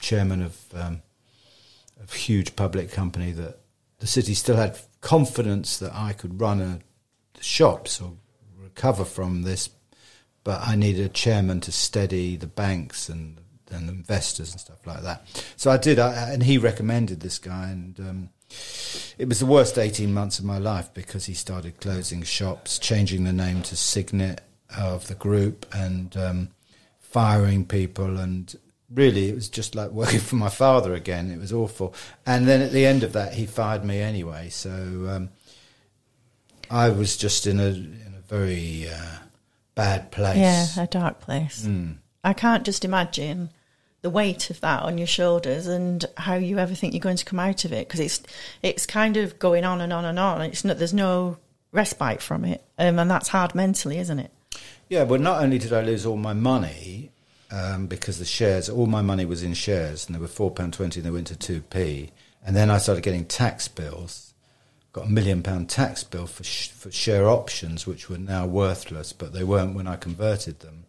chairman 0.00 0.42
of 0.42 0.58
um, 0.74 1.02
a 2.02 2.12
huge 2.12 2.56
public 2.56 2.90
company 2.90 3.30
that 3.32 3.58
the 3.98 4.06
city 4.06 4.34
still 4.34 4.56
had 4.56 4.78
confidence 5.00 5.78
that 5.78 5.94
I 5.94 6.12
could 6.12 6.40
run 6.40 6.60
a 6.60 6.80
the 7.34 7.42
shops 7.42 8.00
or 8.00 8.12
recover 8.60 9.04
from 9.04 9.42
this, 9.42 9.70
but 10.42 10.60
I 10.66 10.76
needed 10.76 11.06
a 11.06 11.10
chairman 11.10 11.60
to 11.62 11.72
steady 11.72 12.36
the 12.36 12.46
banks 12.46 13.08
and 13.08 13.38
and 13.70 13.88
investors 13.88 14.52
and 14.52 14.60
stuff 14.60 14.86
like 14.86 15.02
that. 15.02 15.26
So 15.56 15.70
I 15.70 15.76
did, 15.78 15.98
I, 15.98 16.30
and 16.30 16.42
he 16.42 16.58
recommended 16.58 17.20
this 17.20 17.38
guy, 17.38 17.70
and 17.70 17.98
um, 17.98 18.30
it 19.18 19.28
was 19.28 19.40
the 19.40 19.46
worst 19.46 19.78
eighteen 19.78 20.12
months 20.12 20.38
of 20.38 20.44
my 20.44 20.58
life 20.58 20.92
because 20.94 21.26
he 21.26 21.34
started 21.34 21.80
closing 21.80 22.22
shops, 22.22 22.78
changing 22.78 23.24
the 23.24 23.32
name 23.32 23.62
to 23.62 23.76
Signet 23.76 24.40
of 24.76 25.06
the 25.08 25.14
group, 25.14 25.66
and 25.74 26.16
um, 26.16 26.48
firing 27.00 27.64
people, 27.64 28.18
and 28.18 28.54
really 28.92 29.28
it 29.28 29.34
was 29.34 29.48
just 29.48 29.74
like 29.74 29.90
working 29.90 30.20
for 30.28 30.36
my 30.36 30.48
father 30.50 30.94
again. 30.94 31.30
It 31.30 31.38
was 31.38 31.52
awful, 31.52 31.94
and 32.26 32.46
then 32.46 32.62
at 32.62 32.72
the 32.72 32.86
end 32.86 33.02
of 33.02 33.12
that, 33.12 33.34
he 33.34 33.46
fired 33.46 33.84
me 33.84 34.00
anyway. 34.00 34.48
So. 34.48 34.70
Um, 34.70 35.30
I 36.70 36.88
was 36.88 37.16
just 37.16 37.46
in 37.46 37.60
a 37.60 37.66
in 37.66 38.14
a 38.16 38.22
very 38.26 38.88
uh, 38.88 39.18
bad 39.74 40.10
place. 40.10 40.38
Yeah, 40.38 40.66
a 40.82 40.86
dark 40.86 41.20
place. 41.20 41.64
Mm. 41.66 41.98
I 42.22 42.32
can't 42.32 42.64
just 42.64 42.84
imagine 42.84 43.50
the 44.04 44.10
weight 44.10 44.50
of 44.50 44.60
that 44.60 44.82
on 44.82 44.98
your 44.98 45.06
shoulders 45.06 45.66
and 45.66 46.04
how 46.18 46.34
you 46.34 46.58
ever 46.58 46.74
think 46.74 46.92
you're 46.92 47.00
going 47.00 47.16
to 47.16 47.24
come 47.24 47.40
out 47.40 47.64
of 47.64 47.72
it 47.72 47.88
because 47.88 48.00
it's 48.00 48.22
it's 48.62 48.84
kind 48.84 49.16
of 49.16 49.38
going 49.38 49.64
on 49.64 49.80
and 49.80 49.94
on 49.94 50.04
and 50.04 50.18
on. 50.18 50.42
It's 50.42 50.62
not 50.62 50.76
there's 50.76 50.92
no 50.92 51.38
respite 51.72 52.20
from 52.20 52.44
it, 52.44 52.62
um, 52.78 52.98
and 52.98 53.10
that's 53.10 53.28
hard 53.28 53.54
mentally, 53.54 53.98
isn't 53.98 54.18
it? 54.18 54.30
Yeah, 54.90 55.04
well, 55.04 55.18
not 55.18 55.42
only 55.42 55.58
did 55.58 55.72
I 55.72 55.80
lose 55.80 56.04
all 56.04 56.18
my 56.18 56.34
money 56.34 57.12
um, 57.50 57.86
because 57.86 58.18
the 58.18 58.26
shares, 58.26 58.68
all 58.68 58.84
my 58.84 59.00
money 59.00 59.24
was 59.24 59.42
in 59.42 59.54
shares, 59.54 60.06
and 60.06 60.14
they 60.14 60.20
were 60.20 60.28
four 60.28 60.50
pound 60.50 60.74
twenty, 60.74 61.00
and 61.00 61.06
they 61.06 61.10
went 61.10 61.28
to 61.28 61.36
two 61.36 61.62
p, 61.62 62.10
and 62.44 62.54
then 62.54 62.70
I 62.70 62.76
started 62.76 63.02
getting 63.02 63.24
tax 63.24 63.68
bills. 63.68 64.34
Got 64.92 65.06
a 65.06 65.10
million 65.10 65.42
pound 65.42 65.70
tax 65.70 66.04
bill 66.04 66.26
for 66.26 66.44
sh- 66.44 66.68
for 66.68 66.92
share 66.92 67.26
options, 67.26 67.86
which 67.86 68.10
were 68.10 68.18
now 68.18 68.44
worthless, 68.44 69.14
but 69.14 69.32
they 69.32 69.44
weren't 69.44 69.74
when 69.74 69.86
I 69.86 69.96
converted 69.96 70.60
them. 70.60 70.84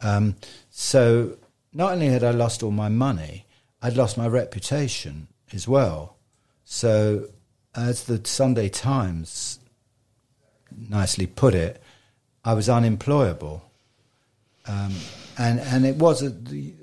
Um, 0.00 0.36
so 0.70 1.36
not 1.76 1.92
only 1.92 2.06
had 2.06 2.24
I 2.24 2.30
lost 2.30 2.62
all 2.62 2.70
my 2.70 2.88
money, 2.88 3.44
I'd 3.82 3.98
lost 3.98 4.16
my 4.16 4.26
reputation 4.26 5.28
as 5.52 5.68
well. 5.68 6.16
So, 6.64 7.28
as 7.74 8.04
the 8.04 8.26
Sunday 8.26 8.70
Times 8.70 9.58
nicely 10.74 11.26
put 11.26 11.54
it, 11.54 11.82
I 12.42 12.54
was 12.54 12.70
unemployable. 12.70 13.62
Um, 14.66 14.94
and 15.36 15.60
and 15.60 15.84
it 15.84 15.96
was 15.96 16.22
a, 16.22 16.34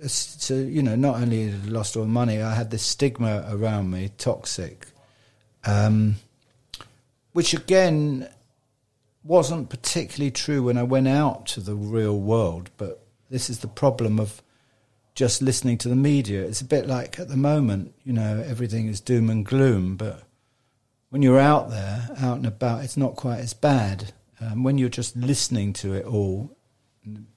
a, 0.03 0.07
so 0.09 0.53
you 0.53 0.83
know 0.83 0.95
not 0.95 1.15
only 1.15 1.49
had 1.49 1.65
I 1.65 1.69
lost 1.69 1.97
all 1.97 2.05
money, 2.05 2.39
I 2.39 2.53
had 2.53 2.69
this 2.69 2.83
stigma 2.83 3.47
around 3.49 3.89
me, 3.89 4.11
toxic, 4.19 4.85
um, 5.65 6.17
which 7.31 7.55
again 7.55 8.29
wasn't 9.23 9.69
particularly 9.69 10.29
true 10.29 10.61
when 10.61 10.77
I 10.77 10.83
went 10.83 11.07
out 11.07 11.47
to 11.47 11.61
the 11.61 11.73
real 11.73 12.19
world. 12.19 12.69
But 12.77 13.03
this 13.31 13.49
is 13.49 13.59
the 13.59 13.67
problem 13.67 14.19
of 14.19 14.43
just 15.15 15.41
listening 15.41 15.77
to 15.79 15.89
the 15.89 15.95
media. 15.95 16.41
It's 16.43 16.61
a 16.61 16.65
bit 16.65 16.87
like 16.87 17.19
at 17.19 17.27
the 17.29 17.37
moment, 17.37 17.93
you 18.03 18.13
know, 18.13 18.43
everything 18.47 18.87
is 18.87 18.99
doom 18.99 19.29
and 19.29 19.45
gloom, 19.45 19.95
but 19.95 20.23
when 21.09 21.21
you're 21.21 21.39
out 21.39 21.69
there, 21.69 22.09
out 22.19 22.37
and 22.37 22.47
about, 22.47 22.83
it's 22.83 22.97
not 22.97 23.15
quite 23.15 23.39
as 23.39 23.53
bad. 23.53 24.13
Um, 24.41 24.63
when 24.63 24.77
you're 24.77 24.89
just 24.89 25.15
listening 25.15 25.73
to 25.73 25.93
it 25.93 26.05
all, 26.05 26.55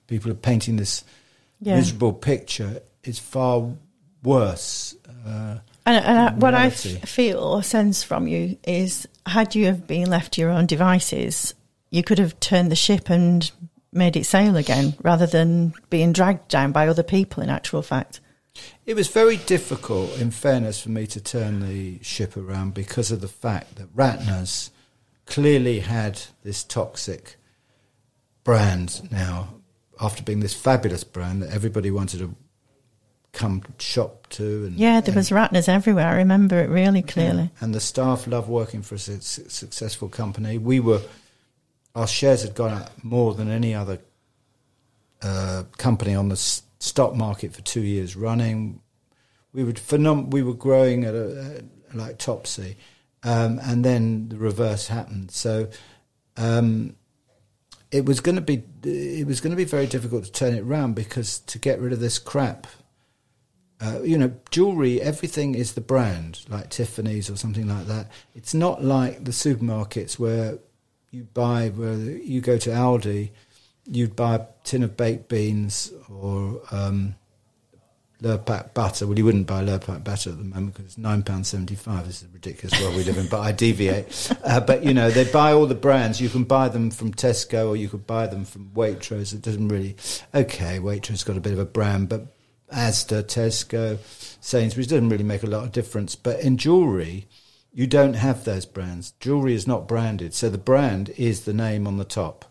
people 0.06 0.30
are 0.30 0.34
painting 0.34 0.76
this 0.76 1.04
Yeah. 1.60 1.76
miserable 1.76 2.12
picture. 2.14 2.80
It's 3.04 3.18
far 3.18 3.70
worse. 4.22 4.94
Uh, 5.26 5.58
And, 5.84 6.04
and 6.04 6.18
I, 6.18 6.32
what 6.32 6.54
I 6.54 6.66
f- 6.66 7.08
feel 7.08 7.38
or 7.38 7.62
sense 7.62 8.02
from 8.02 8.26
you 8.26 8.56
is, 8.66 9.06
had 9.26 9.54
you 9.54 9.66
have 9.66 9.86
been 9.86 10.08
left 10.10 10.32
to 10.34 10.40
your 10.40 10.50
own 10.50 10.66
devices, 10.66 11.54
you 11.90 12.02
could 12.02 12.18
have 12.18 12.40
turned 12.40 12.70
the 12.72 12.76
ship 12.76 13.08
and 13.10 13.50
made 13.96 14.16
it 14.16 14.24
sail 14.26 14.56
again, 14.56 14.94
rather 15.02 15.26
than 15.26 15.74
being 15.90 16.12
dragged 16.12 16.48
down 16.48 16.72
by 16.72 16.86
other 16.88 17.02
people. 17.02 17.42
In 17.42 17.48
actual 17.50 17.82
fact, 17.82 18.20
It 18.86 18.94
was 18.94 19.08
very 19.08 19.36
difficult, 19.36 20.18
in 20.18 20.30
fairness, 20.30 20.80
for 20.80 20.88
me 20.90 21.06
to 21.08 21.20
turn 21.20 21.60
the 21.60 21.98
ship 22.02 22.36
around 22.36 22.72
because 22.74 23.10
of 23.10 23.20
the 23.20 23.28
fact 23.28 23.76
that 23.76 23.94
Ratner's 23.94 24.70
clearly 25.26 25.80
had 25.80 26.22
this 26.44 26.62
toxic 26.64 27.36
brand 28.44 29.10
now, 29.10 29.54
after 30.00 30.22
being 30.22 30.40
this 30.40 30.54
fabulous 30.54 31.04
brand 31.04 31.42
that 31.42 31.50
everybody 31.50 31.90
wanted 31.90 32.18
to 32.20 32.34
come 33.32 33.62
shop 33.78 34.26
to. 34.30 34.66
And, 34.66 34.76
yeah, 34.76 35.00
there 35.00 35.10
and- 35.10 35.16
was 35.16 35.30
ratners 35.30 35.68
everywhere. 35.68 36.06
I 36.08 36.14
remember 36.16 36.58
it 36.60 36.68
really 36.70 37.02
clearly. 37.02 37.50
and 37.60 37.74
the 37.74 37.80
staff 37.80 38.26
loved 38.26 38.48
working 38.48 38.82
for 38.82 38.94
a 38.94 38.98
su- 38.98 39.20
successful 39.20 40.08
company. 40.08 40.58
We 40.58 40.80
were, 40.80 41.02
our 41.96 42.06
shares 42.06 42.42
had 42.42 42.54
gone 42.54 42.74
up 42.74 42.92
more 43.02 43.34
than 43.34 43.50
any 43.50 43.74
other 43.74 43.98
uh, 45.22 45.64
company 45.78 46.14
on 46.14 46.28
the 46.28 46.34
s- 46.34 46.62
stock 46.78 47.16
market 47.16 47.52
for 47.52 47.62
two 47.62 47.80
years 47.80 48.14
running. 48.14 48.80
We 49.52 49.64
were 49.64 49.72
phenom- 49.72 50.30
we 50.30 50.42
were 50.42 50.54
growing 50.54 51.04
at 51.04 51.14
a, 51.14 51.40
uh, 51.40 51.60
like 51.94 52.18
Topsy, 52.18 52.76
um, 53.24 53.58
and 53.62 53.84
then 53.84 54.28
the 54.28 54.36
reverse 54.36 54.86
happened. 54.86 55.32
So. 55.32 55.68
Um, 56.36 56.96
it 57.92 58.04
was 58.04 58.20
going 58.20 58.34
to 58.34 58.42
be 58.42 58.62
it 58.82 59.26
was 59.26 59.40
going 59.40 59.52
to 59.52 59.56
be 59.56 59.64
very 59.64 59.86
difficult 59.86 60.24
to 60.24 60.32
turn 60.32 60.54
it 60.54 60.60
around 60.60 60.94
because 60.94 61.38
to 61.38 61.58
get 61.58 61.80
rid 61.80 61.92
of 61.92 62.00
this 62.00 62.18
crap 62.18 62.66
uh, 63.80 64.00
you 64.02 64.16
know, 64.16 64.32
jewelry, 64.50 65.00
everything 65.00 65.54
is 65.54 65.74
the 65.74 65.80
brand, 65.80 66.40
like 66.48 66.70
Tiffany's 66.70 67.28
or 67.28 67.36
something 67.36 67.68
like 67.68 67.86
that. 67.86 68.10
It's 68.34 68.54
not 68.54 68.82
like 68.82 69.24
the 69.24 69.32
supermarkets 69.32 70.18
where 70.18 70.58
you 71.10 71.24
buy, 71.24 71.68
where 71.68 71.94
you 71.94 72.40
go 72.40 72.58
to 72.58 72.70
Aldi, 72.70 73.30
you'd 73.86 74.16
buy 74.16 74.36
a 74.36 74.40
tin 74.64 74.82
of 74.82 74.96
baked 74.96 75.28
beans 75.28 75.92
or 76.08 76.60
um, 76.70 77.14
Lurpak 78.22 78.72
butter. 78.72 79.06
Well, 79.06 79.18
you 79.18 79.24
wouldn't 79.24 79.46
buy 79.46 79.62
Lurpak 79.62 80.02
butter 80.02 80.30
at 80.30 80.38
the 80.38 80.44
moment 80.44 80.72
because 80.72 80.86
it's 80.86 80.98
nine 80.98 81.22
pounds 81.22 81.48
seventy-five. 81.48 82.06
This 82.06 82.22
is 82.22 82.28
a 82.28 82.32
ridiculous 82.32 82.80
world 82.80 82.96
we 82.96 83.04
live 83.04 83.18
in, 83.18 83.28
but 83.28 83.40
I 83.40 83.52
deviate. 83.52 84.32
Uh, 84.46 84.60
but 84.60 84.84
you 84.84 84.94
know, 84.94 85.10
they 85.10 85.24
buy 85.24 85.52
all 85.52 85.66
the 85.66 85.74
brands. 85.74 86.20
You 86.20 86.28
can 86.28 86.44
buy 86.44 86.68
them 86.68 86.92
from 86.92 87.12
Tesco 87.12 87.68
or 87.70 87.74
you 87.76 87.88
could 87.88 88.06
buy 88.06 88.28
them 88.28 88.44
from 88.44 88.70
Waitrose. 88.76 89.34
It 89.34 89.42
doesn't 89.42 89.66
really. 89.66 89.96
Okay, 90.32 90.78
Waitrose 90.78 91.26
got 91.26 91.36
a 91.36 91.40
bit 91.40 91.52
of 91.52 91.58
a 91.58 91.64
brand, 91.64 92.08
but 92.08 92.28
Asda, 92.72 93.24
Tesco, 93.24 93.98
Sainsbury's 94.40 94.86
doesn't 94.86 95.08
really 95.08 95.24
make 95.24 95.42
a 95.42 95.48
lot 95.48 95.64
of 95.64 95.72
difference. 95.72 96.14
But 96.14 96.38
in 96.40 96.58
jewellery, 96.58 97.26
you 97.76 97.86
don't 97.86 98.14
have 98.14 98.44
those 98.44 98.64
brands. 98.64 99.12
Jewellery 99.20 99.52
is 99.52 99.66
not 99.66 99.86
branded, 99.86 100.32
so 100.32 100.48
the 100.48 100.56
brand 100.56 101.10
is 101.18 101.44
the 101.44 101.52
name 101.52 101.86
on 101.86 101.98
the 101.98 102.06
top, 102.06 102.46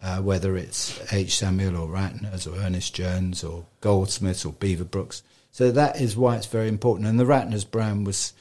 uh, 0.00 0.18
whether 0.22 0.56
it's 0.56 1.12
H. 1.12 1.36
Samuel 1.36 1.76
or 1.76 1.88
Ratner's 1.88 2.46
or 2.46 2.54
Ernest 2.56 2.94
Jones 2.94 3.42
or 3.42 3.66
Goldsmiths 3.80 4.44
or 4.44 4.52
Beaverbrooks. 4.52 5.22
So 5.50 5.72
that 5.72 6.00
is 6.00 6.16
why 6.16 6.36
it's 6.36 6.46
very 6.46 6.68
important. 6.68 7.08
And 7.08 7.18
the 7.18 7.24
Ratner's 7.24 7.64
brand 7.64 8.06
was 8.06 8.34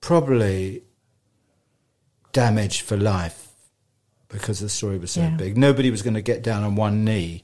probably 0.00 0.84
damaged 2.32 2.82
for 2.82 2.96
life 2.96 3.48
because 4.28 4.60
the 4.60 4.68
story 4.68 4.96
was 4.98 5.10
so 5.10 5.22
Yeah. 5.22 5.30
big. 5.36 5.58
Nobody 5.58 5.90
was 5.90 6.02
going 6.02 6.14
to 6.14 6.22
get 6.22 6.42
down 6.44 6.62
on 6.62 6.76
one 6.76 7.04
knee 7.04 7.42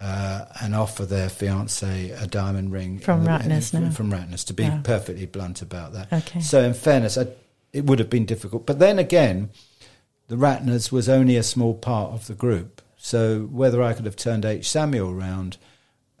uh, 0.00 0.44
and 0.62 0.74
offer 0.74 1.04
their 1.04 1.28
fiance 1.28 2.10
a 2.10 2.26
diamond 2.26 2.72
ring 2.72 2.98
From 3.00 3.24
the- 3.24 3.30
Ratner's 3.30 3.74
in- 3.74 3.84
now. 3.84 3.90
From 3.90 4.12
Ratner's, 4.12 4.44
to 4.44 4.54
be 4.54 4.62
Yeah. 4.64 4.80
perfectly 4.84 5.26
blunt 5.26 5.60
about 5.62 5.92
that. 5.94 6.12
Okay. 6.12 6.40
So, 6.40 6.62
in 6.62 6.74
fairness, 6.74 7.18
I, 7.18 7.26
it 7.72 7.84
would 7.84 7.98
have 7.98 8.08
been 8.10 8.24
difficult. 8.24 8.64
But 8.66 8.78
then 8.78 8.98
again, 8.98 9.50
the 10.28 10.36
Ratners 10.36 10.92
was 10.92 11.08
only 11.08 11.36
a 11.36 11.42
small 11.42 11.74
part 11.74 12.12
of 12.12 12.26
the 12.26 12.34
group. 12.34 12.80
So 12.96 13.42
whether 13.50 13.82
I 13.82 13.92
could 13.92 14.04
have 14.06 14.16
turned 14.16 14.44
H. 14.44 14.68
Samuel 14.68 15.14
round, 15.14 15.56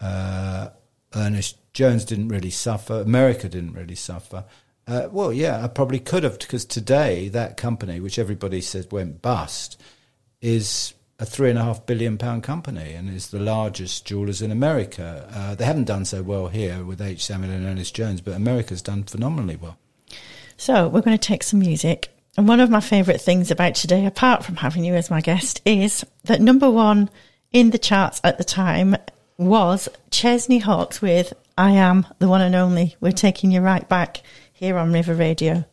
uh, 0.00 0.68
Ernest 1.14 1.56
Jones 1.72 2.04
didn't 2.04 2.28
really 2.28 2.50
suffer, 2.50 3.00
America 3.00 3.48
didn't 3.48 3.72
really 3.74 3.94
suffer. 3.94 4.44
Uh, 4.86 5.08
well, 5.12 5.32
yeah, 5.32 5.62
I 5.62 5.68
probably 5.68 5.98
could 6.00 6.22
have, 6.22 6.38
because 6.38 6.64
today 6.64 7.28
that 7.28 7.56
company, 7.56 8.00
which 8.00 8.18
everybody 8.18 8.60
says 8.60 8.88
went 8.90 9.20
bust, 9.22 9.80
is 10.40 10.94
a 11.18 11.26
three 11.26 11.50
and 11.50 11.58
a 11.58 11.62
half 11.62 11.84
billion 11.84 12.16
pound 12.16 12.44
company 12.44 12.92
and 12.92 13.10
is 13.10 13.30
the 13.30 13.40
largest 13.40 14.04
jewelers 14.04 14.40
in 14.40 14.52
America. 14.52 15.28
Uh, 15.34 15.54
they 15.54 15.64
haven't 15.64 15.84
done 15.84 16.04
so 16.04 16.22
well 16.22 16.46
here 16.46 16.84
with 16.84 17.00
H. 17.00 17.24
Samuel 17.24 17.52
and 17.52 17.66
Ernest 17.66 17.94
Jones, 17.94 18.20
but 18.20 18.34
America's 18.34 18.82
done 18.82 19.02
phenomenally 19.02 19.56
well. 19.56 19.76
So 20.56 20.88
we're 20.88 21.00
going 21.00 21.18
to 21.18 21.26
take 21.26 21.42
some 21.42 21.58
music. 21.58 22.08
And 22.36 22.46
one 22.46 22.60
of 22.60 22.70
my 22.70 22.80
favourite 22.80 23.20
things 23.20 23.50
about 23.50 23.74
today, 23.74 24.06
apart 24.06 24.44
from 24.44 24.56
having 24.56 24.84
you 24.84 24.94
as 24.94 25.10
my 25.10 25.20
guest, 25.20 25.60
is 25.64 26.04
that 26.24 26.40
number 26.40 26.70
one 26.70 27.10
in 27.52 27.70
the 27.70 27.78
charts 27.78 28.20
at 28.22 28.38
the 28.38 28.44
time 28.44 28.94
was 29.36 29.88
Chesney 30.10 30.58
Hawkes 30.58 31.02
with 31.02 31.32
I 31.56 31.72
Am 31.72 32.06
the 32.20 32.28
One 32.28 32.42
and 32.42 32.54
Only. 32.54 32.94
We're 33.00 33.10
taking 33.10 33.50
you 33.50 33.60
right 33.60 33.88
back 33.88 34.22
here 34.52 34.78
on 34.78 34.92
River 34.92 35.14
Radio. 35.14 35.64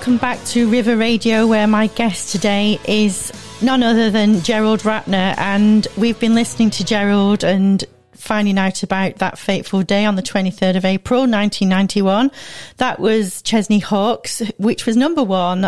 Welcome 0.00 0.16
back 0.16 0.42
to 0.46 0.66
River 0.70 0.96
Radio, 0.96 1.46
where 1.46 1.66
my 1.66 1.88
guest 1.88 2.32
today 2.32 2.80
is 2.88 3.30
none 3.60 3.82
other 3.82 4.10
than 4.10 4.40
Gerald 4.40 4.80
Ratner. 4.80 5.34
And 5.36 5.86
we've 5.98 6.18
been 6.18 6.34
listening 6.34 6.70
to 6.70 6.84
Gerald 6.86 7.44
and 7.44 7.84
finding 8.12 8.56
out 8.56 8.82
about 8.82 9.16
that 9.16 9.38
fateful 9.38 9.82
day 9.82 10.06
on 10.06 10.16
the 10.16 10.22
23rd 10.22 10.78
of 10.78 10.86
April, 10.86 11.20
1991. 11.20 12.30
That 12.78 12.98
was 12.98 13.42
Chesney 13.42 13.78
Hawkes, 13.78 14.40
which 14.56 14.86
was 14.86 14.96
number 14.96 15.22
one 15.22 15.64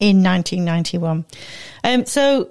in 0.00 0.24
1991. 0.24 1.24
Um, 1.84 2.04
so, 2.04 2.50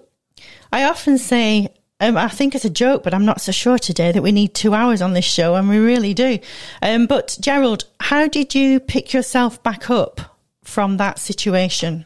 I 0.71 0.85
often 0.85 1.17
say, 1.17 1.73
um, 1.99 2.15
I 2.15 2.29
think 2.29 2.55
it's 2.55 2.63
a 2.63 2.69
joke, 2.69 3.03
but 3.03 3.13
I'm 3.13 3.25
not 3.25 3.41
so 3.41 3.51
sure 3.51 3.77
today 3.77 4.13
that 4.13 4.23
we 4.23 4.31
need 4.31 4.53
two 4.53 4.73
hours 4.73 5.01
on 5.01 5.11
this 5.11 5.25
show, 5.25 5.55
and 5.55 5.67
we 5.67 5.77
really 5.77 6.13
do. 6.13 6.39
Um, 6.81 7.05
but 7.05 7.37
Gerald, 7.41 7.83
how 7.99 8.29
did 8.29 8.55
you 8.55 8.79
pick 8.79 9.11
yourself 9.11 9.61
back 9.61 9.89
up 9.89 10.30
from 10.63 10.97
that 10.97 11.19
situation? 11.19 12.05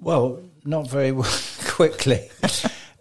Well, 0.00 0.40
not 0.64 0.88
very 0.88 1.12
quickly. 1.66 2.28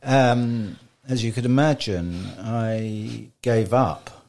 um, 0.01 0.77
as 1.07 1.23
you 1.23 1.31
could 1.31 1.45
imagine, 1.45 2.25
I 2.39 3.29
gave 3.41 3.73
up 3.73 4.25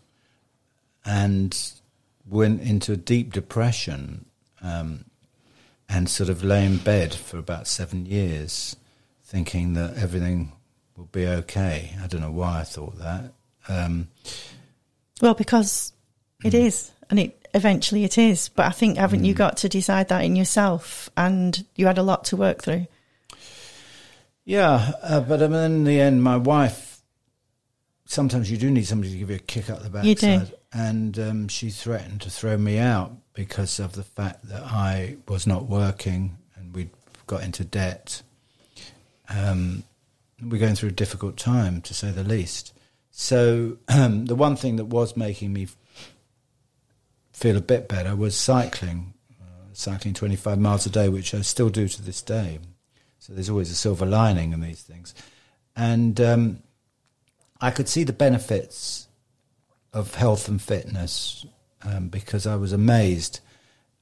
and 1.04 1.56
went 2.28 2.62
into 2.62 2.92
a 2.92 2.96
deep 2.96 3.32
depression 3.32 4.24
um, 4.62 5.04
and 5.88 6.08
sort 6.08 6.30
of 6.30 6.42
lay 6.42 6.64
in 6.64 6.78
bed 6.78 7.14
for 7.14 7.38
about 7.38 7.66
seven 7.66 8.06
years, 8.06 8.76
thinking 9.22 9.74
that 9.74 9.96
everything 9.96 10.52
will 10.96 11.08
be 11.12 11.26
okay. 11.26 11.92
I 12.02 12.06
don't 12.06 12.20
know 12.20 12.30
why 12.30 12.60
I 12.60 12.64
thought 12.64 12.98
that. 12.98 13.32
Um, 13.68 14.08
Well, 15.20 15.34
because 15.34 15.92
it 16.44 16.54
is, 16.54 16.90
and 17.10 17.18
it 17.18 17.43
eventually 17.54 18.04
it 18.04 18.18
is. 18.18 18.48
But 18.50 18.66
I 18.66 18.70
think 18.70 18.98
haven't 18.98 19.24
you 19.24 19.32
got 19.34 19.56
to 19.58 19.68
decide 19.68 20.08
that 20.08 20.24
in 20.24 20.36
yourself, 20.36 21.08
and 21.16 21.64
you 21.76 21.86
had 21.86 21.98
a 21.98 22.02
lot 22.02 22.24
to 22.24 22.36
work 22.36 22.62
through. 22.62 22.86
Yeah, 24.44 24.92
uh, 25.02 25.20
but 25.20 25.42
I 25.42 25.48
mean, 25.48 25.60
in 25.62 25.84
the 25.84 26.00
end, 26.00 26.22
my 26.22 26.36
wife. 26.36 26.90
Sometimes 28.06 28.50
you 28.50 28.58
do 28.58 28.70
need 28.70 28.86
somebody 28.86 29.12
to 29.12 29.18
give 29.18 29.30
you 29.30 29.36
a 29.36 29.40
kick 29.40 29.70
up 29.70 29.82
the 29.82 29.88
backside, 29.88 30.06
You 30.06 30.14
do. 30.14 30.42
and 30.74 31.18
um, 31.18 31.48
she 31.48 31.70
threatened 31.70 32.20
to 32.20 32.30
throw 32.30 32.56
me 32.58 32.76
out 32.78 33.12
because 33.32 33.80
of 33.80 33.94
the 33.94 34.02
fact 34.02 34.46
that 34.48 34.62
I 34.62 35.16
was 35.26 35.46
not 35.46 35.64
working 35.64 36.36
and 36.54 36.74
we 36.74 36.90
got 37.26 37.42
into 37.42 37.64
debt. 37.64 38.22
Um, 39.30 39.84
we're 40.42 40.60
going 40.60 40.74
through 40.74 40.90
a 40.90 40.92
difficult 40.92 41.38
time, 41.38 41.80
to 41.80 41.94
say 41.94 42.10
the 42.10 42.22
least. 42.22 42.74
So 43.10 43.78
um, 43.88 44.24
the 44.26 44.34
one 44.34 44.54
thing 44.56 44.76
that 44.76 44.84
was 44.84 45.16
making 45.16 45.54
me 45.54 45.68
feel 47.34 47.56
a 47.56 47.60
bit 47.60 47.88
better 47.88 48.14
was 48.14 48.36
cycling, 48.36 49.12
uh, 49.42 49.66
cycling 49.72 50.14
25 50.14 50.58
miles 50.58 50.86
a 50.86 50.90
day, 50.90 51.08
which 51.08 51.34
I 51.34 51.42
still 51.42 51.68
do 51.68 51.88
to 51.88 52.00
this 52.00 52.22
day. 52.22 52.60
So 53.18 53.32
there's 53.32 53.50
always 53.50 53.70
a 53.70 53.74
silver 53.74 54.06
lining 54.06 54.52
in 54.52 54.60
these 54.60 54.82
things. 54.82 55.14
And 55.76 56.20
um, 56.20 56.62
I 57.60 57.72
could 57.72 57.88
see 57.88 58.04
the 58.04 58.12
benefits 58.12 59.08
of 59.92 60.14
health 60.14 60.48
and 60.48 60.62
fitness 60.62 61.44
um, 61.82 62.08
because 62.08 62.46
I 62.46 62.54
was 62.56 62.72
amazed 62.72 63.40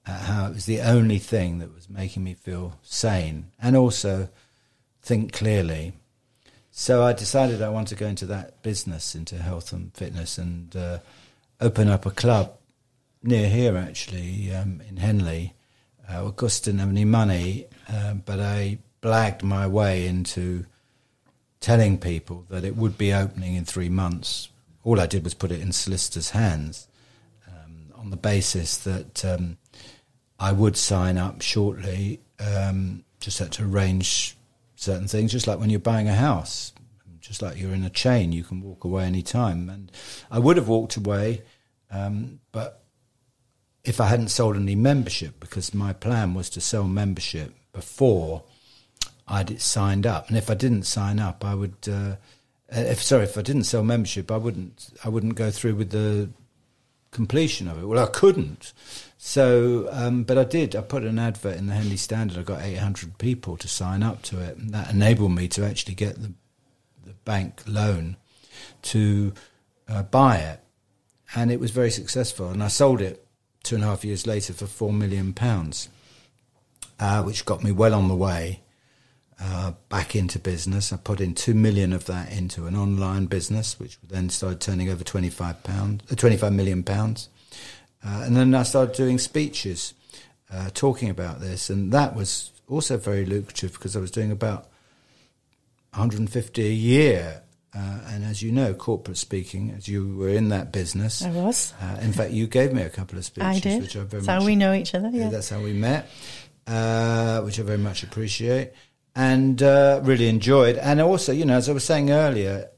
at 0.06 0.20
how 0.20 0.46
it 0.46 0.54
was 0.54 0.66
the 0.66 0.80
only 0.80 1.18
thing 1.18 1.58
that 1.58 1.74
was 1.74 1.88
making 1.88 2.24
me 2.24 2.34
feel 2.34 2.78
sane 2.82 3.46
and 3.60 3.76
also 3.76 4.28
think 5.00 5.32
clearly. 5.32 5.94
So 6.70 7.02
I 7.02 7.14
decided 7.14 7.62
I 7.62 7.70
want 7.70 7.88
to 7.88 7.94
go 7.94 8.06
into 8.06 8.26
that 8.26 8.62
business, 8.62 9.14
into 9.14 9.36
health 9.36 9.72
and 9.72 9.92
fitness, 9.94 10.38
and 10.38 10.74
uh, 10.76 10.98
open 11.60 11.88
up 11.88 12.04
a 12.04 12.10
club 12.10 12.56
near 13.22 13.48
here, 13.48 13.76
actually, 13.76 14.52
um, 14.54 14.80
in 14.88 14.96
Henley. 14.96 15.54
Uh, 16.08 16.30
course, 16.32 16.60
didn't 16.60 16.80
have 16.80 16.88
any 16.88 17.04
money, 17.04 17.66
um, 17.88 18.22
but 18.24 18.40
I 18.40 18.78
blagged 19.00 19.42
my 19.42 19.66
way 19.66 20.06
into 20.06 20.66
telling 21.60 21.98
people 21.98 22.44
that 22.50 22.64
it 22.64 22.76
would 22.76 22.98
be 22.98 23.12
opening 23.12 23.54
in 23.54 23.64
three 23.64 23.88
months. 23.88 24.48
All 24.84 25.00
I 25.00 25.06
did 25.06 25.24
was 25.24 25.34
put 25.34 25.52
it 25.52 25.60
in 25.60 25.72
solicitors' 25.72 26.30
hands 26.30 26.88
um, 27.48 27.92
on 27.94 28.10
the 28.10 28.16
basis 28.16 28.78
that 28.78 29.24
um, 29.24 29.58
I 30.38 30.52
would 30.52 30.76
sign 30.76 31.18
up 31.18 31.40
shortly. 31.40 32.20
Um, 32.40 33.04
just 33.20 33.38
had 33.38 33.52
to 33.52 33.64
arrange 33.64 34.36
certain 34.74 35.06
things, 35.06 35.30
just 35.30 35.46
like 35.46 35.60
when 35.60 35.70
you're 35.70 35.78
buying 35.78 36.08
a 36.08 36.14
house, 36.14 36.72
just 37.20 37.40
like 37.40 37.58
you're 37.58 37.72
in 37.72 37.84
a 37.84 37.90
chain, 37.90 38.32
you 38.32 38.42
can 38.42 38.60
walk 38.60 38.82
away 38.82 39.04
any 39.04 39.22
time. 39.22 39.70
And 39.70 39.92
I 40.30 40.40
would 40.40 40.56
have 40.56 40.66
walked 40.66 40.96
away, 40.96 41.42
um, 41.90 42.40
but 42.50 42.81
if 43.84 44.00
I 44.00 44.06
hadn't 44.06 44.28
sold 44.28 44.56
any 44.56 44.74
membership, 44.74 45.40
because 45.40 45.74
my 45.74 45.92
plan 45.92 46.34
was 46.34 46.48
to 46.50 46.60
sell 46.60 46.84
membership 46.84 47.54
before 47.72 48.44
I'd 49.26 49.60
signed 49.60 50.06
up, 50.06 50.28
and 50.28 50.36
if 50.36 50.50
I 50.50 50.54
didn't 50.54 50.84
sign 50.84 51.18
up, 51.18 51.44
I 51.44 51.54
would. 51.54 51.76
Uh, 51.90 52.16
if 52.68 53.02
sorry, 53.02 53.24
if 53.24 53.36
I 53.36 53.42
didn't 53.42 53.64
sell 53.64 53.82
membership, 53.82 54.30
I 54.30 54.36
wouldn't. 54.36 54.90
I 55.04 55.08
wouldn't 55.08 55.34
go 55.34 55.50
through 55.50 55.74
with 55.76 55.90
the 55.90 56.30
completion 57.10 57.68
of 57.68 57.82
it. 57.82 57.86
Well, 57.86 58.02
I 58.02 58.08
couldn't. 58.08 58.72
So, 59.18 59.88
um, 59.92 60.24
but 60.24 60.38
I 60.38 60.44
did. 60.44 60.74
I 60.74 60.80
put 60.80 61.04
an 61.04 61.18
advert 61.18 61.56
in 61.56 61.66
the 61.66 61.74
Henley 61.74 61.96
Standard. 61.96 62.38
I 62.38 62.42
got 62.42 62.62
800 62.62 63.18
people 63.18 63.56
to 63.58 63.68
sign 63.68 64.02
up 64.02 64.22
to 64.22 64.40
it, 64.40 64.56
and 64.56 64.70
that 64.70 64.90
enabled 64.90 65.32
me 65.32 65.48
to 65.48 65.64
actually 65.64 65.94
get 65.94 66.20
the 66.20 66.32
the 67.04 67.14
bank 67.24 67.62
loan 67.66 68.16
to 68.82 69.32
uh, 69.88 70.02
buy 70.02 70.36
it, 70.36 70.60
and 71.34 71.50
it 71.50 71.60
was 71.60 71.70
very 71.70 71.90
successful. 71.90 72.50
And 72.50 72.62
I 72.62 72.68
sold 72.68 73.00
it 73.00 73.26
two 73.62 73.74
and 73.76 73.84
a 73.84 73.88
half 73.88 74.04
years 74.04 74.26
later 74.26 74.52
for 74.52 74.66
four 74.66 74.92
million 74.92 75.32
pounds, 75.32 75.88
uh, 76.98 77.22
which 77.22 77.44
got 77.44 77.62
me 77.62 77.72
well 77.72 77.94
on 77.94 78.08
the 78.08 78.14
way 78.14 78.60
uh, 79.40 79.72
back 79.88 80.14
into 80.14 80.38
business. 80.38 80.92
I 80.92 80.96
put 80.96 81.20
in 81.20 81.34
two 81.34 81.54
million 81.54 81.92
of 81.92 82.06
that 82.06 82.32
into 82.32 82.66
an 82.66 82.76
online 82.76 83.26
business, 83.26 83.78
which 83.78 83.98
then 84.02 84.30
started 84.30 84.60
turning 84.60 84.88
over 84.90 85.04
twenty 85.04 85.30
five 85.30 85.62
pound, 85.64 86.02
uh, 86.10 86.14
twenty 86.14 86.36
five 86.36 86.52
million 86.52 86.82
pounds, 86.82 87.28
uh, 88.04 88.22
and 88.24 88.36
then 88.36 88.54
I 88.54 88.62
started 88.62 88.94
doing 88.94 89.18
speeches, 89.18 89.94
uh, 90.52 90.70
talking 90.74 91.10
about 91.10 91.40
this, 91.40 91.70
and 91.70 91.92
that 91.92 92.14
was 92.14 92.50
also 92.68 92.96
very 92.96 93.24
lucrative 93.24 93.72
because 93.72 93.96
I 93.96 94.00
was 94.00 94.10
doing 94.10 94.30
about 94.30 94.68
150 95.94 96.64
a 96.64 96.72
year. 96.72 97.41
Uh, 97.74 98.00
and 98.08 98.22
as 98.24 98.42
you 98.42 98.52
know, 98.52 98.74
corporate 98.74 99.16
speaking, 99.16 99.70
as 99.70 99.88
you 99.88 100.14
were 100.16 100.28
in 100.28 100.50
that 100.50 100.72
business, 100.72 101.22
I 101.22 101.30
was. 101.30 101.72
uh, 101.80 101.98
in 102.02 102.12
fact, 102.12 102.32
you 102.32 102.46
gave 102.46 102.72
me 102.74 102.82
a 102.82 102.90
couple 102.90 103.16
of 103.18 103.24
speeches, 103.24 103.48
I 103.48 103.58
did. 103.60 103.80
which 103.82 103.96
I 103.96 104.00
very 104.00 104.08
That's 104.22 104.26
much 104.26 104.40
how 104.40 104.44
we 104.44 104.56
know 104.56 104.74
each 104.74 104.94
other. 104.94 105.08
yeah, 105.10 105.24
Yeah. 105.24 105.28
that's 105.30 105.48
how 105.48 105.60
we 105.60 105.72
met, 105.72 106.06
uh, 106.66 107.40
which 107.40 107.58
I 107.58 107.62
very 107.62 107.78
much 107.78 108.02
appreciate 108.02 108.72
and 109.16 109.62
uh, 109.62 110.00
really 110.04 110.28
enjoyed. 110.28 110.76
And 110.76 111.00
also, 111.00 111.32
you 111.32 111.44
know, 111.46 111.54
as 111.56 111.68
I 111.68 111.72
was 111.72 111.84
saying 111.84 112.10
earlier, 112.10 112.68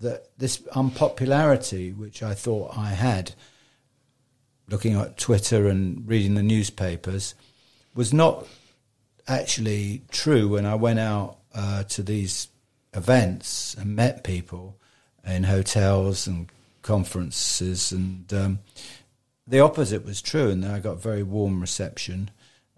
that 0.00 0.28
this 0.36 0.62
unpopularity, 0.74 1.92
which 1.92 2.22
I 2.22 2.34
thought 2.34 2.76
I 2.76 2.90
had, 2.90 3.34
looking 4.68 4.94
at 4.96 5.16
Twitter 5.16 5.66
and 5.66 6.06
reading 6.06 6.34
the 6.34 6.42
newspapers, 6.42 7.34
was 7.94 8.12
not 8.12 8.46
actually 9.28 10.02
true 10.10 10.48
when 10.48 10.66
I 10.66 10.74
went 10.74 10.98
out 10.98 11.38
uh, 11.54 11.84
to 11.84 12.02
these 12.02 12.48
events 12.94 13.74
and 13.74 13.96
met 13.96 14.24
people 14.24 14.76
in 15.26 15.44
hotels 15.44 16.26
and 16.26 16.50
conferences, 16.82 17.92
and 17.92 18.32
um, 18.32 18.58
the 19.46 19.60
opposite 19.60 20.04
was 20.04 20.20
true, 20.20 20.50
and 20.50 20.64
I 20.64 20.80
got 20.80 21.00
very 21.00 21.22
warm 21.22 21.60
reception. 21.60 22.30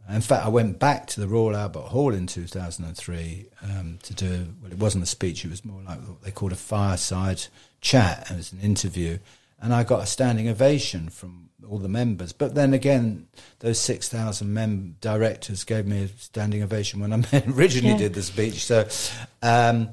In 0.09 0.20
fact, 0.20 0.44
I 0.44 0.50
went 0.50 0.79
back 0.79 1.07
to 1.09 1.20
the 1.20 1.29
Royal 1.29 1.57
Albert 1.57 1.88
Hall 1.88 2.12
in 2.12 2.27
2003 2.27 3.46
um, 3.62 3.98
to 4.03 4.14
do, 4.14 4.48
well, 4.62 4.70
it 4.70 4.79
wasn't 4.79 5.05
a 5.05 5.07
speech, 5.07 5.44
it 5.44 5.50
was 5.50 5.64
more 5.64 5.81
like 5.83 5.98
what 6.00 6.22
they 6.22 6.31
called 6.31 6.53
a 6.53 6.57
fireside 6.57 7.46
chat. 7.81 8.31
It 8.31 8.37
was 8.37 8.53
an 8.53 8.61
interview. 8.61 9.18
And 9.61 9.72
I 9.72 9.83
got 9.83 10.03
a 10.03 10.07
standing 10.07 10.46
ovation 10.46 11.09
from 11.09 11.43
all 11.68 11.79
the 11.79 11.88
members. 11.88 12.33
But 12.33 12.55
then 12.55 12.74
again, 12.74 13.27
those 13.61 13.79
6,000 13.81 14.53
mem- 14.53 14.96
directors 15.00 15.64
gave 15.64 15.87
me 15.87 16.05
a 16.05 16.09
standing 16.09 16.62
ovation 16.62 17.00
when 17.00 17.12
I 17.12 17.16
originally 17.48 17.92
Yeah. 17.92 17.98
did 17.98 18.14
the 18.14 18.22
speech. 18.22 18.64
So, 18.64 18.87
um, 19.42 19.90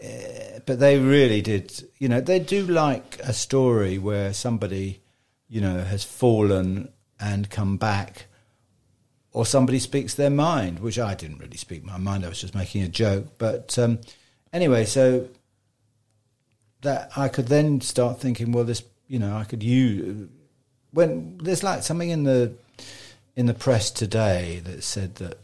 eh, 0.00 0.58
but 0.66 0.78
they 0.78 0.98
really 0.98 1.40
did, 1.42 1.88
you 1.98 2.08
know, 2.08 2.20
they 2.20 2.38
do 2.38 2.66
like 2.66 3.18
a 3.22 3.32
story 3.32 3.98
where 3.98 4.32
somebody, 4.32 5.00
you 5.48 5.60
know, 5.60 5.80
has 5.84 6.04
fallen 6.04 6.88
and 7.20 7.48
come 7.50 7.76
back 7.76 8.26
or 9.32 9.46
somebody 9.46 9.78
speaks 9.78 10.14
their 10.14 10.30
mind, 10.30 10.80
which 10.80 10.98
I 10.98 11.14
didn't 11.14 11.38
really 11.38 11.56
speak 11.56 11.84
my 11.84 11.96
mind. 11.96 12.24
I 12.24 12.28
was 12.28 12.40
just 12.40 12.54
making 12.54 12.82
a 12.82 12.88
joke. 12.88 13.38
But 13.38 13.78
um, 13.78 13.98
anyway, 14.52 14.84
so 14.84 15.28
that 16.82 17.10
I 17.16 17.28
could 17.28 17.46
then 17.48 17.80
start 17.80 18.20
thinking, 18.20 18.52
well, 18.52 18.64
this, 18.64 18.82
you 19.08 19.18
know, 19.18 19.36
I 19.36 19.44
could 19.44 19.62
use 19.62 20.28
when 20.92 21.38
there's 21.38 21.62
like 21.62 21.82
something 21.82 22.10
in 22.10 22.24
the 22.24 22.52
in 23.34 23.46
the 23.46 23.54
press 23.54 23.90
today 23.90 24.60
that 24.64 24.84
said 24.84 25.16
that 25.16 25.38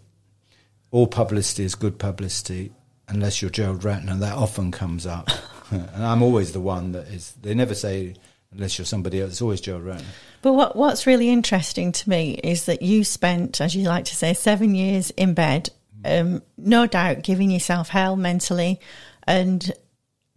all 0.90 1.06
publicity 1.06 1.64
is 1.64 1.74
good 1.74 1.98
publicity 1.98 2.72
unless 3.08 3.40
you're 3.40 3.50
Gerald 3.50 3.80
Ratner. 3.80 4.18
That 4.18 4.34
often 4.34 4.70
comes 4.70 5.06
up, 5.06 5.30
and 5.70 6.04
I'm 6.04 6.22
always 6.22 6.52
the 6.52 6.60
one 6.60 6.92
that 6.92 7.08
is. 7.08 7.32
They 7.40 7.54
never 7.54 7.74
say 7.74 8.14
unless 8.52 8.78
you're 8.78 8.86
somebody 8.86 9.20
else. 9.20 9.32
It's 9.32 9.42
always 9.42 9.60
Gerald 9.60 9.84
Ratner. 9.84 10.04
But 10.42 10.52
what 10.52 10.76
what's 10.76 11.06
really 11.06 11.28
interesting 11.30 11.92
to 11.92 12.08
me 12.08 12.32
is 12.44 12.66
that 12.66 12.82
you 12.82 13.04
spent, 13.04 13.60
as 13.60 13.74
you 13.74 13.84
like 13.84 14.04
to 14.06 14.16
say, 14.16 14.34
seven 14.34 14.74
years 14.74 15.10
in 15.10 15.34
bed, 15.34 15.70
um, 16.04 16.42
no 16.56 16.86
doubt 16.86 17.22
giving 17.22 17.50
yourself 17.50 17.88
hell 17.88 18.16
mentally, 18.16 18.80
and 19.26 19.72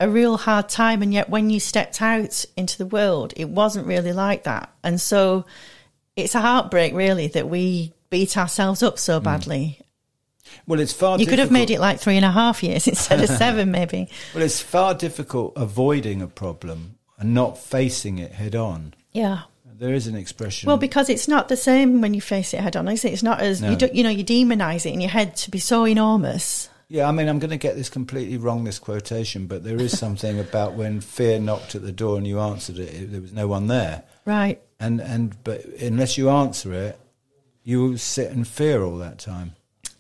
a 0.01 0.09
real 0.09 0.37
hard 0.37 0.67
time. 0.67 1.01
And 1.01 1.13
yet, 1.13 1.29
when 1.29 1.49
you 1.49 1.59
stepped 1.59 2.01
out 2.01 2.45
into 2.57 2.77
the 2.77 2.85
world, 2.85 3.33
it 3.37 3.49
wasn't 3.49 3.87
really 3.87 4.13
like 4.13 4.43
that. 4.43 4.73
And 4.83 4.99
so, 4.99 5.45
it's 6.15 6.35
a 6.35 6.41
heartbreak, 6.41 6.93
really, 6.93 7.27
that 7.27 7.49
we 7.49 7.93
beat 8.09 8.37
ourselves 8.37 8.83
up 8.83 8.99
so 8.99 9.19
hmm. 9.19 9.25
badly. 9.25 9.79
Well, 10.67 10.79
it's 10.79 10.93
far. 10.93 11.17
You 11.19 11.25
could 11.25 11.39
have 11.39 11.51
made 11.51 11.71
it 11.71 11.79
like 11.79 11.99
three 11.99 12.17
and 12.17 12.25
a 12.25 12.31
half 12.31 12.61
years 12.63 12.87
instead 12.87 13.21
of 13.21 13.29
seven, 13.37 13.71
maybe. 13.71 14.09
Well, 14.33 14.43
it's 14.43 14.59
far 14.59 14.93
difficult 14.93 15.53
avoiding 15.55 16.21
a 16.21 16.27
problem 16.27 16.97
and 17.17 17.33
not 17.33 17.57
facing 17.57 18.17
it 18.17 18.33
head 18.33 18.55
on. 18.55 18.93
Yeah. 19.11 19.43
There 19.81 19.93
is 19.93 20.05
an 20.07 20.15
expression. 20.15 20.67
Well, 20.67 20.77
because 20.77 21.09
it's 21.09 21.27
not 21.27 21.47
the 21.49 21.57
same 21.57 22.01
when 22.01 22.13
you 22.13 22.21
face 22.21 22.53
it 22.53 22.59
head 22.59 22.75
on. 22.75 22.87
Is 22.87 23.03
it? 23.03 23.13
It's 23.13 23.23
not 23.23 23.39
as 23.41 23.61
No. 23.61 23.71
you 23.71 23.75
do, 23.75 23.89
you 23.91 24.03
know 24.03 24.09
you 24.09 24.23
demonize 24.23 24.85
it 24.85 24.93
in 24.93 25.01
your 25.01 25.09
head 25.09 25.35
to 25.37 25.49
be 25.49 25.57
so 25.57 25.87
enormous. 25.87 26.69
Yeah, 26.91 27.07
I 27.07 27.13
mean, 27.13 27.29
I'm 27.29 27.39
going 27.39 27.51
to 27.51 27.57
get 27.57 27.77
this 27.77 27.87
completely 27.89 28.35
wrong, 28.35 28.65
this 28.65 28.77
quotation, 28.77 29.47
but 29.47 29.63
there 29.63 29.77
is 29.79 29.97
something 29.97 30.39
about 30.41 30.73
when 30.73 30.99
fear 30.99 31.39
knocked 31.39 31.73
at 31.73 31.83
the 31.83 31.93
door 31.93 32.17
and 32.17 32.27
you 32.27 32.37
answered 32.41 32.79
it, 32.79 32.93
it 32.93 33.11
there 33.13 33.21
was 33.21 33.31
no 33.31 33.47
one 33.47 33.67
there. 33.67 34.03
Right. 34.25 34.61
And, 34.77 34.99
and 34.99 35.41
but 35.45 35.63
unless 35.79 36.17
you 36.17 36.29
answer 36.29 36.73
it, 36.73 36.99
you 37.63 37.81
will 37.81 37.97
sit 37.97 38.31
in 38.33 38.43
fear 38.43 38.83
all 38.83 38.97
that 38.97 39.19
time. 39.19 39.55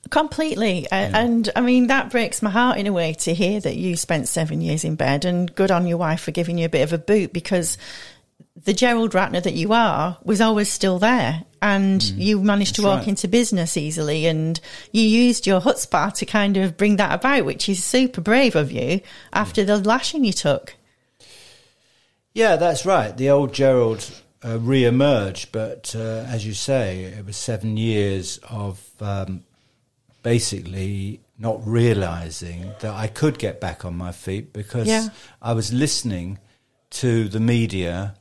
Completely. 0.09 0.85
A- 0.91 0.95
And 0.95 1.49
I 1.55 1.61
mean, 1.61 1.87
that 1.87 2.09
breaks 2.09 2.41
my 2.41 2.49
heart 2.49 2.77
in 2.77 2.87
a 2.87 2.91
way 2.91 3.13
to 3.13 3.33
hear 3.33 3.61
that 3.61 3.77
you 3.77 3.95
spent 3.95 4.27
seven 4.27 4.59
years 4.59 4.83
in 4.83 4.95
bed 4.95 5.23
and 5.23 5.55
good 5.55 5.71
on 5.71 5.87
your 5.87 5.97
wife 5.97 6.19
for 6.19 6.31
giving 6.31 6.57
you 6.57 6.65
a 6.65 6.69
bit 6.69 6.81
of 6.81 6.91
a 6.91 6.97
boot 6.97 7.31
because 7.31 7.77
the 8.55 8.73
Gerald 8.73 9.11
Ratner 9.13 9.41
that 9.43 9.53
you 9.53 9.73
are 9.73 10.17
was 10.23 10.41
always 10.41 10.71
still 10.71 10.99
there. 10.99 11.43
And 11.63 12.01
you 12.03 12.41
managed 12.41 12.75
to 12.75 12.81
Mm. 12.81 12.85
Walk 12.85 12.97
right. 12.99 13.07
into 13.09 13.27
business 13.27 13.77
easily 13.77 14.25
and 14.25 14.59
you 14.91 15.03
used 15.03 15.45
your 15.45 15.61
chutzpah 15.61 16.11
to 16.15 16.25
kind 16.25 16.57
of 16.57 16.75
bring 16.75 16.95
that 16.95 17.13
about, 17.13 17.45
which 17.45 17.69
is 17.69 17.83
super 17.83 18.19
brave 18.19 18.55
of 18.55 18.71
you 18.71 19.01
after 19.31 19.63
the 19.63 19.77
lashing 19.77 20.23
you 20.25 20.33
took. 20.33 20.75
Yeah, 22.33 22.55
that's 22.55 22.85
right. 22.85 23.15
The 23.15 23.29
old 23.29 23.53
Gerald 23.53 24.09
uh, 24.43 24.57
re-emerged, 24.59 25.51
but 25.51 25.93
uh, 25.95 26.25
as 26.27 26.45
you 26.47 26.53
say, 26.53 27.03
it 27.03 27.25
was 27.25 27.37
seven 27.37 27.77
years 27.77 28.39
of 28.49 28.81
um, 28.99 29.43
basically 30.23 31.19
not 31.37 31.59
realizing 31.65 32.71
that 32.79 32.93
I 32.93 33.07
could 33.07 33.37
get 33.39 33.59
back 33.59 33.83
on 33.85 33.95
my 33.97 34.11
feet 34.11 34.53
because 34.53 34.87
Yeah. 34.87 35.09
I 35.41 35.53
was 35.53 35.73
listening 35.73 36.39
to 36.91 37.27
the 37.27 37.39
media, 37.39 38.15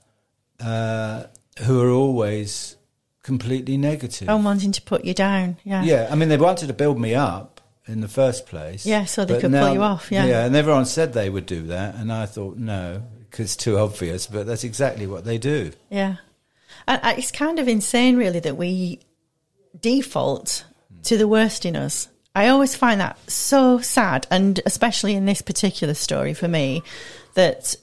uh, 0.60 1.24
who 1.62 1.80
are 1.80 1.90
always 1.90 2.76
completely 3.22 3.76
negative. 3.76 4.28
And 4.28 4.44
wanting 4.44 4.72
to 4.72 4.82
put 4.82 5.04
you 5.04 5.14
down. 5.14 5.58
Yeah. 5.64 5.82
Yeah, 5.82 6.08
I 6.10 6.14
mean, 6.14 6.28
they 6.28 6.36
wanted 6.36 6.68
to 6.68 6.74
build 6.74 6.98
me 6.98 7.14
up 7.14 7.60
in 7.86 8.00
the 8.00 8.08
first 8.08 8.46
place. 8.46 8.86
Yeah, 8.86 9.04
so 9.04 9.24
they 9.24 9.40
could 9.40 9.52
pull 9.52 9.72
you 9.72 9.82
off, 9.82 10.10
yeah. 10.10 10.24
yeah, 10.24 10.44
and 10.44 10.54
everyone 10.56 10.86
said 10.86 11.12
they 11.12 11.30
would 11.30 11.46
do 11.46 11.62
that, 11.64 11.96
and 11.96 12.12
I 12.12 12.26
thought 12.26 12.56
no, 12.56 13.02
because 13.18 13.46
it's 13.46 13.56
too 13.56 13.78
obvious. 13.78 14.26
But 14.26 14.46
that's 14.46 14.64
exactly 14.64 15.06
what 15.06 15.24
they 15.24 15.38
do. 15.38 15.72
Yeah. 15.90 16.16
And 16.86 17.00
uh, 17.02 17.14
it's 17.18 17.30
kind 17.30 17.58
of 17.58 17.68
insane, 17.68 18.16
really, 18.16 18.40
that 18.40 18.56
we 18.56 19.00
default 19.78 20.64
to 21.04 21.16
the 21.16 21.28
worst 21.28 21.64
in 21.64 21.76
us. 21.76 22.08
I 22.34 22.48
always 22.48 22.76
find 22.76 23.00
that 23.00 23.18
so 23.28 23.80
sad, 23.80 24.26
and 24.30 24.60
especially 24.64 25.14
in 25.14 25.26
this 25.26 25.42
particular 25.42 25.94
story 25.94 26.32
for 26.32 26.48
me, 26.48 26.82
that 27.34 27.74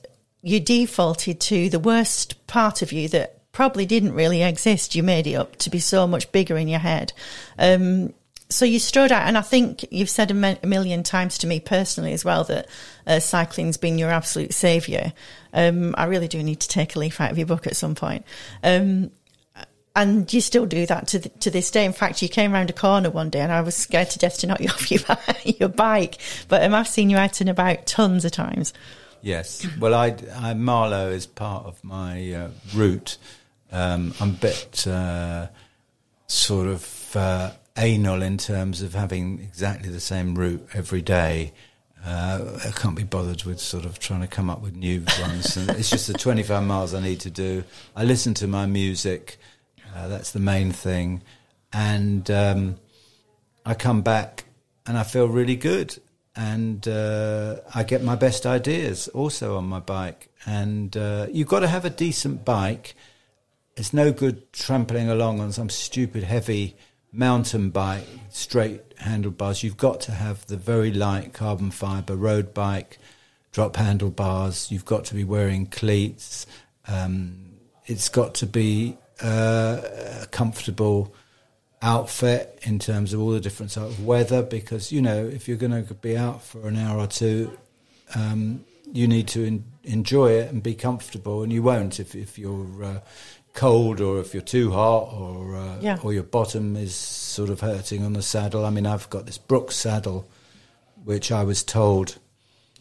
you 0.41 0.59
defaulted 0.59 1.39
to 1.41 1.69
the 1.69 1.79
worst 1.79 2.45
part 2.47 2.81
of 2.81 2.91
you 2.91 3.07
that 3.09 3.51
probably 3.51 3.85
didn't 3.85 4.13
really 4.13 4.43
exist. 4.43 4.95
You 4.95 5.03
made 5.03 5.27
it 5.27 5.33
up 5.33 5.55
to 5.57 5.69
be 5.69 5.79
so 5.79 6.07
much 6.07 6.31
bigger 6.31 6.57
in 6.57 6.67
your 6.67 6.79
head. 6.79 7.11
Um, 7.57 8.13
so 8.49 8.63
you 8.63 8.79
strode 8.79 9.11
out, 9.11 9.23
and 9.23 9.37
I 9.37 9.41
think 9.41 9.85
you've 9.91 10.09
said 10.09 10.31
a, 10.31 10.33
mi- 10.33 10.59
a 10.61 10.67
million 10.67 11.03
times 11.03 11.37
to 11.39 11.47
me 11.47 11.59
personally 11.59 12.13
as 12.13 12.23
well 12.23 12.45
that 12.45 12.67
uh, 13.05 13.19
cycling's 13.19 13.77
been 13.77 13.97
your 13.97 14.09
absolute 14.09 14.53
saviour. 14.53 15.11
Um, 15.53 15.95
I 15.97 16.05
really 16.05 16.27
do 16.27 16.41
need 16.41 16.61
to 16.61 16.67
take 16.67 16.95
a 16.95 16.99
leaf 16.99 17.19
out 17.19 17.31
of 17.31 17.37
your 17.37 17.47
book 17.47 17.67
at 17.67 17.75
some 17.75 17.95
point. 17.95 18.25
Um, 18.63 19.11
and 19.95 20.31
you 20.31 20.41
still 20.41 20.67
do 20.67 20.85
that 20.85 21.07
to 21.07 21.19
to 21.19 21.49
this 21.49 21.71
day. 21.71 21.83
In 21.83 21.91
fact, 21.91 22.21
you 22.21 22.29
came 22.29 22.51
round 22.51 22.69
a 22.69 22.73
corner 22.73 23.09
one 23.09 23.31
day, 23.31 23.39
and 23.39 23.51
I 23.51 23.61
was 23.61 23.75
scared 23.75 24.11
to 24.11 24.19
death 24.19 24.37
to 24.39 24.47
knock 24.47 24.61
you 24.61 24.69
off 24.69 24.91
your, 24.91 25.01
your 25.43 25.69
bike. 25.69 26.19
But 26.47 26.63
um, 26.63 26.75
I've 26.75 26.87
seen 26.87 27.09
you 27.09 27.17
out 27.17 27.41
and 27.41 27.49
about 27.49 27.87
tons 27.87 28.23
of 28.23 28.31
times. 28.31 28.73
Yes. 29.21 29.65
Well, 29.79 29.93
I, 29.93 30.15
I 30.35 30.53
Marlow 30.53 31.09
is 31.09 31.25
part 31.25 31.65
of 31.65 31.83
my 31.83 32.31
uh, 32.33 32.49
route. 32.73 33.17
Um, 33.71 34.13
I'm 34.19 34.29
a 34.29 34.33
bit 34.33 34.87
uh, 34.87 35.47
sort 36.27 36.67
of 36.67 37.15
uh, 37.15 37.51
anal 37.77 38.21
in 38.21 38.37
terms 38.37 38.81
of 38.81 38.93
having 38.93 39.39
exactly 39.39 39.89
the 39.89 39.99
same 39.99 40.35
route 40.35 40.67
every 40.73 41.01
day. 41.01 41.53
Uh, 42.05 42.59
I 42.65 42.71
can't 42.71 42.95
be 42.95 43.03
bothered 43.03 43.43
with 43.43 43.59
sort 43.59 43.83
of 43.83 43.99
trying 43.99 44.21
to 44.21 44.27
come 44.27 44.49
up 44.49 44.61
with 44.61 44.75
new 44.75 45.03
ones. 45.21 45.57
and 45.57 45.69
it's 45.71 45.89
just 45.89 46.07
the 46.07 46.13
25 46.13 46.63
miles 46.63 46.93
I 46.93 47.01
need 47.01 47.19
to 47.21 47.29
do. 47.29 47.63
I 47.95 48.03
listen 48.03 48.33
to 48.35 48.47
my 48.47 48.65
music. 48.65 49.37
Uh, 49.95 50.07
that's 50.07 50.31
the 50.31 50.39
main 50.39 50.71
thing. 50.71 51.23
And 51.73 52.29
um, 52.31 52.77
I 53.65 53.73
come 53.73 54.01
back 54.01 54.45
and 54.85 54.97
I 54.97 55.03
feel 55.03 55.27
really 55.27 55.55
good. 55.55 55.97
And 56.37 56.87
uh, 56.87 57.61
I 57.73 57.81
get 57.83 58.03
my 58.03 58.15
best 58.15 58.45
ideas 58.45 59.07
also 59.07 59.57
on 59.57 59.65
my 59.65 59.79
bike. 59.79 60.29
And 60.45 60.95
uh, 60.95 61.27
you've 61.31 61.47
got 61.47 61.61
to 61.61 61.67
have 61.67 61.83
a 61.83 61.89
decent 61.89 62.45
bike. 62.45 62.93
It's 63.75 63.91
no 63.91 64.11
good 64.11 64.53
trampling 64.53 65.09
along 65.09 65.39
on 65.39 65.51
some 65.51 65.69
stupid 65.69 66.23
heavy 66.23 66.77
mountain 67.11 67.71
bike, 67.71 68.05
straight 68.29 68.81
handlebars. 68.97 69.63
You've 69.63 69.77
got 69.77 69.99
to 70.01 70.11
have 70.11 70.45
the 70.45 70.57
very 70.57 70.91
light 70.91 71.33
carbon 71.33 71.71
fiber 71.71 72.15
road 72.15 72.53
bike, 72.53 72.99
drop 73.51 73.75
handlebars. 73.75 74.71
You've 74.71 74.85
got 74.85 75.05
to 75.05 75.15
be 75.15 75.23
wearing 75.23 75.65
cleats. 75.65 76.45
Um, 76.87 77.57
it's 77.87 78.09
got 78.09 78.35
to 78.35 78.45
be 78.45 78.97
uh, 79.21 80.25
comfortable 80.29 81.15
outfit 81.81 82.59
in 82.63 82.79
terms 82.79 83.13
of 83.13 83.21
all 83.21 83.29
the 83.31 83.39
different 83.39 83.71
sort 83.71 83.87
of 83.89 84.03
weather 84.05 84.41
because 84.41 84.91
you 84.91 85.01
know 85.01 85.25
if 85.25 85.47
you're 85.47 85.57
going 85.57 85.85
to 85.85 85.93
be 85.93 86.17
out 86.17 86.41
for 86.43 86.67
an 86.67 86.75
hour 86.75 86.99
or 86.99 87.07
two 87.07 87.55
um, 88.15 88.63
you 88.91 89.07
need 89.07 89.27
to 89.27 89.45
en- 89.45 89.63
enjoy 89.83 90.31
it 90.31 90.51
and 90.51 90.63
be 90.63 90.73
comfortable 90.73 91.43
and 91.43 91.53
you 91.53 91.61
won't 91.61 91.99
if, 91.99 92.15
if 92.15 92.39
you're 92.39 92.83
uh, 92.83 92.99
cold 93.53 94.01
or 94.01 94.19
if 94.19 94.33
you're 94.33 94.41
too 94.41 94.71
hot 94.71 95.13
or 95.13 95.55
uh, 95.55 95.77
Yeah. 95.79 95.99
or 96.03 96.13
your 96.13 96.23
bottom 96.23 96.75
is 96.75 96.95
sort 96.95 97.49
of 97.49 97.59
hurting 97.59 98.03
on 98.03 98.13
the 98.13 98.21
saddle. 98.23 98.65
I 98.65 98.69
mean 98.71 98.87
I've 98.87 99.09
got 99.09 99.25
this 99.27 99.37
Brooks 99.37 99.75
saddle 99.75 100.27
which 101.03 101.31
I 101.31 101.43
was 101.43 101.63
told 101.63 102.17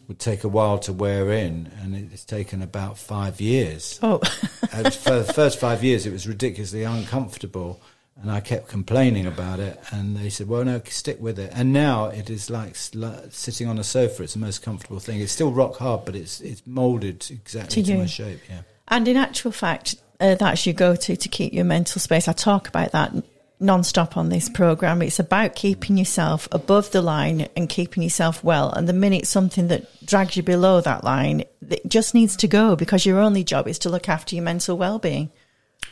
would 0.07 0.19
take 0.19 0.43
a 0.43 0.47
while 0.47 0.79
to 0.79 0.93
wear 0.93 1.31
in 1.31 1.71
and 1.81 1.95
it's 2.11 2.23
taken 2.25 2.61
about 2.63 2.97
five 2.97 3.39
years. 3.41 3.99
Oh, 4.01 4.17
for 4.19 5.19
the 5.19 5.31
first 5.35 5.59
five 5.59 5.83
years, 5.83 6.05
it 6.05 6.11
was 6.13 6.25
ridiculously 6.27 6.83
uncomfortable, 6.83 7.81
and 8.21 8.31
I 8.31 8.39
kept 8.39 8.67
complaining 8.67 9.25
about 9.25 9.59
it. 9.59 9.79
And 9.91 10.17
they 10.17 10.29
said, 10.29 10.47
"Well, 10.47 10.65
no, 10.65 10.81
stick 10.85 11.21
with 11.21 11.37
it." 11.37 11.51
And 11.53 11.71
now 11.71 12.05
it 12.05 12.29
is 12.29 12.49
like 12.49 12.75
sl- 12.75 13.29
sitting 13.29 13.67
on 13.67 13.77
a 13.77 13.83
sofa. 13.83 14.23
It's 14.23 14.33
the 14.33 14.39
most 14.39 14.61
comfortable 14.61 14.99
thing. 14.99 15.19
It's 15.19 15.31
still 15.31 15.51
rock 15.51 15.77
hard, 15.77 16.05
but 16.05 16.15
it's 16.15 16.41
it's 16.41 16.65
molded 16.65 17.25
exactly 17.29 17.83
To 17.83 17.91
to, 17.91 17.97
my 17.99 18.05
shape. 18.05 18.39
Yeah. 18.49 18.61
And 18.87 19.07
in 19.07 19.17
actual 19.17 19.51
fact, 19.51 19.95
uh, 20.19 20.35
that's 20.35 20.65
your 20.65 20.73
go 20.73 20.95
to 20.95 21.15
to 21.15 21.29
keep 21.29 21.53
your 21.53 21.65
mental 21.65 21.99
space. 22.01 22.27
I 22.27 22.33
talk 22.33 22.67
about 22.67 22.91
that 22.91 23.13
non 23.59 23.83
stop 23.83 24.17
on 24.17 24.29
this 24.29 24.49
program. 24.49 25.01
It's 25.01 25.19
about 25.19 25.55
keeping 25.55 25.97
yourself 25.97 26.47
above 26.51 26.91
the 26.91 27.01
line 27.01 27.47
and 27.55 27.69
keeping 27.69 28.03
yourself 28.03 28.43
well. 28.43 28.71
And 28.71 28.87
the 28.87 28.93
minute 28.93 29.27
something 29.27 29.67
that 29.67 30.05
drags 30.05 30.37
you 30.37 30.43
below 30.43 30.81
that 30.81 31.03
line, 31.03 31.43
it 31.69 31.87
just 31.87 32.13
needs 32.13 32.35
to 32.37 32.47
go 32.47 32.75
because 32.75 33.05
your 33.05 33.19
only 33.19 33.43
job 33.43 33.67
is 33.67 33.79
to 33.79 33.89
look 33.89 34.09
after 34.09 34.35
your 34.35 34.43
mental 34.43 34.77
well 34.77 34.99
being. 34.99 35.31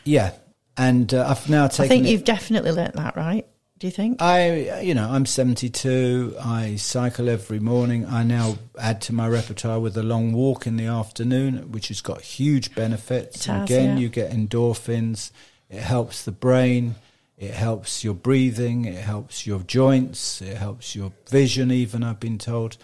Yeah, 0.04 0.32
and 0.78 1.14
uh, 1.14 1.28
I've 1.28 1.50
now 1.50 1.68
taken. 1.68 1.86
I 1.86 1.88
think 1.88 2.06
it- 2.06 2.12
you've 2.12 2.24
definitely 2.24 2.72
learnt 2.72 2.96
that, 2.96 3.16
right? 3.16 3.46
Do 3.78 3.88
you 3.88 3.92
think? 3.92 4.22
I, 4.22 4.80
you 4.82 4.94
know, 4.94 5.10
I'm 5.10 5.26
72. 5.26 6.36
I 6.42 6.76
cycle 6.78 7.28
every 7.28 7.60
morning. 7.60 8.06
I 8.06 8.24
now 8.24 8.58
add 8.80 9.02
to 9.02 9.14
my 9.14 9.28
repertoire 9.28 9.82
with 9.82 9.98
a 9.98 10.04
long 10.04 10.32
walk 10.32 10.66
in 10.66 10.78
the 10.78 10.86
afternoon, 10.86 11.72
which 11.74 11.90
has 11.90 12.00
got 12.00 12.22
huge 12.22 12.74
benefits. 12.74 13.46
Has, 13.48 13.64
Again, 13.70 13.98
yeah. 13.98 14.02
you 14.04 14.10
get 14.10 14.32
endorphins. 14.32 15.32
It 15.70 15.82
helps 15.82 16.24
the 16.24 16.32
brain. 16.32 16.96
It 17.38 17.54
helps 17.54 18.02
your 18.02 18.14
breathing. 18.14 18.86
It 18.86 19.04
helps 19.04 19.46
your 19.46 19.60
joints. 19.60 20.42
It 20.42 20.56
helps 20.56 20.96
your 20.96 21.12
vision. 21.30 21.70
Even 21.70 22.02
I've 22.02 22.20
been 22.22 22.38
told. 22.38 22.78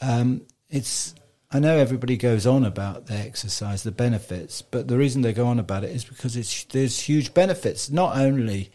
Um, 0.00 0.46
it's. 0.70 1.14
I 1.50 1.60
know 1.60 1.78
everybody 1.78 2.16
goes 2.16 2.46
on 2.46 2.64
about 2.64 3.06
the 3.06 3.14
exercise, 3.14 3.82
the 3.82 3.90
benefits, 3.90 4.60
but 4.60 4.88
the 4.88 4.98
reason 4.98 5.22
they 5.22 5.32
go 5.32 5.46
on 5.46 5.58
about 5.58 5.84
it 5.84 5.90
is 5.90 6.04
because 6.04 6.36
it's 6.36 6.64
there's 6.64 7.00
huge 7.00 7.32
benefits, 7.32 7.90
not 7.90 8.18
only 8.18 8.70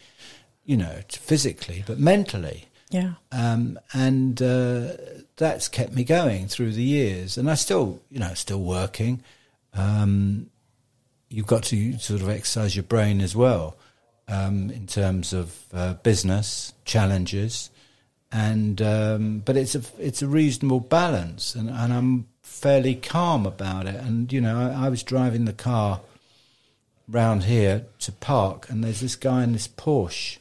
you 0.65 0.77
know, 0.77 0.99
physically, 1.09 1.83
but 1.85 1.99
mentally. 1.99 2.65
Yeah. 2.89 3.13
Um, 3.31 3.79
and 3.93 4.41
uh, 4.41 4.93
that's 5.35 5.67
kept 5.67 5.93
me 5.93 6.03
going 6.03 6.47
through 6.47 6.73
the 6.73 6.83
years. 6.83 7.37
And 7.37 7.49
I 7.49 7.55
still, 7.55 8.01
you 8.09 8.19
know, 8.19 8.33
still 8.33 8.61
working. 8.61 9.23
Um, 9.73 10.49
you've 11.29 11.47
got 11.47 11.63
to 11.65 11.97
sort 11.97 12.21
of 12.21 12.29
exercise 12.29 12.75
your 12.75 12.83
brain 12.83 13.19
as 13.19 13.35
well 13.35 13.77
um, 14.27 14.69
in 14.69 14.85
terms 14.87 15.33
of 15.33 15.57
uh, 15.73 15.95
business 15.95 16.73
challenges. 16.85 17.69
And 18.31 18.81
um, 18.81 19.39
but 19.45 19.57
it's 19.57 19.75
a 19.75 19.83
it's 19.99 20.23
a 20.23 20.27
reasonable 20.27 20.79
balance, 20.79 21.53
and, 21.53 21.69
and 21.69 21.93
I'm 21.93 22.27
fairly 22.63 22.95
calm 22.95 23.45
about 23.45 23.87
it. 23.87 23.95
And 23.95 24.31
you 24.31 24.39
know, 24.39 24.57
I, 24.57 24.85
I 24.85 24.89
was 24.89 25.03
driving 25.03 25.43
the 25.43 25.51
car 25.51 25.99
round 27.09 27.43
here 27.43 27.85
to 27.99 28.11
park, 28.13 28.69
and 28.69 28.81
there's 28.81 29.01
this 29.01 29.17
guy 29.17 29.43
in 29.43 29.51
this 29.51 29.67
Porsche 29.67 30.37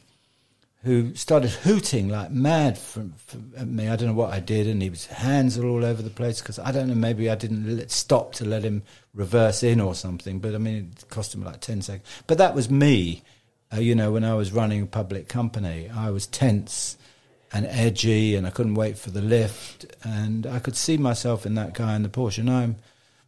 who 0.83 1.15
started 1.15 1.49
hooting 1.49 2.07
like 2.09 2.31
mad 2.31 2.77
from, 2.77 3.13
from 3.25 3.51
at 3.57 3.67
me. 3.67 3.89
I 3.89 3.97
don't 3.97 4.07
know 4.07 4.13
what 4.13 4.33
I 4.33 4.39
did, 4.39 4.67
and 4.67 4.81
he 4.81 4.89
was 4.89 5.07
hands 5.07 5.57
are 5.57 5.65
all 5.65 5.83
over 5.83 6.01
the 6.01 6.09
place 6.09 6.41
because 6.41 6.59
I 6.59 6.71
don't 6.71 6.87
know. 6.87 6.95
Maybe 6.95 7.29
I 7.29 7.35
didn't 7.35 7.77
let, 7.77 7.91
stop 7.91 8.31
to 8.35 8.45
let 8.45 8.63
him 8.63 8.83
reverse 9.13 9.61
in 9.61 9.81
or 9.81 9.93
something. 9.93 10.39
But 10.39 10.55
I 10.55 10.59
mean, 10.59 10.93
it 10.95 11.09
cost 11.09 11.35
him 11.35 11.43
like 11.43 11.59
ten 11.59 11.81
seconds. 11.81 12.07
But 12.25 12.37
that 12.37 12.55
was 12.55 12.69
me. 12.69 13.21
Uh, 13.73 13.81
you 13.81 13.95
know, 13.95 14.13
when 14.13 14.23
I 14.23 14.35
was 14.35 14.53
running 14.53 14.81
a 14.81 14.85
public 14.85 15.27
company, 15.27 15.89
I 15.93 16.09
was 16.09 16.25
tense, 16.25 16.97
and 17.53 17.65
edgy, 17.67 18.35
and 18.35 18.47
I 18.47 18.49
couldn't 18.49 18.75
wait 18.75 18.97
for 18.97 19.11
the 19.11 19.21
lift. 19.21 19.85
And 20.03 20.47
I 20.47 20.59
could 20.59 20.75
see 20.75 20.97
myself 20.97 21.45
in 21.45 21.55
that 21.55 21.73
guy 21.73 21.95
in 21.95 22.03
the 22.03 22.09
Porsche. 22.09 22.39
And 22.39 22.49
I'm 22.49 22.75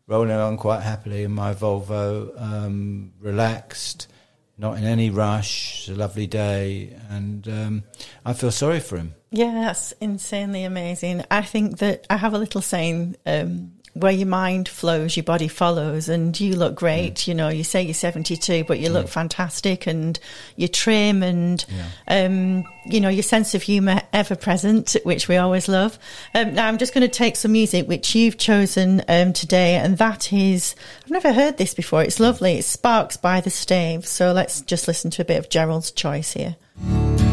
rolling 0.07 0.31
along 0.31 0.57
quite 0.57 0.81
happily 0.81 1.23
in 1.23 1.31
my 1.31 1.53
Volvo, 1.53 2.39
um, 2.41 3.13
relaxed, 3.19 4.07
not 4.57 4.77
in 4.77 4.83
any 4.83 5.09
rush. 5.09 5.87
It's 5.87 5.89
a 5.89 5.99
lovely 5.99 6.27
day, 6.27 6.95
and 7.09 7.47
um, 7.47 7.83
I 8.25 8.33
feel 8.33 8.51
sorry 8.51 8.79
for 8.79 8.97
him. 8.97 9.15
Yeah, 9.31 9.53
that's 9.53 9.91
insanely 9.93 10.63
amazing. 10.63 11.23
I 11.29 11.41
think 11.41 11.79
that 11.79 12.07
I 12.09 12.17
have 12.17 12.33
a 12.33 12.37
little 12.37 12.61
saying 12.61 13.17
um, 13.25 13.73
where 13.95 14.11
your 14.11 14.27
mind 14.27 14.67
flows, 14.67 15.15
your 15.15 15.23
body 15.23 15.47
follows, 15.47 16.09
and 16.09 16.37
you 16.37 16.55
look 16.55 16.75
great. 16.75 17.15
Mm. 17.15 17.27
You 17.27 17.33
know, 17.33 17.49
you 17.49 17.63
say 17.63 17.81
you're 17.81 17.93
72, 17.93 18.65
but 18.65 18.79
you 18.79 18.89
look 18.89 19.07
fantastic 19.07 19.87
and 19.87 20.19
you're 20.57 20.67
trim 20.67 21.23
and, 21.23 21.65
um, 22.09 22.65
you 22.85 22.99
know, 22.99 23.07
your 23.07 23.23
sense 23.23 23.55
of 23.55 23.63
humour 23.63 24.01
ever 24.11 24.35
present, 24.35 24.97
which 25.03 25.29
we 25.29 25.37
always 25.37 25.69
love. 25.69 25.97
Um, 26.33 26.53
now, 26.53 26.67
I'm 26.67 26.77
just 26.77 26.93
going 26.93 27.07
to 27.07 27.13
take 27.13 27.37
some 27.37 27.53
music 27.53 27.87
which 27.87 28.13
you've 28.13 28.37
chosen 28.37 29.01
um, 29.07 29.31
today, 29.31 29.75
and 29.75 29.97
that 29.97 30.33
is, 30.33 30.75
I've 31.05 31.11
never 31.11 31.31
heard 31.31 31.57
this 31.57 31.73
before. 31.73 32.03
It's 32.03 32.19
lovely. 32.19 32.57
It's 32.57 32.67
Sparks 32.67 33.15
by 33.15 33.39
the 33.39 33.49
Staves. 33.49 34.09
So 34.09 34.33
let's 34.33 34.59
just 34.59 34.89
listen 34.89 35.09
to 35.11 35.21
a 35.21 35.25
bit 35.25 35.39
of 35.39 35.49
Gerald's 35.49 35.91
choice 35.91 36.33
here. 36.33 36.57
Say 36.77 37.24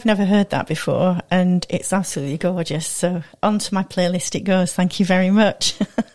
I've 0.00 0.06
never 0.06 0.24
heard 0.24 0.48
that 0.48 0.66
before, 0.66 1.20
and 1.30 1.66
it's 1.68 1.92
absolutely 1.92 2.38
gorgeous. 2.38 2.86
So, 2.86 3.22
onto 3.42 3.74
my 3.74 3.82
playlist 3.82 4.34
it 4.34 4.44
goes. 4.44 4.72
Thank 4.72 4.98
you 4.98 5.04
very 5.04 5.28
much. 5.28 5.74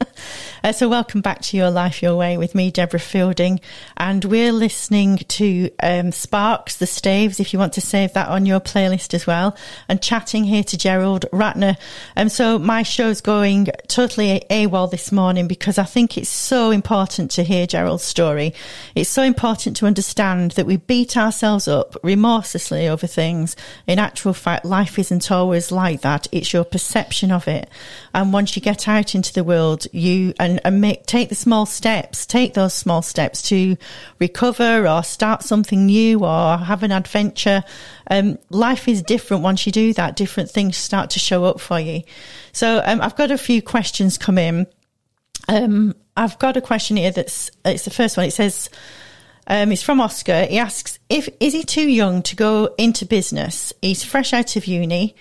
uh, 0.66 0.72
so, 0.72 0.90
welcome 0.90 1.22
back 1.22 1.42
to 1.42 1.56
Your 1.56 1.70
Life 1.70 2.02
Your 2.02 2.16
Way 2.16 2.40
with 2.40 2.56
me, 2.56 2.72
Deborah 2.72 3.00
Fielding, 3.00 3.60
and 3.98 4.26
we're 4.26 4.52
listening 4.52 5.18
to 5.18 5.70
um, 5.84 6.12
Sparks, 6.12 6.78
the 6.78 6.88
Staves, 6.88 7.40
if 7.40 7.54
you 7.54 7.60
want 7.60 7.74
to 7.74 7.82
save 7.82 8.14
that 8.14 8.30
on 8.30 8.48
your 8.48 8.60
playlist 8.60 9.14
as 9.14 9.28
well, 9.28 9.56
and 9.88 10.02
chatting 10.02 10.44
here 10.44 10.64
to 10.64 10.76
Gerald 10.76 11.28
Ratner. 11.32 11.78
Um, 12.18 12.30
so, 12.30 12.58
my 12.58 12.82
show's 12.82 13.22
going 13.22 13.68
totally 13.88 14.42
AWOL 14.50 14.90
this 14.90 15.12
morning 15.12 15.48
because 15.48 15.78
I 15.78 15.84
think 15.84 16.18
it's 16.18 16.30
so 16.30 16.72
important 16.72 17.30
to 17.32 17.44
hear 17.44 17.68
Gerald's 17.68 18.04
story. 18.04 18.56
It's 18.96 19.08
so 19.08 19.22
important 19.22 19.78
to 19.78 19.86
understand 19.86 20.52
that 20.52 20.66
we 20.66 20.78
beat 20.78 21.16
ourselves 21.16 21.68
up 21.68 21.96
remorselessly 22.02 22.88
over 22.88 23.06
things. 23.06 23.56
In 23.86 24.00
actual 24.00 24.34
fact, 24.34 24.66
life 24.66 24.98
isn't 24.98 25.30
always 25.30 25.72
like 25.72 26.02
that. 26.02 26.26
It's 26.32 26.54
your 26.54 26.64
perception 26.64 27.32
of 27.32 27.48
it. 27.48 27.70
And 28.16 28.34
once 28.34 28.56
you 28.56 28.64
get 28.64 28.88
out 28.88 29.14
into 29.14 29.32
the 29.32 29.44
world, 29.44 29.86
you 29.92 30.34
and, 30.40 30.55
and 30.64 30.82
make 30.82 31.06
take 31.06 31.30
the 31.30 31.36
small 31.36 31.66
steps, 31.66 32.26
take 32.26 32.54
those 32.54 32.74
small 32.74 33.02
steps 33.02 33.42
to 33.50 33.78
recover 34.20 34.88
or 34.88 35.04
start 35.04 35.44
something 35.44 35.86
new 35.86 36.24
or 36.24 36.58
have 36.58 36.84
an 36.84 36.92
adventure. 36.92 37.64
Um, 38.10 38.38
life 38.50 38.88
is 38.88 39.02
different 39.02 39.44
once 39.44 39.66
you 39.66 39.72
do 39.72 39.94
that. 39.94 40.16
Different 40.16 40.50
things 40.50 40.78
start 40.78 41.10
to 41.12 41.20
show 41.20 41.46
up 41.46 41.60
for 41.60 41.80
you. 41.80 42.04
So 42.52 42.82
um, 42.86 43.02
I've 43.02 43.16
got 43.16 43.32
a 43.32 43.38
few 43.38 43.62
questions 43.62 44.18
come 44.18 44.38
in. 44.38 44.68
Um, 45.48 45.96
I've 46.18 46.40
got 46.40 46.58
a 46.58 46.62
question 46.62 46.98
here 46.98 47.12
that's 47.12 47.52
it's 47.66 47.86
the 47.86 47.92
first 47.92 48.18
one. 48.18 48.26
It 48.26 48.32
says 48.32 48.70
um, 49.48 49.72
it's 49.72 49.84
from 49.84 50.02
Oscar. 50.02 50.46
He 50.46 50.58
asks 50.58 50.98
if 51.10 51.30
is 51.40 51.54
he 51.54 51.64
too 51.64 51.88
young 51.88 52.22
to 52.24 52.36
go 52.36 52.74
into 52.78 53.06
business? 53.06 53.74
He's 53.82 54.04
fresh 54.04 54.34
out 54.34 54.56
of 54.56 54.66
uni, 54.66 55.16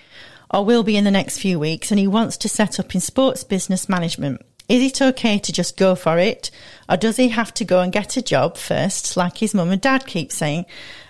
or 0.49 0.65
will 0.65 0.83
be 0.83 0.97
in 0.97 1.03
the 1.03 1.11
next 1.11 1.39
few 1.39 1.59
weeks, 1.59 1.91
and 1.91 1.99
he 1.99 2.07
wants 2.07 2.37
to 2.37 2.49
set 2.49 2.79
up 2.79 2.95
in 2.95 3.01
sports 3.01 3.43
business 3.43 3.89
management. 3.89 4.41
Is 4.67 4.81
it 4.81 5.01
okay 5.01 5.37
to 5.39 5.51
just 5.51 5.77
go 5.77 5.95
for 5.95 6.17
it, 6.17 6.49
or 6.89 6.97
does 6.97 7.17
he 7.17 7.29
have 7.29 7.53
to 7.55 7.65
go 7.65 7.81
and 7.81 7.91
get 7.91 8.17
a 8.17 8.21
job 8.21 8.57
first, 8.57 9.15
like 9.15 9.37
his 9.37 9.53
mum 9.53 9.69
and 9.69 9.81
dad 9.81 10.05
keep 10.05 10.31
saying? 10.31 10.65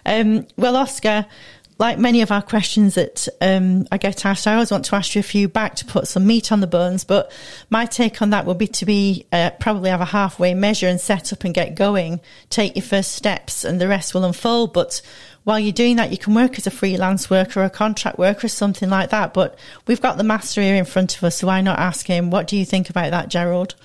Um, 0.06 0.46
well, 0.58 0.76
Oscar, 0.76 1.26
like 1.78 1.98
many 1.98 2.22
of 2.22 2.32
our 2.32 2.42
questions 2.42 2.96
that 2.96 3.28
um, 3.42 3.86
I 3.92 3.98
get 3.98 4.26
asked, 4.26 4.48
I 4.48 4.54
always 4.54 4.72
want 4.72 4.86
to 4.86 4.96
ask 4.96 5.16
you 5.16 5.20
a 5.20 5.24
few 5.24 5.48
back 5.48 5.76
to 5.76 5.86
put 5.86 6.08
some 6.08 6.26
meat 6.26 6.52
on 6.52 6.62
the 6.62 6.68
bones. 6.68 7.04
But 7.04 7.32
my 7.70 7.86
take 7.86 8.22
on 8.22 8.30
that 8.30 8.46
would 8.46 8.58
be 8.58 8.68
to 8.68 8.86
be 8.86 9.26
uh, 9.32 9.52
probably 9.60 9.90
have 9.90 10.02
a 10.02 10.06
halfway 10.06 10.54
measure 10.54 10.88
and 10.88 11.00
set 11.00 11.34
up 11.34 11.44
and 11.44 11.54
get 11.54 11.76
going, 11.76 12.22
take 12.50 12.76
your 12.76 12.84
first 12.84 13.12
steps, 13.12 13.66
and 13.66 13.80
the 13.80 13.88
rest 13.88 14.14
will 14.14 14.24
unfold. 14.24 14.74
But 14.74 15.02
while 15.46 15.60
you're 15.60 15.72
doing 15.72 15.96
that, 15.98 16.12
you 16.12 16.18
can 16.18 16.34
work 16.34 16.58
as 16.58 16.68
a 16.68 16.72
freelance 16.72 17.30
worker 17.30 17.62
or 17.62 17.66
a 17.66 17.70
contract 17.70 18.18
worker 18.18 18.48
or 18.48 18.50
something 18.50 18.90
like 18.90 19.12
that. 19.12 19.34
But 19.34 19.58
we've 19.86 20.02
got 20.02 20.18
the 20.18 20.24
master 20.24 20.60
here 20.60 20.76
in 20.76 20.86
front 20.86 21.16
of 21.16 21.24
us, 21.24 21.38
so 21.38 21.48
why 21.48 21.62
not 21.62 21.78
ask 21.78 22.08
him? 22.08 22.32
What 22.32 22.48
do 22.48 22.58
you 22.58 22.66
think 22.66 22.90
about 22.90 23.12
that, 23.12 23.30
Gerald? 23.30 23.76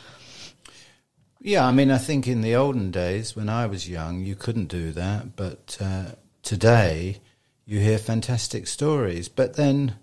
Yeah, 1.39 1.67
I 1.67 1.71
mean, 1.73 1.91
I 1.91 1.99
think 1.99 2.27
in 2.27 2.41
the 2.41 2.57
olden 2.57 2.91
days 2.91 3.37
when 3.37 3.51
I 3.51 3.67
was 3.67 3.89
young, 3.89 4.21
you 4.21 4.35
couldn't 4.35 4.69
do 4.69 4.91
that, 4.93 5.37
but 5.37 5.77
uh, 5.81 6.13
today 6.43 7.21
you 7.67 7.79
hear 7.79 7.99
fantastic 7.99 8.67
stories. 8.67 9.29
But 9.29 9.57
then, 9.57 9.97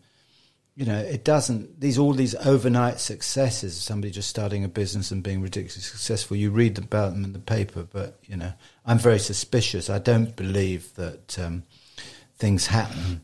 you 0.77 0.85
know, 0.85 0.99
it 0.99 1.23
doesn't. 1.23 1.81
These 1.81 1.97
all 1.97 2.13
these 2.13 2.35
overnight 2.35 2.99
successes, 2.99 3.75
somebody 3.75 4.11
just 4.11 4.29
starting 4.29 4.63
a 4.63 4.67
business 4.67 5.09
and 5.09 5.23
being 5.23 5.41
ridiculously 5.41 5.81
successful. 5.81 6.37
You 6.37 6.51
read 6.51 6.77
about 6.77 7.13
them 7.13 7.23
in 7.23 7.33
the 7.33 7.39
paper, 7.39 7.87
but 7.91 8.19
you 8.27 8.37
know, 8.37 8.53
I'm 8.85 8.99
very 8.99 9.17
suspicious. 9.17 9.89
I 9.89 9.97
don't 9.97 10.35
believe 10.35 10.93
that 10.93 11.39
um, 11.39 11.63
things 12.37 12.67
happen 12.67 13.21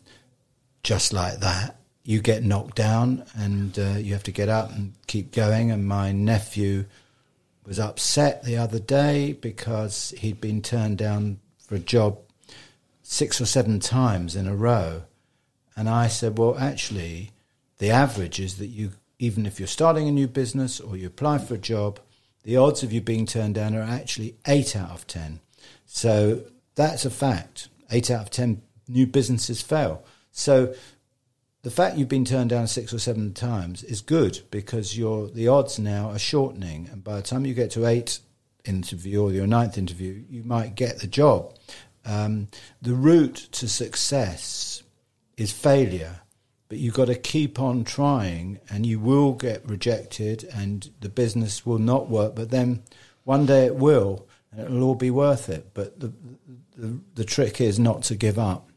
just 0.82 1.14
like 1.14 1.42
that. 1.42 1.78
You 2.04 2.22
get 2.22 2.44
knocked 2.44 2.76
down, 2.76 3.24
and 3.36 3.78
uh, 3.78 3.98
you 4.00 4.14
have 4.14 4.24
to 4.24 4.32
get 4.32 4.50
up 4.50 4.72
and 4.72 4.94
keep 5.06 5.32
going. 5.32 5.70
And 5.70 5.88
my 5.88 6.12
nephew 6.12 6.86
was 7.68 7.80
upset 7.80 8.44
the 8.44 8.58
other 8.58 8.80
day 8.80 9.34
because 9.34 10.12
he'd 10.18 10.42
been 10.42 10.64
turned 10.64 10.98
down 10.98 11.40
for 11.60 11.76
a 11.76 11.80
job 11.80 12.18
six 13.04 13.40
or 13.40 13.46
seven 13.46 13.80
times 13.80 14.36
in 14.36 14.48
a 14.48 14.56
row. 14.56 15.04
And 15.76 15.88
I 15.88 16.08
said, 16.08 16.40
well, 16.40 16.58
actually, 16.58 17.30
the 17.78 17.90
average 17.90 18.40
is 18.40 18.58
that 18.58 18.68
you, 18.68 18.92
even 19.20 19.46
if 19.46 19.60
you're 19.60 19.68
starting 19.68 20.08
a 20.08 20.12
new 20.12 20.28
business 20.28 20.80
or 20.80 20.98
you 20.98 21.08
apply 21.08 21.40
for 21.40 21.56
a 21.56 21.60
job, 21.60 22.00
the 22.44 22.58
odds 22.58 22.84
of 22.84 22.92
you 22.92 23.02
being 23.02 23.26
turned 23.26 23.56
down 23.56 23.76
are 23.76 23.82
actually 23.82 24.36
eight 24.48 24.76
out 24.76 24.92
of 24.92 25.08
10. 25.08 25.40
So 25.86 26.44
that's 26.76 27.06
a 27.06 27.10
fact. 27.10 27.70
Eight 27.92 28.12
out 28.12 28.22
of 28.22 28.30
10 28.30 28.62
new 28.88 29.08
businesses 29.08 29.62
fail. 29.62 30.04
So 30.32 30.74
the 31.64 31.72
fact 31.72 31.98
you've 31.98 32.10
been 32.10 32.26
turned 32.26 32.50
down 32.50 32.68
six 32.68 32.94
or 32.94 33.00
seven 33.00 33.34
times 33.34 33.84
is 33.84 34.02
good 34.02 34.42
because 34.52 34.98
your 34.98 35.28
the 35.28 35.48
odds 35.48 35.80
now 35.80 36.10
are 36.10 36.20
shortening, 36.20 36.90
and 36.92 37.04
by 37.04 37.16
the 37.16 37.22
time 37.22 37.46
you 37.46 37.54
get 37.54 37.72
to 37.72 37.86
eight 37.86 38.20
interview 38.66 39.24
or 39.24 39.32
your 39.32 39.48
ninth 39.48 39.78
interview, 39.78 40.24
you 40.30 40.44
might 40.44 40.76
get 40.76 41.00
the 41.00 41.08
job. 41.08 41.56
Um, 42.06 42.50
the 42.82 42.94
route 42.94 43.48
to 43.54 43.70
success 43.70 44.84
is 45.38 45.54
failure, 45.54 46.20
but 46.74 46.80
you've 46.80 46.96
got 46.96 47.06
to 47.06 47.14
keep 47.14 47.60
on 47.60 47.84
trying, 47.84 48.60
and 48.68 48.84
you 48.84 48.98
will 48.98 49.34
get 49.34 49.64
rejected, 49.70 50.44
and 50.56 50.90
the 51.02 51.08
business 51.08 51.68
will 51.68 51.78
not 51.78 52.10
work. 52.10 52.34
But 52.34 52.50
then 52.50 52.82
one 53.26 53.46
day 53.46 53.68
it 53.68 53.76
will, 53.76 54.28
and 54.52 54.62
it'll 54.62 54.82
all 54.82 54.96
be 54.96 55.12
worth 55.12 55.50
it. 55.50 55.70
But 55.76 56.00
the 56.00 56.12
the, 56.76 57.00
the 57.14 57.26
trick 57.26 57.62
is 57.62 57.78
not 57.78 58.02
to 58.06 58.16
give 58.16 58.40
up. 58.40 58.72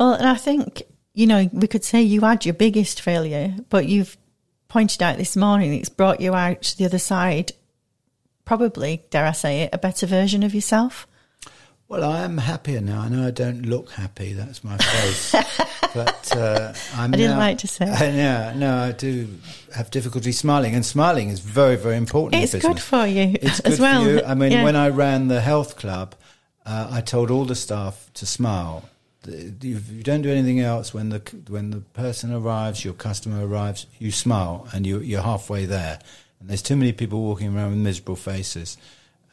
Well, 0.00 0.14
and 0.14 0.26
I 0.26 0.36
think, 0.36 0.84
you 1.12 1.26
know, 1.26 1.50
we 1.52 1.68
could 1.68 1.84
say 1.84 2.00
you 2.00 2.22
had 2.22 2.46
your 2.46 2.54
biggest 2.54 3.02
failure, 3.02 3.54
but 3.68 3.84
you've 3.84 4.16
pointed 4.68 5.02
out 5.02 5.18
this 5.18 5.36
morning 5.36 5.74
it's 5.74 5.90
brought 5.90 6.22
you 6.22 6.34
out 6.34 6.74
the 6.78 6.86
other 6.86 6.98
side, 6.98 7.52
probably, 8.46 9.02
dare 9.10 9.26
I 9.26 9.32
say 9.32 9.64
it, 9.64 9.74
a 9.74 9.78
better 9.78 10.06
version 10.06 10.42
of 10.42 10.54
yourself. 10.54 11.06
Well, 11.88 12.04
I 12.04 12.20
am 12.20 12.36
happier 12.36 12.82
now. 12.82 13.00
I 13.00 13.08
know 13.08 13.26
I 13.26 13.30
don't 13.30 13.62
look 13.64 13.90
happy. 13.92 14.34
That's 14.34 14.62
my 14.62 14.76
face. 14.76 15.32
but 15.94 16.36
uh, 16.36 16.74
I'm 16.94 17.14
I 17.14 17.16
didn't 17.16 17.30
now- 17.32 17.38
like 17.38 17.58
to 17.58 17.66
say 17.66 17.86
it. 17.88 18.14
Yeah, 18.14 18.52
no, 18.54 18.76
I 18.76 18.92
do 18.92 19.26
have 19.74 19.90
difficulty 19.90 20.32
smiling, 20.32 20.74
and 20.74 20.84
smiling 20.84 21.30
is 21.30 21.40
very, 21.40 21.76
very 21.76 21.96
important. 21.96 22.42
It's 22.42 22.54
good 22.54 22.78
for 22.80 23.06
you 23.06 23.34
It's 23.40 23.60
as 23.60 23.80
well. 23.80 24.04
for 24.04 24.10
you. 24.10 24.22
I 24.22 24.34
mean, 24.34 24.52
Yeah. 24.52 24.64
when 24.64 24.76
I 24.76 24.88
ran 24.90 25.28
the 25.28 25.40
health 25.40 25.76
club, 25.76 26.14
uh, 26.66 26.88
I 26.90 27.00
told 27.00 27.30
all 27.30 27.46
the 27.46 27.54
staff 27.54 28.10
to 28.14 28.26
smile. 28.26 28.84
You, 29.26 29.80
you 29.90 30.02
don't 30.02 30.20
do 30.22 30.30
anything 30.30 30.60
else. 30.60 30.92
When 30.92 31.08
the 31.08 31.20
when 31.48 31.70
the 31.70 31.78
person 31.80 32.32
arrives, 32.34 32.84
your 32.84 32.94
customer 32.94 33.46
arrives, 33.46 33.86
you 33.98 34.12
smile, 34.12 34.68
and 34.74 34.86
you, 34.86 34.98
you're 35.00 35.22
halfway 35.22 35.64
there. 35.64 36.00
And 36.40 36.50
there's 36.50 36.62
too 36.62 36.76
many 36.76 36.92
people 36.92 37.22
walking 37.22 37.56
around 37.56 37.70
with 37.70 37.78
miserable 37.78 38.16
faces. 38.16 38.76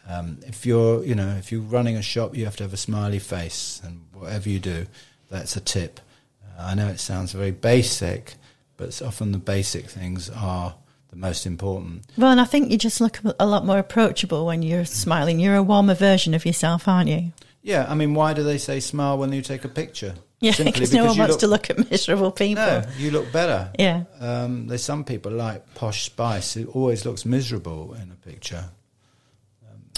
Um, 0.08 0.40
if 0.46 0.66
you're, 0.66 1.04
you 1.04 1.16
know, 1.16 1.30
if 1.38 1.52
you're 1.52 1.62
running 1.62 1.96
a 1.98 2.02
shop, 2.02 2.36
you 2.36 2.46
have 2.46 2.56
to 2.58 2.64
have 2.64 2.74
a 2.74 2.78
smiley 2.78 3.20
face, 3.20 3.82
and 3.84 4.02
whatever 4.14 4.50
you 4.50 4.60
do, 4.60 4.86
that's 5.30 5.56
a 5.56 5.62
tip. 5.62 6.00
Uh, 6.44 6.64
I 6.64 6.76
know 6.76 6.88
it 6.88 7.00
sounds 7.00 7.32
very 7.32 7.52
basic, 7.52 8.36
but 8.78 8.90
it's 8.90 9.02
often 9.02 9.32
the 9.32 9.38
basic 9.38 9.86
things 9.88 10.30
are 10.30 10.76
the 11.10 11.16
most 11.16 11.46
important. 11.46 12.04
Well, 12.18 12.32
and 12.32 12.42
I 12.42 12.46
think 12.46 12.72
you 12.72 12.78
just 12.78 13.02
look 13.02 13.20
a 13.40 13.46
lot 13.46 13.66
more 13.66 13.80
approachable 13.80 14.46
when 14.46 14.62
you're 14.62 14.86
smiling. 14.86 15.40
You're 15.40 15.56
a 15.56 15.64
warmer 15.64 15.96
version 15.96 16.34
of 16.34 16.46
yourself, 16.46 16.88
aren't 16.88 17.10
you? 17.10 17.32
Yeah, 17.64 17.88
I 17.90 17.96
mean, 17.96 18.14
why 18.14 18.34
do 18.34 18.44
they 18.44 18.60
say 18.60 18.80
smile 18.80 19.18
when 19.18 19.34
you 19.34 19.42
take 19.42 19.66
a 19.66 19.70
picture? 19.70 20.16
Yeah, 20.42 20.52
because 20.64 20.94
no 20.94 21.06
one 21.06 21.18
wants 21.18 21.38
to 21.38 21.48
look 21.48 21.70
at 21.70 21.90
miserable 21.90 22.30
people. 22.30 22.64
No, 22.64 22.84
you 22.98 23.10
look 23.10 23.32
better. 23.32 23.72
Yeah. 23.80 24.04
Um, 24.20 24.68
there's 24.68 24.84
some 24.84 25.04
people 25.04 25.32
like 25.32 25.74
Posh 25.74 26.04
Spice 26.04 26.54
who 26.54 26.68
always 26.68 27.06
looks 27.06 27.26
miserable 27.26 27.94
in 27.96 28.12
a 28.12 28.16
picture. 28.16 28.66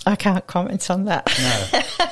I 0.07 0.15
can't 0.15 0.45
comment 0.47 0.89
on 0.89 1.05
that. 1.05 1.27
No. 1.39 1.81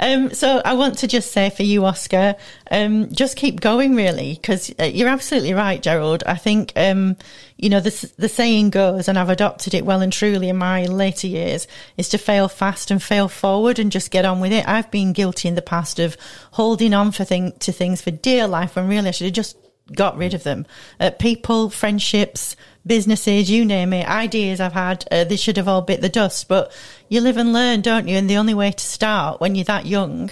Um, 0.00 0.32
so 0.32 0.62
I 0.64 0.74
want 0.74 0.98
to 0.98 1.08
just 1.08 1.32
say 1.32 1.50
for 1.50 1.64
you, 1.64 1.84
Oscar, 1.84 2.36
um, 2.70 3.12
just 3.12 3.36
keep 3.36 3.60
going, 3.60 3.96
really, 3.96 4.34
because 4.34 4.72
uh, 4.78 4.84
you're 4.84 5.08
absolutely 5.08 5.54
right, 5.54 5.82
Gerald. 5.82 6.22
I 6.24 6.36
think, 6.36 6.72
um, 6.76 7.16
you 7.56 7.68
know, 7.68 7.80
the, 7.80 8.12
the 8.16 8.28
saying 8.28 8.70
goes, 8.70 9.08
and 9.08 9.18
I've 9.18 9.28
adopted 9.28 9.74
it 9.74 9.84
well 9.84 10.00
and 10.00 10.12
truly 10.12 10.48
in 10.48 10.56
my 10.56 10.84
later 10.84 11.26
years, 11.26 11.66
is 11.96 12.08
to 12.10 12.18
fail 12.18 12.48
fast 12.48 12.90
and 12.90 13.02
fail 13.02 13.28
forward 13.28 13.78
and 13.78 13.90
just 13.90 14.12
get 14.12 14.24
on 14.24 14.40
with 14.40 14.52
it. 14.52 14.68
I've 14.68 14.90
been 14.90 15.12
guilty 15.12 15.48
in 15.48 15.56
the 15.56 15.62
past 15.62 15.98
of 15.98 16.16
holding 16.52 16.94
on 16.94 17.10
for 17.10 17.24
thing, 17.24 17.52
to 17.58 17.72
things 17.72 18.00
for 18.00 18.12
dear 18.12 18.46
life 18.46 18.76
when 18.76 18.88
really 18.88 19.08
I 19.08 19.10
should 19.10 19.26
have 19.26 19.34
just 19.34 19.56
got 19.94 20.16
rid 20.16 20.34
of 20.34 20.44
them. 20.44 20.66
Uh, 21.00 21.10
people, 21.10 21.70
friendships, 21.70 22.54
businesses, 22.86 23.50
you 23.50 23.64
name 23.64 23.92
it, 23.92 24.08
ideas 24.08 24.60
I've 24.60 24.72
had, 24.72 25.06
uh, 25.10 25.24
they 25.24 25.36
should 25.36 25.56
have 25.56 25.68
all 25.68 25.82
bit 25.82 26.00
the 26.00 26.08
dust. 26.08 26.48
But 26.48 26.72
you 27.08 27.20
live 27.20 27.36
and 27.36 27.52
learn, 27.52 27.80
don't 27.80 28.08
you? 28.08 28.16
And 28.16 28.28
the 28.28 28.36
only 28.36 28.54
way 28.54 28.72
to 28.72 28.84
start 28.84 29.40
when 29.40 29.54
you're 29.54 29.64
that 29.64 29.86
young 29.86 30.30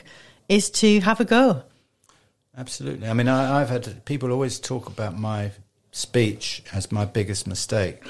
is 0.48 0.70
to 0.70 1.00
have 1.00 1.20
a 1.20 1.24
go. 1.24 1.62
Absolutely. 2.56 3.08
I 3.08 3.12
mean, 3.12 3.28
I, 3.28 3.60
I've 3.60 3.68
had 3.68 4.04
people 4.04 4.32
always 4.32 4.58
talk 4.58 4.88
about 4.88 5.18
my 5.18 5.52
speech 5.92 6.62
as 6.72 6.90
my 6.90 7.04
biggest 7.04 7.46
mistake, 7.46 8.02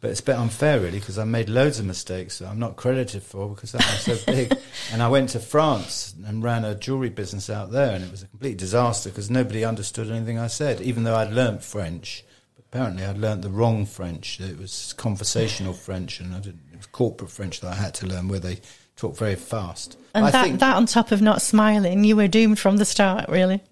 but 0.00 0.10
it's 0.10 0.20
a 0.20 0.24
bit 0.24 0.36
unfair, 0.36 0.80
really, 0.80 0.98
because 0.98 1.18
I 1.18 1.24
made 1.24 1.48
loads 1.48 1.78
of 1.78 1.86
mistakes 1.86 2.38
that 2.38 2.48
I'm 2.48 2.58
not 2.58 2.76
credited 2.76 3.22
for 3.22 3.48
because 3.48 3.72
that 3.72 3.86
was 3.86 4.18
so 4.18 4.24
big. 4.32 4.56
and 4.92 5.02
I 5.02 5.08
went 5.08 5.30
to 5.30 5.40
France 5.40 6.14
and 6.26 6.42
ran 6.42 6.64
a 6.64 6.74
jewelry 6.74 7.10
business 7.10 7.48
out 7.48 7.70
there, 7.70 7.94
and 7.94 8.04
it 8.04 8.10
was 8.10 8.22
a 8.22 8.26
complete 8.26 8.58
disaster 8.58 9.08
because 9.08 9.30
nobody 9.30 9.64
understood 9.64 10.10
anything 10.10 10.38
I 10.38 10.48
said, 10.48 10.80
even 10.80 11.04
though 11.04 11.16
I'd 11.16 11.32
learnt 11.32 11.62
French. 11.62 12.24
Apparently, 12.70 13.04
I'd 13.04 13.18
learnt 13.18 13.42
the 13.42 13.50
wrong 13.50 13.86
French. 13.86 14.40
It 14.40 14.58
was 14.58 14.92
conversational 14.94 15.72
French, 15.72 16.20
and 16.20 16.34
I 16.34 16.40
didn't, 16.40 16.62
it 16.72 16.76
was 16.76 16.86
corporate 16.86 17.30
French 17.30 17.60
that 17.60 17.72
I 17.72 17.76
had 17.76 17.94
to 17.94 18.06
learn, 18.06 18.28
where 18.28 18.40
they 18.40 18.60
talk 18.96 19.16
very 19.16 19.36
fast. 19.36 19.96
And 20.14 20.26
I 20.26 20.30
that, 20.30 20.44
think- 20.44 20.60
that 20.60 20.76
on 20.76 20.86
top 20.86 21.12
of 21.12 21.22
not 21.22 21.42
smiling, 21.42 22.04
you 22.04 22.16
were 22.16 22.28
doomed 22.28 22.58
from 22.58 22.78
the 22.78 22.84
start, 22.84 23.28
really. 23.28 23.62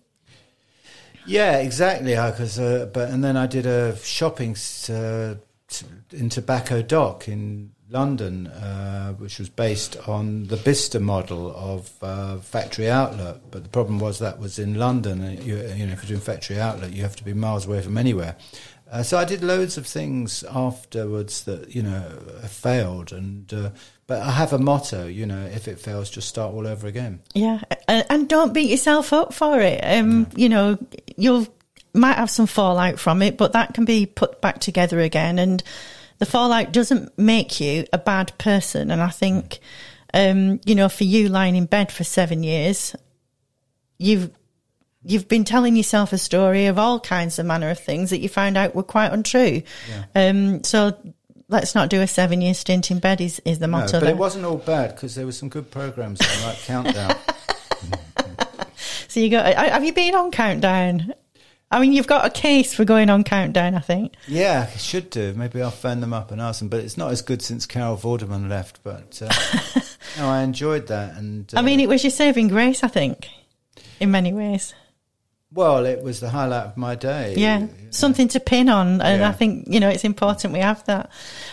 Yeah, 1.27 1.59
exactly. 1.59 2.15
Because, 2.15 2.59
uh, 2.59 2.89
but 2.93 3.11
and 3.11 3.25
then 3.25 3.37
I 3.37 3.47
did 3.47 3.67
a 3.67 3.97
shopping 3.97 4.57
uh, 4.89 5.35
in 6.13 6.29
Tobacco 6.29 6.83
Dock 6.83 7.29
in 7.29 7.73
London, 7.91 8.47
uh, 8.49 9.13
which 9.15 9.39
was 9.39 9.49
based 9.49 9.97
on 10.09 10.49
the 10.49 10.57
Bicester 10.57 11.01
model 11.01 11.55
of 11.57 11.91
uh, 12.03 12.39
factory 12.39 12.91
outlet. 12.91 13.41
But 13.51 13.63
the 13.63 13.71
problem 13.71 13.99
was 13.99 14.19
that 14.19 14.39
was 14.39 14.59
in 14.59 14.75
London. 14.75 15.23
And 15.23 15.43
you, 15.43 15.57
you 15.57 15.87
know, 15.87 15.93
if 15.93 16.03
you're 16.03 16.17
doing 16.17 16.21
factory 16.21 16.61
outlet, 16.61 16.93
you 16.93 17.03
have 17.03 17.17
to 17.17 17.25
be 17.25 17.33
miles 17.33 17.67
away 17.67 17.81
from 17.81 17.97
anywhere. 17.97 18.37
Uh, 18.95 19.03
so 19.03 19.19
I 19.19 19.25
did 19.25 19.43
loads 19.43 19.77
of 19.77 19.89
things 19.89 20.45
afterwards 20.45 21.43
that 21.45 21.75
you 21.75 21.83
know 21.83 22.05
failed, 22.47 23.11
and 23.11 23.53
uh, 23.53 23.71
but 24.07 24.23
I 24.23 24.31
have 24.31 24.53
a 24.53 24.59
motto. 24.59 25.09
You 25.09 25.27
know, 25.27 25.47
if 25.47 25.67
it 25.67 25.81
fails, 25.81 26.09
just 26.11 26.29
start 26.29 26.55
all 26.55 26.65
over 26.65 26.87
again. 26.87 27.21
Yeah, 27.35 27.63
and, 27.89 28.29
don't 28.29 28.55
beat 28.55 28.71
yourself 28.71 29.13
up 29.13 29.35
for 29.35 29.61
it. 29.61 29.81
Um, 29.83 30.29
You 30.37 30.49
know, 30.49 30.79
you'll 31.17 31.49
might 31.93 32.19
have 32.19 32.31
some 32.31 32.47
fallout 32.47 33.01
from 33.01 33.21
it, 33.21 33.37
but 33.37 33.53
that 33.55 33.75
can 33.75 33.85
be 33.85 34.07
put 34.07 34.41
back 34.41 34.61
together 34.61 35.01
again. 35.01 35.41
And 35.41 35.61
the 36.19 36.27
fallout 36.27 36.73
doesn't 36.73 37.19
make 37.19 37.61
you 37.61 37.87
a 37.93 37.99
bad 37.99 38.37
person. 38.39 38.93
And 38.93 39.03
I 39.03 39.11
think, 39.11 39.59
um, 40.13 40.61
you 40.65 40.77
know, 40.77 40.89
for 40.89 41.03
you 41.03 41.29
lying 41.29 41.57
in 41.57 41.67
bed 41.67 41.91
for 41.91 42.05
seven 42.05 42.45
years, 42.45 42.95
you've 43.99 44.31
you've 45.05 45.29
been 45.29 45.45
telling 45.45 45.77
yourself 45.77 46.13
a 46.13 46.19
story 46.19 46.67
of 46.67 46.79
all 46.79 46.99
kinds 47.01 47.39
of 47.39 47.47
manner 47.47 47.71
of 47.71 47.79
things 47.79 48.11
that 48.11 48.19
you 48.21 48.29
found 48.29 48.57
out 48.57 48.75
were 48.75 48.83
quite 48.83 49.13
untrue. 49.13 49.63
Um, 50.15 50.65
so 50.65 50.97
let's 51.49 51.75
not 51.75 51.91
do 51.91 52.01
a 52.01 52.07
seven 52.07 52.41
year 52.41 52.55
stint 52.55 52.91
in 52.91 52.99
bed 52.99 53.21
is, 53.21 53.41
is 53.45 53.59
the 53.59 53.67
No, 53.67 53.79
motto 53.79 53.93
but 53.93 54.01
there. 54.01 54.11
it 54.15 54.17
wasn't 54.19 54.45
all 54.45 54.57
bad 54.57 54.95
because 54.95 55.15
there 55.15 55.27
were 55.27 55.33
some 55.33 55.49
good 55.49 55.71
programs 55.71 56.21
on, 56.21 56.43
like 56.49 56.59
Countdown. 56.65 57.17
So 59.09 59.21
you 59.21 59.31
got, 59.31 59.47
uh, 59.47 59.71
have 59.71 59.85
you 59.85 59.93
been 59.93 60.17
on 60.17 60.33
Countdown? 60.33 61.15
I 61.71 61.79
mean, 61.81 61.93
you've 61.93 62.09
got 62.09 62.27
a 62.27 62.31
case 62.31 62.75
for 62.75 62.85
going 62.85 63.11
on 63.11 63.23
Countdown, 63.23 63.77
I 63.77 63.79
think. 63.79 64.15
Yeah, 64.27 64.69
I 64.73 64.77
should 64.77 65.09
do. 65.09 65.33
Maybe 65.35 65.63
I'll 65.63 65.71
phone 65.71 66.01
them 66.01 66.13
up 66.13 66.33
and 66.33 66.41
ask 66.41 66.59
them. 66.59 66.69
But 66.69 66.81
it's 66.81 66.97
not 66.97 67.13
as 67.13 67.23
good 67.23 67.41
since 67.41 67.65
Carol 67.65 67.97
Vorderman 67.97 68.49
left. 68.49 68.81
But 68.83 69.23
uh, 69.23 69.33
no, 70.19 70.29
I 70.29 70.43
enjoyed 70.43 70.89
that. 70.89 71.17
And 71.17 71.49
uh, 71.55 71.61
I 71.61 71.63
mean, 71.63 71.79
it 71.79 71.89
was 71.89 72.03
your 72.03 72.11
saving 72.11 72.49
grace, 72.49 72.83
I 72.83 72.89
think, 72.89 73.29
in 74.01 74.11
many 74.11 74.33
ways. 74.33 74.75
Well, 75.55 75.87
it 75.87 76.03
was 76.03 76.19
the 76.21 76.29
highlight 76.29 76.67
of 76.67 76.77
my 76.77 76.97
day. 76.97 77.35
Yeah, 77.37 77.67
something 77.91 78.29
to 78.29 78.41
pin 78.41 78.69
on, 78.69 79.01
and 79.01 79.21
Yeah. 79.21 79.29
I 79.29 79.33
think 79.33 79.67
you 79.69 79.81
know 79.81 79.89
it's 79.89 80.05
important 80.05 80.53
we 80.53 80.59
have 80.59 80.85
that. 80.87 81.11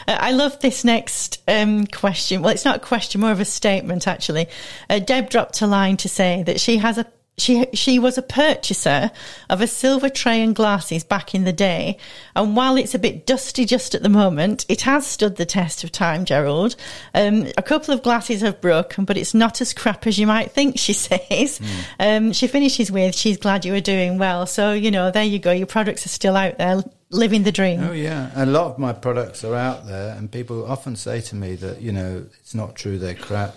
Uh, 0.07 0.17
I 0.19 0.31
love 0.31 0.59
this 0.59 0.83
next 0.83 1.41
um, 1.47 1.85
question. 1.85 2.41
Well, 2.41 2.51
it's 2.51 2.65
not 2.65 2.77
a 2.77 2.79
question, 2.79 3.21
more 3.21 3.31
of 3.31 3.39
a 3.39 3.45
statement, 3.45 4.07
actually. 4.07 4.47
Uh, 4.89 4.99
Deb 4.99 5.29
dropped 5.29 5.61
a 5.61 5.67
line 5.67 5.97
to 5.97 6.09
say 6.09 6.43
that 6.43 6.59
she 6.59 6.77
has 6.77 6.97
a 6.97 7.05
she 7.37 7.65
she 7.73 7.97
was 7.97 8.17
a 8.17 8.21
purchaser 8.21 9.11
of 9.49 9.61
a 9.61 9.67
silver 9.67 10.09
tray 10.09 10.41
and 10.41 10.55
glasses 10.55 11.03
back 11.03 11.33
in 11.33 11.43
the 11.43 11.53
day, 11.53 11.97
and 12.35 12.55
while 12.55 12.77
it's 12.77 12.93
a 12.93 12.99
bit 12.99 13.25
dusty 13.25 13.65
just 13.65 13.95
at 13.95 14.03
the 14.03 14.09
moment, 14.09 14.65
it 14.69 14.81
has 14.81 15.07
stood 15.07 15.37
the 15.37 15.45
test 15.45 15.83
of 15.83 15.91
time. 15.91 16.25
Gerald, 16.25 16.75
um, 17.13 17.47
a 17.57 17.63
couple 17.63 17.93
of 17.93 18.03
glasses 18.03 18.41
have 18.41 18.61
broken, 18.61 19.05
but 19.05 19.17
it's 19.17 19.33
not 19.33 19.61
as 19.61 19.73
crap 19.73 20.05
as 20.05 20.19
you 20.19 20.27
might 20.27 20.51
think. 20.51 20.77
She 20.77 20.93
says. 21.01 21.59
Um, 21.99 22.31
she 22.33 22.47
finishes 22.47 22.91
with, 22.91 23.15
"She's 23.15 23.37
glad 23.37 23.65
you 23.65 23.73
are 23.75 23.81
doing 23.81 24.17
well." 24.17 24.45
So 24.45 24.73
you 24.73 24.91
know, 24.91 25.09
there 25.09 25.23
you 25.23 25.39
go. 25.39 25.51
Your 25.51 25.67
products 25.67 26.05
are 26.05 26.09
still 26.09 26.35
out 26.35 26.57
there, 26.57 26.83
living 27.09 27.43
the 27.43 27.51
dream. 27.51 27.81
Oh 27.81 27.93
yeah, 27.93 28.31
a 28.35 28.45
lot 28.45 28.67
of 28.71 28.77
my 28.77 28.93
products 28.93 29.43
are 29.43 29.55
out 29.55 29.87
there, 29.87 30.15
and 30.15 30.31
people 30.31 30.65
often 30.65 30.95
say 30.95 31.21
to 31.21 31.35
me 31.35 31.55
that 31.55 31.81
you 31.81 31.91
know 31.91 32.25
it's 32.39 32.53
not 32.53 32.75
true, 32.75 32.99
they're 32.99 33.15
crap. 33.15 33.55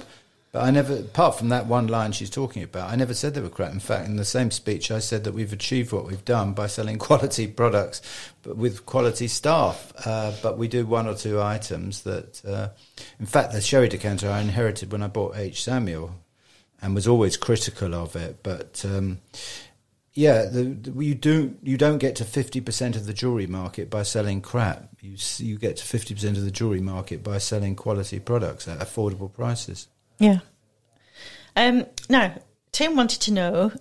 But 0.54 0.62
I 0.62 0.70
never, 0.70 0.98
apart 0.98 1.36
from 1.36 1.48
that 1.48 1.66
one 1.66 1.88
line 1.88 2.12
she's 2.12 2.30
talking 2.30 2.62
about, 2.62 2.88
I 2.88 2.94
never 2.94 3.12
said 3.12 3.34
they 3.34 3.40
were 3.40 3.48
crap. 3.48 3.72
In 3.72 3.80
fact, 3.80 4.06
in 4.06 4.14
the 4.14 4.24
same 4.24 4.52
speech, 4.52 4.92
I 4.92 5.00
said 5.00 5.24
that 5.24 5.34
we've 5.34 5.52
achieved 5.52 5.90
what 5.90 6.06
we've 6.06 6.24
done 6.24 6.52
by 6.52 6.68
selling 6.68 6.96
quality 7.08 7.48
products, 7.48 8.00
but 8.42 8.56
with 8.56 8.86
quality 8.86 9.26
staff. 9.26 9.92
Uh, 10.06 10.32
but 10.44 10.56
we 10.56 10.68
do 10.68 10.86
one 10.86 11.08
or 11.08 11.16
two 11.16 11.42
items 11.42 12.02
that, 12.02 12.40
uh, 12.44 12.68
in 13.18 13.26
fact, 13.26 13.50
the 13.50 13.60
sherry 13.60 13.88
decanter 13.88 14.30
I 14.30 14.42
inherited 14.42 14.92
when 14.92 15.02
I 15.02 15.08
bought 15.08 15.36
H. 15.36 15.60
Samuel, 15.60 16.14
and 16.80 16.94
was 16.94 17.08
always 17.08 17.36
critical 17.36 17.92
of 17.92 18.14
it. 18.14 18.44
But 18.44 18.84
um, 18.84 19.18
yeah, 20.12 20.44
the, 20.44 20.62
the, 20.66 21.04
you 21.04 21.16
do 21.16 21.56
you 21.64 21.76
don't 21.76 21.98
get 21.98 22.14
to 22.16 22.24
fifty 22.24 22.60
percent 22.60 22.94
of 22.94 23.06
the 23.06 23.12
jewelry 23.12 23.48
market 23.48 23.90
by 23.90 24.04
selling 24.04 24.40
crap. 24.40 24.88
You 25.00 25.16
you 25.38 25.58
get 25.58 25.78
to 25.78 25.84
fifty 25.84 26.14
percent 26.14 26.36
of 26.36 26.44
the 26.44 26.52
jewelry 26.52 26.80
market 26.80 27.24
by 27.24 27.38
selling 27.38 27.74
quality 27.74 28.20
products 28.20 28.68
at 28.68 28.78
affordable 28.78 29.32
prices. 29.32 29.88
Yeah. 30.18 30.38
Um, 31.56 31.86
now, 32.08 32.34
Tim 32.72 32.96
wanted 32.96 33.20
to 33.22 33.32
know. 33.32 33.72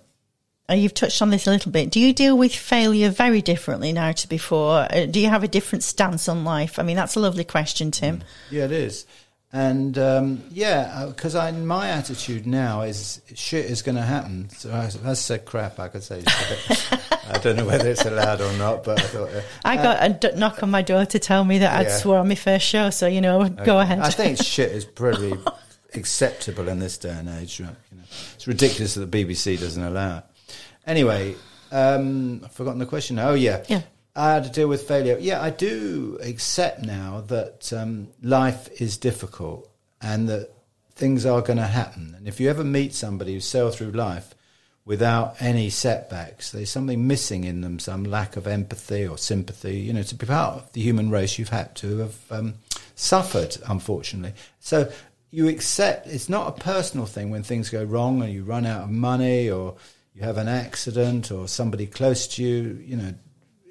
Uh, 0.68 0.74
you've 0.74 0.94
touched 0.94 1.20
on 1.20 1.28
this 1.28 1.46
a 1.46 1.50
little 1.50 1.70
bit. 1.70 1.90
Do 1.90 2.00
you 2.00 2.14
deal 2.14 2.38
with 2.38 2.54
failure 2.54 3.10
very 3.10 3.42
differently 3.42 3.92
now 3.92 4.12
to 4.12 4.28
before? 4.28 4.86
Uh, 4.90 5.04
do 5.04 5.20
you 5.20 5.28
have 5.28 5.44
a 5.44 5.48
different 5.48 5.84
stance 5.84 6.26
on 6.26 6.44
life? 6.44 6.78
I 6.78 6.82
mean, 6.82 6.96
that's 6.96 7.16
a 7.16 7.20
lovely 7.20 7.44
question, 7.44 7.90
Tim. 7.90 8.24
Yeah, 8.50 8.64
it 8.64 8.72
is. 8.72 9.04
And 9.54 9.96
um, 9.98 10.42
yeah, 10.50 11.04
because 11.06 11.34
my 11.34 11.90
attitude 11.90 12.44
now 12.44 12.80
is 12.82 13.20
shit 13.34 13.66
is 13.66 13.82
going 13.82 13.94
to 13.94 14.02
happen. 14.02 14.50
So 14.50 14.72
I, 14.72 14.90
I 15.08 15.12
said 15.12 15.44
crap. 15.44 15.78
I 15.78 15.86
could 15.86 16.02
say 16.02 16.24
shit. 16.26 16.88
I 17.28 17.38
don't 17.38 17.54
know 17.56 17.64
whether 17.64 17.88
it's 17.88 18.04
allowed 18.04 18.40
or 18.40 18.52
not, 18.54 18.82
but 18.82 18.98
I 18.98 19.02
thought. 19.04 19.28
Uh, 19.32 19.42
I 19.64 19.76
got 19.76 19.98
a 20.00 20.08
d- 20.12 20.36
knock 20.36 20.62
on 20.64 20.70
my 20.70 20.82
door 20.82 21.06
to 21.06 21.18
tell 21.20 21.44
me 21.44 21.58
that 21.58 21.72
I'd 21.72 21.92
swore 21.92 22.18
on 22.18 22.26
my 22.26 22.34
first 22.34 22.66
show, 22.66 22.90
so 22.90 23.06
you 23.06 23.20
know, 23.20 23.48
go 23.48 23.78
ahead. 23.78 24.00
I 24.00 24.10
think 24.10 24.42
shit 24.42 24.72
is 24.72 24.84
probably 24.84 25.34
acceptable 25.96 26.68
in 26.68 26.78
this 26.78 26.98
day 26.98 27.10
and 27.10 27.28
age. 27.28 27.60
right? 27.60 27.74
You 27.90 27.98
know, 27.98 28.04
it's 28.34 28.46
ridiculous 28.46 28.94
that 28.94 29.10
the 29.10 29.24
BBC 29.24 29.58
doesn't 29.58 29.82
allow 29.82 30.18
it. 30.18 30.24
Anyway, 30.86 31.34
um, 31.72 32.42
I've 32.44 32.52
forgotten 32.52 32.78
the 32.78 32.86
question. 32.86 33.18
Oh 33.18 33.34
yeah, 33.34 33.64
Yeah. 33.68 33.82
How 34.16 34.38
to 34.38 34.48
deal 34.48 34.68
with 34.68 34.86
failure? 34.86 35.18
Yeah, 35.18 35.42
I 35.42 35.50
do 35.50 36.18
accept 36.22 36.84
now 36.84 37.24
that 37.26 37.72
um, 37.72 38.08
life 38.22 38.68
is 38.80 38.96
difficult 38.96 39.68
and 40.00 40.28
that 40.28 40.50
things 40.94 41.26
are 41.26 41.42
going 41.42 41.56
to 41.56 41.66
happen. 41.66 42.14
And 42.16 42.28
if 42.28 42.38
you 42.38 42.48
ever 42.48 42.62
meet 42.62 42.94
somebody 42.94 43.34
who 43.34 43.40
sailed 43.40 43.74
through 43.74 43.90
life 43.90 44.32
without 44.84 45.34
any 45.40 45.68
setbacks, 45.68 46.52
there's 46.52 46.70
something 46.70 47.08
missing 47.08 47.42
in 47.42 47.62
them, 47.62 47.80
some 47.80 48.04
lack 48.04 48.36
of 48.36 48.46
empathy 48.46 49.04
or 49.04 49.18
sympathy. 49.18 49.78
You 49.78 49.92
know, 49.94 50.04
to 50.04 50.14
be 50.14 50.26
part 50.26 50.58
of 50.58 50.72
the 50.74 50.80
human 50.80 51.10
race, 51.10 51.36
you've 51.36 51.48
had 51.48 51.74
to 51.76 51.98
have 51.98 52.16
um, 52.30 52.54
suffered, 52.94 53.56
unfortunately. 53.66 54.34
So 54.60 54.92
you 55.34 55.48
accept 55.48 56.06
it's 56.06 56.28
not 56.28 56.46
a 56.46 56.60
personal 56.60 57.06
thing 57.06 57.28
when 57.28 57.42
things 57.42 57.68
go 57.68 57.82
wrong 57.82 58.22
and 58.22 58.32
you 58.32 58.44
run 58.44 58.64
out 58.64 58.84
of 58.84 58.90
money 58.90 59.50
or 59.50 59.74
you 60.14 60.22
have 60.22 60.38
an 60.38 60.46
accident 60.46 61.32
or 61.32 61.48
somebody 61.48 61.88
close 61.88 62.28
to 62.28 62.42
you, 62.44 62.80
you 62.86 62.96
know, 62.96 63.12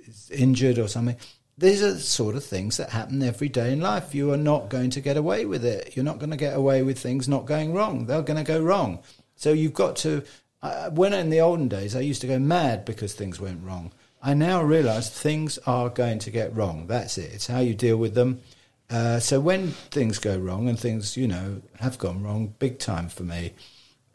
is 0.05 0.29
injured 0.29 0.77
or 0.77 0.89
something. 0.89 1.15
These 1.57 1.81
are 1.81 1.93
the 1.93 2.01
sort 2.01 2.35
of 2.35 2.43
things 2.43 2.75
that 2.75 2.89
happen 2.89 3.23
every 3.23 3.47
day 3.47 3.71
in 3.71 3.79
life. 3.79 4.13
You 4.13 4.33
are 4.33 4.37
not 4.37 4.67
going 4.67 4.89
to 4.89 4.99
get 4.99 5.15
away 5.15 5.45
with 5.45 5.63
it. 5.63 5.95
You're 5.95 6.03
not 6.03 6.19
going 6.19 6.31
to 6.31 6.37
get 6.37 6.57
away 6.57 6.83
with 6.83 6.99
things 6.99 7.29
not 7.29 7.45
going 7.45 7.73
wrong. 7.73 8.07
They're 8.07 8.21
going 8.23 8.43
to 8.43 8.51
go 8.51 8.61
wrong. 8.61 8.99
So 9.37 9.53
you've 9.53 9.73
got 9.73 9.95
to. 9.97 10.23
Uh, 10.61 10.89
when 10.89 11.13
in 11.13 11.29
the 11.29 11.39
olden 11.39 11.69
days, 11.69 11.95
I 11.95 12.01
used 12.01 12.21
to 12.21 12.27
go 12.27 12.39
mad 12.39 12.83
because 12.83 13.13
things 13.13 13.39
went 13.39 13.63
wrong. 13.63 13.93
I 14.21 14.33
now 14.33 14.61
realise 14.63 15.09
things 15.09 15.57
are 15.59 15.89
going 15.89 16.19
to 16.19 16.31
get 16.31 16.53
wrong. 16.53 16.87
That's 16.87 17.17
it. 17.17 17.31
It's 17.33 17.47
how 17.47 17.59
you 17.59 17.73
deal 17.73 17.97
with 17.97 18.15
them. 18.15 18.41
Uh, 18.89 19.19
so 19.19 19.39
when 19.39 19.69
things 19.69 20.19
go 20.19 20.37
wrong 20.37 20.69
and 20.69 20.79
things, 20.79 21.17
you 21.17 21.27
know, 21.27 21.61
have 21.79 21.97
gone 21.97 22.21
wrong 22.21 22.53
big 22.59 22.79
time 22.79 23.09
for 23.09 23.23
me, 23.23 23.53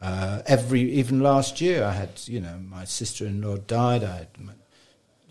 uh, 0.01 0.41
every 0.45 0.81
even 0.81 1.19
last 1.19 1.59
year 1.59 1.83
I 1.83 1.91
had, 1.91 2.21
you 2.25 2.39
know, 2.39 2.57
my 2.57 2.85
sister-in-law 2.85 3.57
died. 3.67 4.03
I 4.03 4.27
my, 4.37 4.53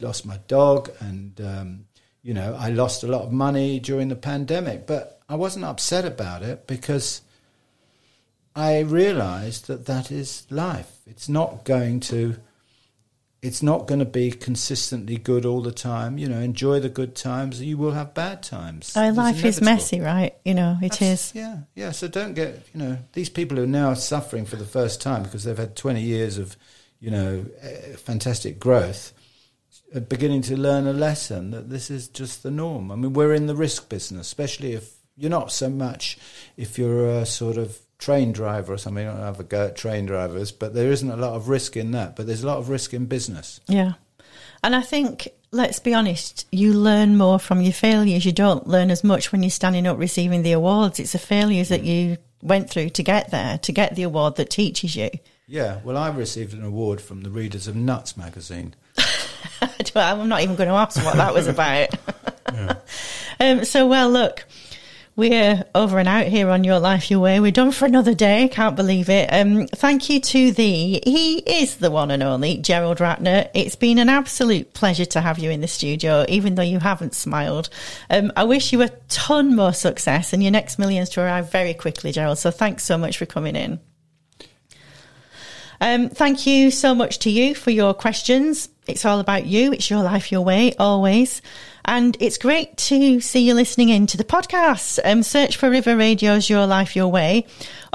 lost 0.00 0.26
my 0.26 0.38
dog, 0.46 0.90
and 1.00 1.40
um, 1.40 1.86
you 2.22 2.34
know, 2.34 2.54
I 2.58 2.68
lost 2.68 3.02
a 3.02 3.06
lot 3.06 3.22
of 3.22 3.32
money 3.32 3.80
during 3.80 4.08
the 4.08 4.16
pandemic. 4.16 4.86
But 4.86 5.20
I 5.28 5.36
wasn't 5.36 5.64
upset 5.64 6.04
about 6.04 6.42
it 6.42 6.66
because 6.66 7.22
I 8.54 8.80
realised 8.80 9.66
that 9.68 9.86
that 9.86 10.10
is 10.10 10.46
life. 10.50 10.98
It's 11.06 11.28
not 11.28 11.64
going 11.64 12.00
to. 12.00 12.36
It's 13.40 13.62
not 13.62 13.86
going 13.86 14.00
to 14.00 14.04
be 14.04 14.32
consistently 14.32 15.16
good 15.16 15.46
all 15.46 15.62
the 15.62 15.70
time. 15.70 16.18
You 16.18 16.28
know, 16.28 16.40
enjoy 16.40 16.80
the 16.80 16.88
good 16.88 17.14
times. 17.14 17.62
You 17.62 17.78
will 17.78 17.92
have 17.92 18.12
bad 18.12 18.42
times. 18.42 18.92
It's 18.96 19.16
life 19.16 19.44
is 19.44 19.60
messy, 19.60 20.00
right? 20.00 20.34
You 20.44 20.54
know, 20.54 20.76
it 20.82 20.90
That's- 20.92 21.30
is. 21.30 21.34
Yeah, 21.36 21.58
yeah. 21.76 21.92
So 21.92 22.08
don't 22.08 22.34
get, 22.34 22.66
you 22.74 22.80
know, 22.80 22.98
these 23.12 23.28
people 23.28 23.56
who 23.56 23.62
are 23.62 23.66
now 23.66 23.94
suffering 23.94 24.44
for 24.44 24.56
the 24.56 24.64
first 24.66 25.00
time 25.00 25.22
because 25.22 25.44
they've 25.44 25.56
had 25.56 25.76
20 25.76 26.00
years 26.00 26.36
of, 26.36 26.56
you 26.98 27.12
know, 27.12 27.46
eh, 27.60 27.94
fantastic 27.96 28.58
growth, 28.58 29.12
are 29.94 30.00
beginning 30.00 30.42
to 30.42 30.56
learn 30.56 30.86
a 30.88 30.92
lesson 30.92 31.52
that 31.52 31.70
this 31.70 31.90
is 31.90 32.08
just 32.08 32.42
the 32.42 32.50
norm. 32.50 32.90
I 32.90 32.96
mean, 32.96 33.12
we're 33.12 33.34
in 33.34 33.46
the 33.46 33.54
risk 33.56 33.88
business, 33.88 34.26
especially 34.26 34.72
if 34.72 34.96
you're 35.16 35.30
not 35.30 35.52
so 35.52 35.68
much 35.68 36.18
if 36.56 36.76
you're 36.78 37.08
a 37.08 37.24
sort 37.26 37.56
of 37.56 37.78
train 37.98 38.32
driver 38.32 38.72
or 38.72 38.78
something. 38.78 39.06
I 39.06 39.12
don't 39.12 39.22
have 39.22 39.40
a 39.40 39.44
go 39.44 39.66
at 39.66 39.76
train 39.76 40.06
drivers, 40.06 40.52
but 40.52 40.74
there 40.74 40.90
isn't 40.90 41.10
a 41.10 41.16
lot 41.16 41.34
of 41.34 41.48
risk 41.48 41.76
in 41.76 41.90
that. 41.92 42.16
But 42.16 42.26
there's 42.26 42.42
a 42.42 42.46
lot 42.46 42.58
of 42.58 42.68
risk 42.68 42.94
in 42.94 43.06
business. 43.06 43.60
Yeah. 43.66 43.94
And 44.62 44.74
I 44.74 44.82
think, 44.82 45.28
let's 45.50 45.78
be 45.78 45.94
honest, 45.94 46.46
you 46.50 46.72
learn 46.72 47.16
more 47.16 47.38
from 47.38 47.60
your 47.60 47.72
failures. 47.72 48.24
You 48.24 48.32
don't 48.32 48.66
learn 48.66 48.90
as 48.90 49.04
much 49.04 49.32
when 49.32 49.42
you're 49.42 49.50
standing 49.50 49.86
up 49.86 49.98
receiving 49.98 50.42
the 50.42 50.52
awards. 50.52 50.98
It's 50.98 51.12
the 51.12 51.18
failures 51.18 51.68
that 51.68 51.84
you 51.84 52.18
went 52.42 52.70
through 52.70 52.90
to 52.90 53.02
get 53.02 53.30
there, 53.30 53.58
to 53.58 53.72
get 53.72 53.94
the 53.94 54.04
award 54.04 54.36
that 54.36 54.50
teaches 54.50 54.96
you. 54.96 55.10
Yeah, 55.46 55.80
well, 55.82 55.96
I 55.96 56.10
received 56.10 56.52
an 56.52 56.62
award 56.62 57.00
from 57.00 57.22
the 57.22 57.30
readers 57.30 57.68
of 57.68 57.74
Nuts 57.74 58.16
magazine. 58.16 58.74
I'm 59.94 60.28
not 60.28 60.42
even 60.42 60.56
going 60.56 60.68
to 60.68 60.74
ask 60.74 61.02
what 61.04 61.16
that 61.16 61.32
was 61.32 61.46
about. 61.46 61.88
um, 63.40 63.64
so, 63.64 63.86
well, 63.86 64.10
look, 64.10 64.44
We're 65.18 65.64
over 65.74 65.98
and 65.98 66.08
out 66.08 66.28
here 66.28 66.48
on 66.48 66.62
Your 66.62 66.78
Life 66.78 67.10
Your 67.10 67.18
Way. 67.18 67.40
We're 67.40 67.50
done 67.50 67.72
for 67.72 67.86
another 67.86 68.14
day. 68.14 68.48
Can't 68.52 68.76
believe 68.76 69.08
it. 69.08 69.28
Um, 69.32 69.66
thank 69.66 70.08
you 70.08 70.20
to 70.20 70.52
the, 70.52 71.02
he 71.04 71.38
is 71.38 71.78
the 71.78 71.90
one 71.90 72.12
and 72.12 72.22
only 72.22 72.58
Gerald 72.58 72.98
Ratner. 72.98 73.50
It's 73.52 73.74
been 73.74 73.98
an 73.98 74.08
absolute 74.08 74.74
pleasure 74.74 75.06
to 75.06 75.20
have 75.20 75.40
you 75.40 75.50
in 75.50 75.60
the 75.60 75.66
studio, 75.66 76.24
even 76.28 76.54
though 76.54 76.62
you 76.62 76.78
haven't 76.78 77.16
smiled. 77.16 77.68
Um, 78.08 78.30
I 78.36 78.44
wish 78.44 78.72
you 78.72 78.80
a 78.80 78.90
ton 79.08 79.56
more 79.56 79.72
success 79.72 80.32
and 80.32 80.40
your 80.40 80.52
next 80.52 80.78
millions 80.78 81.08
to 81.10 81.20
arrive 81.20 81.50
very 81.50 81.74
quickly, 81.74 82.12
Gerald. 82.12 82.38
So 82.38 82.52
thanks 82.52 82.84
so 82.84 82.96
much 82.96 83.18
for 83.18 83.26
coming 83.26 83.56
in. 83.56 83.80
Um, 85.80 86.10
thank 86.10 86.46
you 86.46 86.70
so 86.70 86.94
much 86.94 87.18
to 87.20 87.30
you 87.30 87.56
for 87.56 87.72
your 87.72 87.92
questions. 87.92 88.68
It's 88.86 89.04
all 89.04 89.18
about 89.18 89.46
you. 89.46 89.72
It's 89.72 89.90
your 89.90 90.04
life, 90.04 90.30
your 90.30 90.42
way, 90.42 90.74
always. 90.78 91.42
And 91.88 92.18
it's 92.20 92.36
great 92.36 92.76
to 92.76 93.18
see 93.18 93.46
you 93.46 93.54
listening 93.54 93.88
in 93.88 94.06
to 94.08 94.18
the 94.18 94.24
podcast. 94.24 94.98
Um, 95.06 95.22
search 95.22 95.56
for 95.56 95.70
River 95.70 95.96
Radio's 95.96 96.50
Your 96.50 96.66
Life, 96.66 96.94
Your 96.94 97.08
Way 97.08 97.46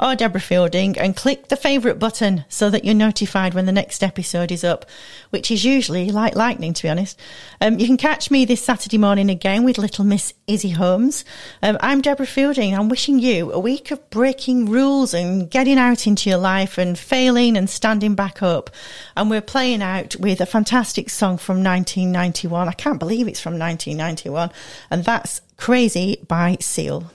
or 0.04 0.14
Deborah 0.14 0.38
Fielding 0.38 0.98
and 0.98 1.16
click 1.16 1.48
the 1.48 1.56
favourite 1.56 1.98
button 1.98 2.44
so 2.50 2.68
that 2.68 2.84
you're 2.84 2.94
notified 2.94 3.54
when 3.54 3.64
the 3.64 3.72
next 3.72 4.02
episode 4.02 4.52
is 4.52 4.62
up, 4.62 4.84
which 5.30 5.50
is 5.50 5.64
usually 5.64 6.10
like 6.10 6.36
lightning, 6.36 6.74
to 6.74 6.82
be 6.82 6.90
honest. 6.90 7.18
Um, 7.58 7.78
you 7.78 7.86
can 7.86 7.96
catch 7.96 8.30
me 8.30 8.44
this 8.44 8.62
Saturday 8.62 8.98
morning 8.98 9.30
again 9.30 9.64
with 9.64 9.78
little 9.78 10.04
Miss 10.04 10.34
Izzy 10.46 10.68
Holmes. 10.68 11.24
Um, 11.62 11.78
I'm 11.80 12.02
Deborah 12.02 12.26
Fielding. 12.26 12.74
I'm 12.74 12.90
wishing 12.90 13.18
you 13.18 13.50
a 13.50 13.58
week 13.58 13.90
of 13.90 14.10
breaking 14.10 14.66
rules 14.66 15.14
and 15.14 15.50
getting 15.50 15.78
out 15.78 16.06
into 16.06 16.28
your 16.28 16.38
life 16.38 16.76
and 16.76 16.98
failing 16.98 17.56
and 17.56 17.70
standing 17.70 18.14
back 18.14 18.42
up. 18.42 18.68
And 19.16 19.30
we're 19.30 19.40
playing 19.40 19.80
out 19.80 20.16
with 20.16 20.42
a 20.42 20.46
fantastic 20.46 21.08
song 21.08 21.38
from 21.38 21.64
1991. 21.64 22.68
I 22.68 22.72
can't 22.72 22.98
believe 22.98 23.26
it's 23.26 23.40
from 23.40 23.58
1991. 23.58 24.50
And 24.90 25.02
that's 25.02 25.40
Crazy 25.56 26.18
by 26.28 26.58
Seal. 26.60 27.10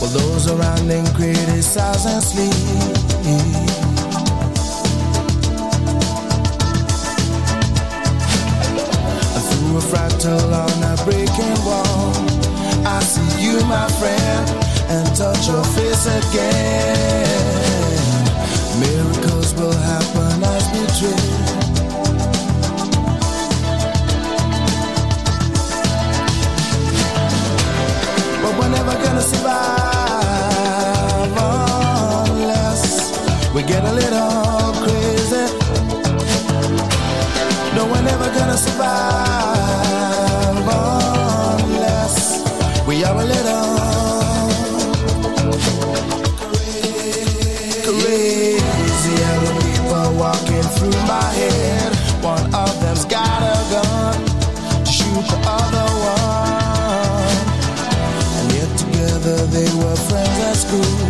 While 0.00 0.10
those 0.10 0.50
around 0.50 0.90
him 0.90 1.06
criticize 1.14 2.06
and 2.06 2.22
sleep. 2.22 4.07
A 9.78 9.80
fractal 9.80 10.52
on 10.52 10.82
a 10.82 10.96
breaking 11.04 11.58
wall, 11.64 12.12
I 12.86 13.00
see 13.00 13.42
you, 13.44 13.60
my 13.66 13.88
friend, 13.98 14.48
and 14.88 15.06
touch 15.16 15.46
your 15.46 15.64
face 15.76 16.06
again. 16.06 17.28
Miracles 18.80 19.54
will 19.54 19.78
happen 19.90 20.42
as 20.42 20.64
we 20.72 20.82
dream. 20.98 21.36
But 28.42 28.52
we're 28.58 28.70
never 28.70 28.94
gonna 29.04 29.20
survive 29.20 29.87
were 59.78 59.96
friends 59.96 60.38
at 60.40 60.56
school. 60.56 61.07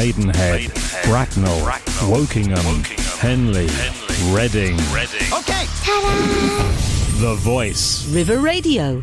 Maidenhead, 0.00 0.72
Bracknell, 1.04 1.60
Wokingham, 2.08 2.86
Henley, 3.18 3.68
Reading. 4.34 4.80
Okay. 5.30 5.66
The 7.20 7.34
Voice. 7.38 8.10
River 8.10 8.38
Radio 8.38 8.94